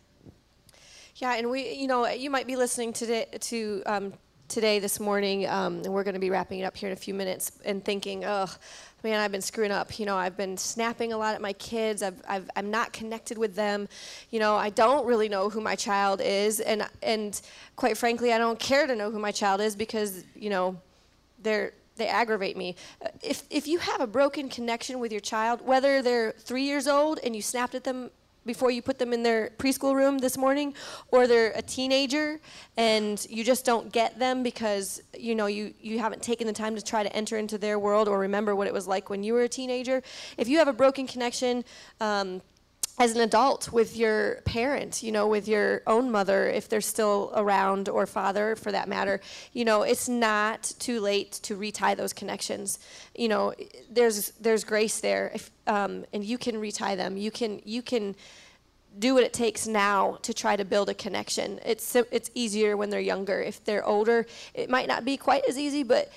Yeah, 1.17 1.35
and 1.35 1.51
we, 1.51 1.73
you 1.73 1.87
know, 1.87 2.07
you 2.09 2.29
might 2.29 2.47
be 2.47 2.57
listening 2.57 2.93
today 2.93 3.27
to 3.41 3.83
um, 3.87 4.13
today 4.49 4.79
this 4.79 5.01
morning, 5.01 5.47
um, 5.47 5.77
and 5.85 5.89
we're 5.89 6.05
going 6.05 6.15
to 6.15 6.21
be 6.21 6.31
wrapping 6.31 6.59
it 6.61 6.65
up 6.65 6.77
here 6.77 6.89
in 6.89 6.93
a 6.93 6.97
few 6.97 7.15
minutes, 7.15 7.53
and 7.65 7.85
thinking, 7.85 8.25
oh, 8.25 8.49
man, 9.07 9.21
I've 9.21 9.31
been 9.31 9.41
screwing 9.41 9.71
up. 9.71 10.01
You 10.01 10.07
know, 10.07 10.17
I've 10.17 10.37
been 10.37 10.57
snapping 10.57 11.13
a 11.13 11.17
lot 11.17 11.35
at 11.37 11.41
my 11.41 11.53
kids. 11.53 12.03
I've, 12.03 12.21
I've, 12.29 12.51
I'm 12.57 12.71
not 12.73 12.93
connected 12.93 13.39
with 13.39 13.55
them. 13.55 13.89
You 14.31 14.41
know, 14.41 14.57
I 14.57 14.71
don't 14.71 15.07
really 15.07 15.29
know 15.29 15.49
who 15.49 15.61
my 15.61 15.77
child 15.77 16.21
is, 16.21 16.59
and 16.59 16.87
and 17.03 17.41
quite 17.77 17.97
frankly, 17.97 18.33
I 18.33 18.39
don't 18.39 18.59
care 18.59 18.87
to 18.87 18.97
know 18.97 19.11
who 19.13 19.21
my 19.21 19.31
child 19.31 19.61
is 19.61 19.77
because 19.77 20.25
you 20.35 20.51
know, 20.51 20.77
they're 21.41 21.73
they 21.97 22.09
aggravate 22.09 22.57
me. 22.57 22.75
If 23.23 23.45
if 23.49 23.69
you 23.69 23.79
have 23.79 24.01
a 24.01 24.09
broken 24.09 24.49
connection 24.49 24.99
with 24.99 25.13
your 25.13 25.21
child, 25.21 25.65
whether 25.65 26.03
they're 26.03 26.33
three 26.33 26.65
years 26.65 26.89
old 26.89 27.21
and 27.23 27.37
you 27.37 27.43
snapped 27.43 27.77
at 27.77 27.85
them 27.85 28.11
before 28.47 28.71
you 28.71 28.81
put 28.81 28.99
them 28.99 29.13
in 29.13 29.23
their 29.23 29.51
preschool 29.59 29.95
room 29.95 30.19
this 30.19 30.39
morning 30.39 30.75
or 31.09 31.27
they're 31.27 31.53
a 31.57 31.63
teenager 31.63 32.41
and 32.77 33.27
you 33.29 33.45
just 33.45 33.65
don't 33.65 33.93
get 33.93 34.19
them 34.19 34.43
because 34.43 35.03
you 35.19 35.35
know 35.35 35.47
you, 35.47 35.75
you 35.81 35.99
haven't 35.99 36.23
taken 36.23 36.47
the 36.47 36.53
time 36.53 36.75
to 36.75 36.83
try 36.83 37.03
to 37.03 37.15
enter 37.15 37.37
into 37.37 37.59
their 37.59 37.79
world 37.79 38.09
or 38.09 38.19
remember 38.19 38.55
what 38.55 38.67
it 38.67 38.73
was 38.73 38.87
like 38.87 39.11
when 39.11 39.23
you 39.23 39.35
were 39.35 39.43
a 39.43 39.49
teenager. 39.49 40.03
If 40.39 40.49
you 40.49 40.59
have 40.59 40.69
a 40.69 40.73
broken 40.73 41.07
connection 41.07 41.65
um, 42.01 42.41
as 42.99 43.15
an 43.15 43.21
adult 43.21 43.73
with 43.73 43.97
your 43.97 44.37
parent, 44.47 45.03
you 45.03 45.13
know, 45.13 45.29
with 45.29 45.47
your 45.47 45.83
own 45.87 46.11
mother, 46.11 46.49
if 46.49 46.69
they're 46.69 46.81
still 46.81 47.31
around, 47.35 47.89
or 47.89 48.07
father 48.07 48.57
for 48.57 48.73
that 48.73 48.89
matter, 48.89 49.21
you 49.53 49.65
know, 49.65 49.83
it's 49.83 50.09
not 50.09 50.73
too 50.79 51.01
late 51.01 51.33
to 51.33 51.57
retie 51.57 51.95
those 51.95 52.13
connections. 52.15 52.79
You 53.15 53.29
know, 53.29 53.55
there's 53.91 54.31
there's 54.41 54.65
grace 54.65 55.01
there, 55.01 55.31
if, 55.35 55.51
um, 55.67 56.07
and 56.15 56.25
you 56.25 56.39
can 56.39 56.59
retie 56.59 56.97
them. 56.97 57.17
You 57.19 57.31
can 57.31 57.61
you 57.65 57.83
can 57.83 58.17
do 58.99 59.13
what 59.13 59.23
it 59.25 59.33
takes 59.35 59.67
now 59.67 60.19
to 60.23 60.33
try 60.33 60.57
to 60.57 60.65
build 60.65 60.89
a 60.89 60.95
connection. 60.95 61.61
It's 61.67 61.95
it's 61.95 62.31
easier 62.35 62.79
when 62.79 62.89
they're 62.89 63.01
younger. 63.01 63.43
If 63.43 63.63
they're 63.65 63.85
older, 63.85 64.27
it 64.55 64.71
might 64.71 64.89
not 64.89 65.05
be 65.05 65.19
quite 65.19 65.45
as 65.47 65.59
easy, 65.59 65.83
but 65.83 66.11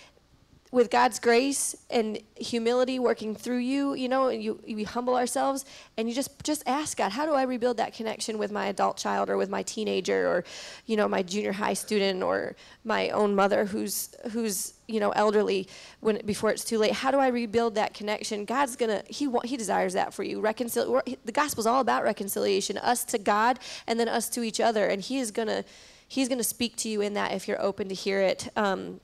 with 0.71 0.91
God's 0.91 1.19
grace 1.19 1.75
and 1.89 2.19
humility 2.35 2.99
working 2.99 3.33
through 3.33 3.57
you, 3.57 3.95
you 3.95 4.07
know, 4.07 4.27
and 4.27 4.43
you 4.43 4.59
we 4.65 4.83
humble 4.83 5.15
ourselves 5.15 5.65
and 5.97 6.07
you 6.07 6.13
just 6.13 6.43
just 6.43 6.63
ask 6.67 6.97
God, 6.97 7.11
how 7.11 7.25
do 7.25 7.33
I 7.33 7.43
rebuild 7.43 7.77
that 7.77 7.93
connection 7.93 8.37
with 8.37 8.51
my 8.51 8.67
adult 8.67 8.97
child 8.97 9.29
or 9.29 9.37
with 9.37 9.49
my 9.49 9.63
teenager 9.63 10.27
or 10.27 10.43
you 10.85 10.95
know, 10.95 11.07
my 11.07 11.23
junior 11.23 11.53
high 11.53 11.73
student 11.73 12.21
or 12.21 12.55
my 12.83 13.09
own 13.09 13.35
mother 13.35 13.65
who's 13.65 14.13
who's, 14.31 14.75
you 14.87 14.99
know, 14.99 15.09
elderly 15.11 15.67
when 16.01 16.21
before 16.25 16.51
it's 16.51 16.63
too 16.63 16.77
late. 16.77 16.93
How 16.93 17.09
do 17.09 17.17
I 17.17 17.27
rebuild 17.27 17.73
that 17.75 17.95
connection? 17.95 18.45
God's 18.45 18.75
to 18.75 19.03
he 19.07 19.27
he 19.45 19.57
desires 19.57 19.93
that 19.93 20.13
for 20.13 20.23
you. 20.23 20.39
Reconcil 20.39 21.01
the 21.25 21.31
gospel's 21.31 21.65
all 21.65 21.81
about 21.81 22.03
reconciliation, 22.03 22.77
us 22.77 23.03
to 23.05 23.17
God 23.17 23.59
and 23.87 23.99
then 23.99 24.07
us 24.07 24.29
to 24.29 24.43
each 24.43 24.59
other, 24.59 24.85
and 24.85 25.01
he 25.01 25.17
is 25.17 25.31
to 25.47 25.65
he's 26.07 26.27
to 26.37 26.43
speak 26.43 26.75
to 26.75 26.89
you 26.89 27.01
in 27.01 27.13
that 27.15 27.31
if 27.31 27.47
you're 27.47 27.61
open 27.61 27.89
to 27.89 27.95
hear 27.95 28.21
it. 28.21 28.49
Um, 28.55 28.99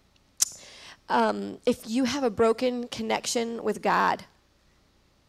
um, 1.10 1.60
if 1.66 1.88
you 1.88 2.06
have 2.06 2.24
a 2.24 2.30
broken 2.30 2.88
connection 2.88 3.64
with 3.64 3.82
God, 3.82 4.26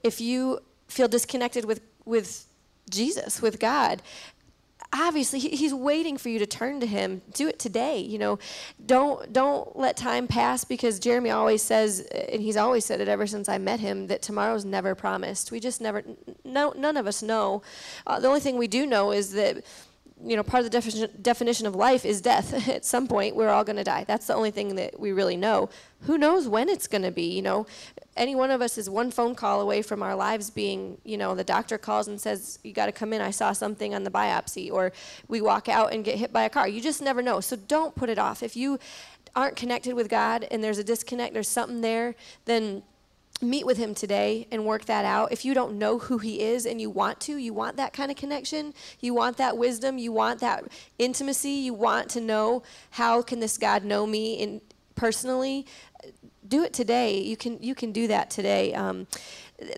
if 0.02 0.20
you 0.20 0.60
feel 0.88 1.08
disconnected 1.08 1.64
with, 1.64 1.80
with 2.04 2.46
Jesus, 2.88 3.42
with 3.42 3.58
God, 3.58 4.02
obviously 4.92 5.38
he's 5.38 5.74
waiting 5.74 6.16
for 6.16 6.28
you 6.28 6.38
to 6.38 6.46
turn 6.46 6.80
to 6.80 6.86
him. 6.86 7.22
Do 7.34 7.48
it 7.48 7.58
today 7.58 7.98
you 7.98 8.18
know. 8.18 8.38
Don't 8.84 9.32
don't 9.32 9.76
let 9.76 9.96
time 9.96 10.26
pass 10.26 10.64
because 10.64 10.98
jeremy 10.98 11.30
always 11.30 11.62
says 11.62 12.00
and 12.00 12.40
he's 12.40 12.56
always 12.56 12.84
said 12.84 13.00
it 13.00 13.08
ever 13.08 13.26
since 13.26 13.48
i 13.48 13.58
met 13.58 13.80
him 13.80 14.06
that 14.06 14.22
tomorrow's 14.22 14.64
never 14.64 14.94
promised. 14.94 15.50
We 15.50 15.60
just 15.60 15.80
never 15.80 16.02
no, 16.44 16.72
none 16.76 16.96
of 16.96 17.06
us 17.06 17.22
know. 17.22 17.62
Uh, 18.06 18.20
the 18.20 18.28
only 18.28 18.40
thing 18.40 18.56
we 18.56 18.68
do 18.68 18.86
know 18.86 19.12
is 19.12 19.32
that 19.32 19.64
you 20.24 20.34
know, 20.34 20.42
part 20.42 20.64
of 20.64 20.64
the 20.64 20.70
definition, 20.70 21.10
definition 21.20 21.66
of 21.66 21.74
life 21.74 22.04
is 22.04 22.20
death. 22.20 22.68
At 22.70 22.84
some 22.84 23.06
point, 23.06 23.36
we're 23.36 23.50
all 23.50 23.64
going 23.64 23.76
to 23.76 23.84
die. 23.84 24.04
That's 24.04 24.26
the 24.26 24.34
only 24.34 24.50
thing 24.50 24.76
that 24.76 24.98
we 24.98 25.12
really 25.12 25.36
know. 25.36 25.68
Who 26.02 26.16
knows 26.16 26.48
when 26.48 26.68
it's 26.68 26.86
going 26.86 27.02
to 27.02 27.10
be? 27.10 27.34
You 27.34 27.42
know, 27.42 27.66
any 28.16 28.34
one 28.34 28.50
of 28.50 28.62
us 28.62 28.78
is 28.78 28.88
one 28.88 29.10
phone 29.10 29.34
call 29.34 29.60
away 29.60 29.82
from 29.82 30.02
our 30.02 30.14
lives 30.14 30.48
being, 30.48 30.98
you 31.04 31.18
know, 31.18 31.34
the 31.34 31.44
doctor 31.44 31.76
calls 31.76 32.08
and 32.08 32.20
says, 32.20 32.58
"You 32.62 32.72
got 32.72 32.86
to 32.86 32.92
come 32.92 33.12
in. 33.12 33.20
I 33.20 33.30
saw 33.30 33.52
something 33.52 33.94
on 33.94 34.04
the 34.04 34.10
biopsy," 34.10 34.72
or 34.72 34.92
we 35.28 35.40
walk 35.40 35.68
out 35.68 35.92
and 35.92 36.04
get 36.04 36.16
hit 36.16 36.32
by 36.32 36.44
a 36.44 36.50
car. 36.50 36.66
You 36.66 36.80
just 36.80 37.02
never 37.02 37.20
know. 37.20 37.40
So 37.40 37.56
don't 37.56 37.94
put 37.94 38.08
it 38.08 38.18
off. 38.18 38.42
If 38.42 38.56
you 38.56 38.78
aren't 39.34 39.56
connected 39.56 39.94
with 39.94 40.08
God 40.08 40.48
and 40.50 40.64
there's 40.64 40.78
a 40.78 40.84
disconnect, 40.84 41.34
there's 41.34 41.48
something 41.48 41.82
there, 41.82 42.14
then 42.46 42.82
meet 43.42 43.66
with 43.66 43.76
him 43.76 43.94
today 43.94 44.46
and 44.50 44.64
work 44.64 44.86
that 44.86 45.04
out. 45.04 45.30
If 45.30 45.44
you 45.44 45.52
don't 45.54 45.78
know 45.78 45.98
who 45.98 46.18
he 46.18 46.40
is 46.40 46.64
and 46.64 46.80
you 46.80 46.88
want 46.88 47.20
to, 47.20 47.36
you 47.36 47.52
want 47.52 47.76
that 47.76 47.92
kind 47.92 48.10
of 48.10 48.16
connection, 48.16 48.72
you 49.00 49.14
want 49.14 49.36
that 49.36 49.58
wisdom, 49.58 49.98
you 49.98 50.12
want 50.12 50.40
that 50.40 50.64
intimacy, 50.98 51.50
you 51.50 51.74
want 51.74 52.08
to 52.10 52.20
know 52.20 52.62
how 52.90 53.22
can 53.22 53.40
this 53.40 53.58
God 53.58 53.84
know 53.84 54.06
me 54.06 54.34
in 54.34 54.60
personally, 54.94 55.66
do 56.48 56.62
it 56.62 56.72
today. 56.72 57.20
You 57.20 57.36
can 57.36 57.62
you 57.62 57.74
can 57.74 57.92
do 57.92 58.08
that 58.08 58.30
today. 58.30 58.74
Um, 58.74 59.06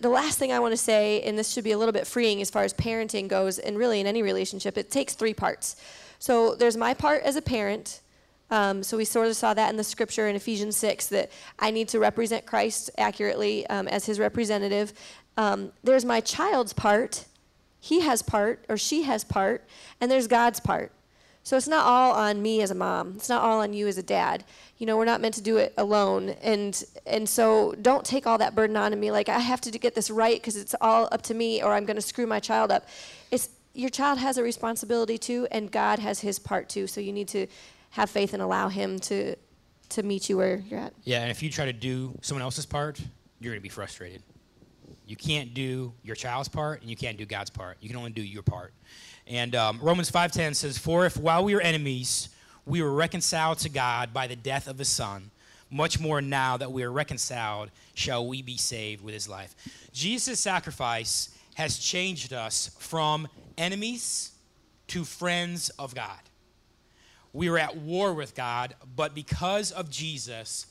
the 0.00 0.09
last 0.09 0.38
thing 0.38 0.52
I 0.52 0.59
want 0.59 0.72
to 0.72 0.76
say, 0.76 1.22
and 1.22 1.38
this 1.38 1.52
should 1.52 1.64
be 1.64 1.72
a 1.72 1.78
little 1.78 1.92
bit 1.92 2.06
freeing 2.06 2.40
as 2.40 2.50
far 2.50 2.64
as 2.64 2.74
parenting 2.74 3.28
goes, 3.28 3.59
and 3.59 3.78
really 3.78 4.00
in 4.00 4.06
any 4.06 4.22
relationship, 4.22 4.76
it 4.76 4.90
takes 4.90 5.14
three 5.14 5.34
parts. 5.34 5.76
So 6.18 6.54
there's 6.54 6.76
my 6.76 6.94
part 6.94 7.22
as 7.22 7.36
a 7.36 7.42
parent 7.42 8.00
um, 8.51 8.82
so 8.82 8.96
we 8.96 9.05
sort 9.05 9.28
of 9.28 9.36
saw 9.36 9.55
that 9.55 9.70
in 9.70 9.76
the 9.76 9.84
scripture 9.84 10.28
in 10.28 10.36
Ephesians 10.36 10.76
6 10.76 11.09
that 11.09 11.30
I 11.59 11.70
need 11.70 11.88
to 11.88 11.99
represent 11.99 12.46
Christ 12.46 12.90
accurately 12.96 13.66
um, 13.66 13.88
as 13.88 14.07
his 14.07 14.18
representative. 14.18 14.92
Um, 15.36 15.72
there's 15.84 16.05
my 16.05 16.20
child's 16.20 16.72
part, 16.72 17.26
he 17.80 18.01
has 18.01 18.22
part, 18.22 18.64
or 18.68 18.76
she 18.76 19.03
has 19.03 19.22
part, 19.22 19.64
and 20.01 20.11
there's 20.11 20.26
God's 20.26 20.61
part. 20.61 20.92
So 21.49 21.57
it's 21.57 21.68
not 21.68 21.86
all 21.86 22.12
on 22.12 22.42
me 22.42 22.61
as 22.61 22.70
a 22.70 22.74
mom. 22.74 23.14
It's 23.16 23.30
not 23.30 23.42
all 23.42 23.61
on 23.61 23.72
you 23.72 23.86
as 23.86 23.96
a 23.96 24.03
dad. 24.03 24.44
You 24.76 24.86
know, 24.86 24.99
we're 24.99 25.07
not 25.07 25.22
meant 25.22 25.34
to 25.36 25.40
do 25.40 25.57
it 25.57 25.72
alone. 25.78 26.30
And 26.42 26.84
and 27.07 27.26
so 27.26 27.74
don't 27.80 28.05
take 28.05 28.26
all 28.26 28.36
that 28.36 28.55
burden 28.55 28.76
on 28.76 28.99
me 29.01 29.11
like 29.11 29.30
I 29.30 29.38
have 29.38 29.62
to 29.62 29.70
get 29.70 29.94
this 29.94 30.11
right 30.11 30.38
because 30.38 30.57
it's 30.57 30.74
all 30.82 31.09
up 31.11 31.22
to 31.22 31.32
me 31.32 31.62
or 31.62 31.72
I'm 31.72 31.86
going 31.86 31.96
to 31.96 32.03
screw 32.03 32.26
my 32.26 32.38
child 32.38 32.70
up. 32.70 32.86
It's 33.30 33.49
your 33.72 33.88
child 33.88 34.18
has 34.18 34.36
a 34.36 34.42
responsibility 34.42 35.16
too 35.16 35.49
and 35.51 35.72
God 35.72 36.01
has 36.01 36.20
his 36.20 36.38
part 36.38 36.68
too. 36.68 36.86
So 36.86 37.01
you 37.01 37.14
need 37.14 37.28
to 37.28 37.46
have 37.91 38.11
faith 38.11 38.32
and 38.32 38.43
allow 38.43 38.68
Him 38.68 38.99
to 39.01 39.36
to 39.91 40.03
meet 40.03 40.28
you 40.28 40.36
where 40.36 40.62
you're 40.68 40.80
at. 40.80 40.93
Yeah, 41.05 41.22
and 41.22 41.30
if 41.30 41.43
you 41.43 41.51
try 41.51 41.64
to 41.64 41.72
do 41.72 42.16
someone 42.20 42.43
else's 42.43 42.66
part, 42.66 43.01
you're 43.41 43.53
going 43.53 43.61
to 43.61 43.62
be 43.62 43.68
frustrated. 43.68 44.22
You 45.07 45.16
can't 45.16 45.55
do 45.55 45.95
your 46.03 46.14
child's 46.14 46.49
part, 46.49 46.82
and 46.82 46.91
you 46.91 46.97
can't 46.97 47.16
do 47.16 47.24
God's 47.24 47.51
part. 47.51 47.78
You 47.80 47.89
can 47.89 47.97
only 47.97 48.11
do 48.11 48.22
your 48.22 48.43
part. 48.43 48.74
And 49.26 49.55
um, 49.55 49.78
Romans 49.80 50.11
5.10 50.11 50.55
says, 50.55 50.76
For 50.76 51.07
if 51.07 51.16
while 51.16 51.45
we 51.45 51.55
were 51.55 51.61
enemies, 51.61 52.28
we 52.66 52.82
were 52.82 52.93
reconciled 52.93 53.59
to 53.61 53.70
God 53.70 54.12
by 54.12 54.26
the 54.26 54.36
death 54.36 54.68
of 54.68 54.78
his 54.78 54.89
Son, 54.89 55.30
much 55.70 55.99
more 55.99 56.20
now 56.20 56.57
that 56.57 56.70
we 56.70 56.82
are 56.82 56.93
reconciled, 56.93 57.70
shall 57.95 58.26
we 58.26 58.43
be 58.43 58.57
saved 58.57 59.03
with 59.03 59.14
his 59.14 59.28
life. 59.28 59.55
Jesus' 59.93 60.41
sacrifice 60.41 61.30
has 61.55 61.78
changed 61.78 62.32
us 62.32 62.76
from 62.78 63.28
enemies 63.57 64.32
to 64.89 65.05
friends 65.05 65.70
of 65.78 65.95
God. 65.95 66.20
We 67.32 67.50
were 67.50 67.58
at 67.58 67.76
war 67.76 68.14
with 68.14 68.34
God, 68.34 68.74
but 68.96 69.14
because 69.14 69.70
of 69.70 69.90
Jesus, 69.90 70.66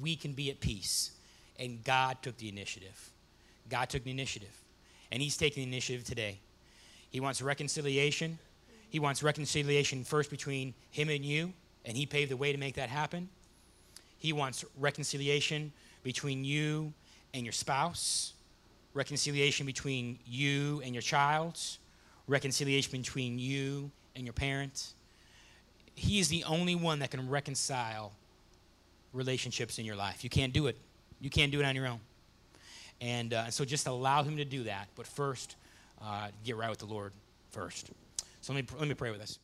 we 0.00 0.16
can 0.16 0.32
be 0.32 0.50
at 0.50 0.60
peace. 0.60 1.12
And 1.58 1.82
God 1.84 2.18
took 2.22 2.36
the 2.38 2.48
initiative. 2.48 3.10
God 3.68 3.88
took 3.88 4.04
the 4.04 4.10
initiative. 4.10 4.56
And 5.10 5.22
He's 5.22 5.36
taking 5.36 5.62
the 5.62 5.68
initiative 5.68 6.04
today. 6.04 6.38
He 7.10 7.20
wants 7.20 7.42
reconciliation. 7.42 8.38
He 8.88 8.98
wants 8.98 9.22
reconciliation 9.22 10.04
first 10.04 10.30
between 10.30 10.74
Him 10.90 11.08
and 11.08 11.24
you, 11.24 11.52
and 11.84 11.96
He 11.96 12.06
paved 12.06 12.30
the 12.30 12.36
way 12.36 12.52
to 12.52 12.58
make 12.58 12.74
that 12.74 12.88
happen. 12.88 13.28
He 14.18 14.32
wants 14.32 14.64
reconciliation 14.78 15.72
between 16.02 16.44
you 16.44 16.92
and 17.34 17.44
your 17.44 17.52
spouse, 17.52 18.34
reconciliation 18.94 19.66
between 19.66 20.18
you 20.26 20.80
and 20.84 20.94
your 20.94 21.02
child, 21.02 21.58
reconciliation 22.26 22.92
between 22.92 23.38
you 23.38 23.90
and 24.14 24.24
your 24.24 24.32
parents. 24.32 24.94
He 25.94 26.18
is 26.18 26.28
the 26.28 26.44
only 26.44 26.74
one 26.74 27.00
that 27.00 27.10
can 27.10 27.28
reconcile 27.28 28.12
relationships 29.12 29.78
in 29.78 29.84
your 29.84 29.96
life. 29.96 30.24
You 30.24 30.30
can't 30.30 30.52
do 30.52 30.66
it. 30.66 30.76
You 31.20 31.30
can't 31.30 31.52
do 31.52 31.60
it 31.60 31.64
on 31.64 31.74
your 31.74 31.86
own. 31.86 32.00
And 33.00 33.34
uh, 33.34 33.50
so 33.50 33.64
just 33.64 33.86
allow 33.86 34.22
Him 34.22 34.36
to 34.36 34.44
do 34.44 34.64
that. 34.64 34.88
But 34.94 35.06
first, 35.06 35.56
uh, 36.00 36.28
get 36.44 36.56
right 36.56 36.70
with 36.70 36.78
the 36.78 36.86
Lord 36.86 37.12
first. 37.50 37.90
So 38.40 38.52
let 38.52 38.70
me, 38.70 38.78
let 38.78 38.88
me 38.88 38.94
pray 38.94 39.10
with 39.10 39.20
us. 39.20 39.38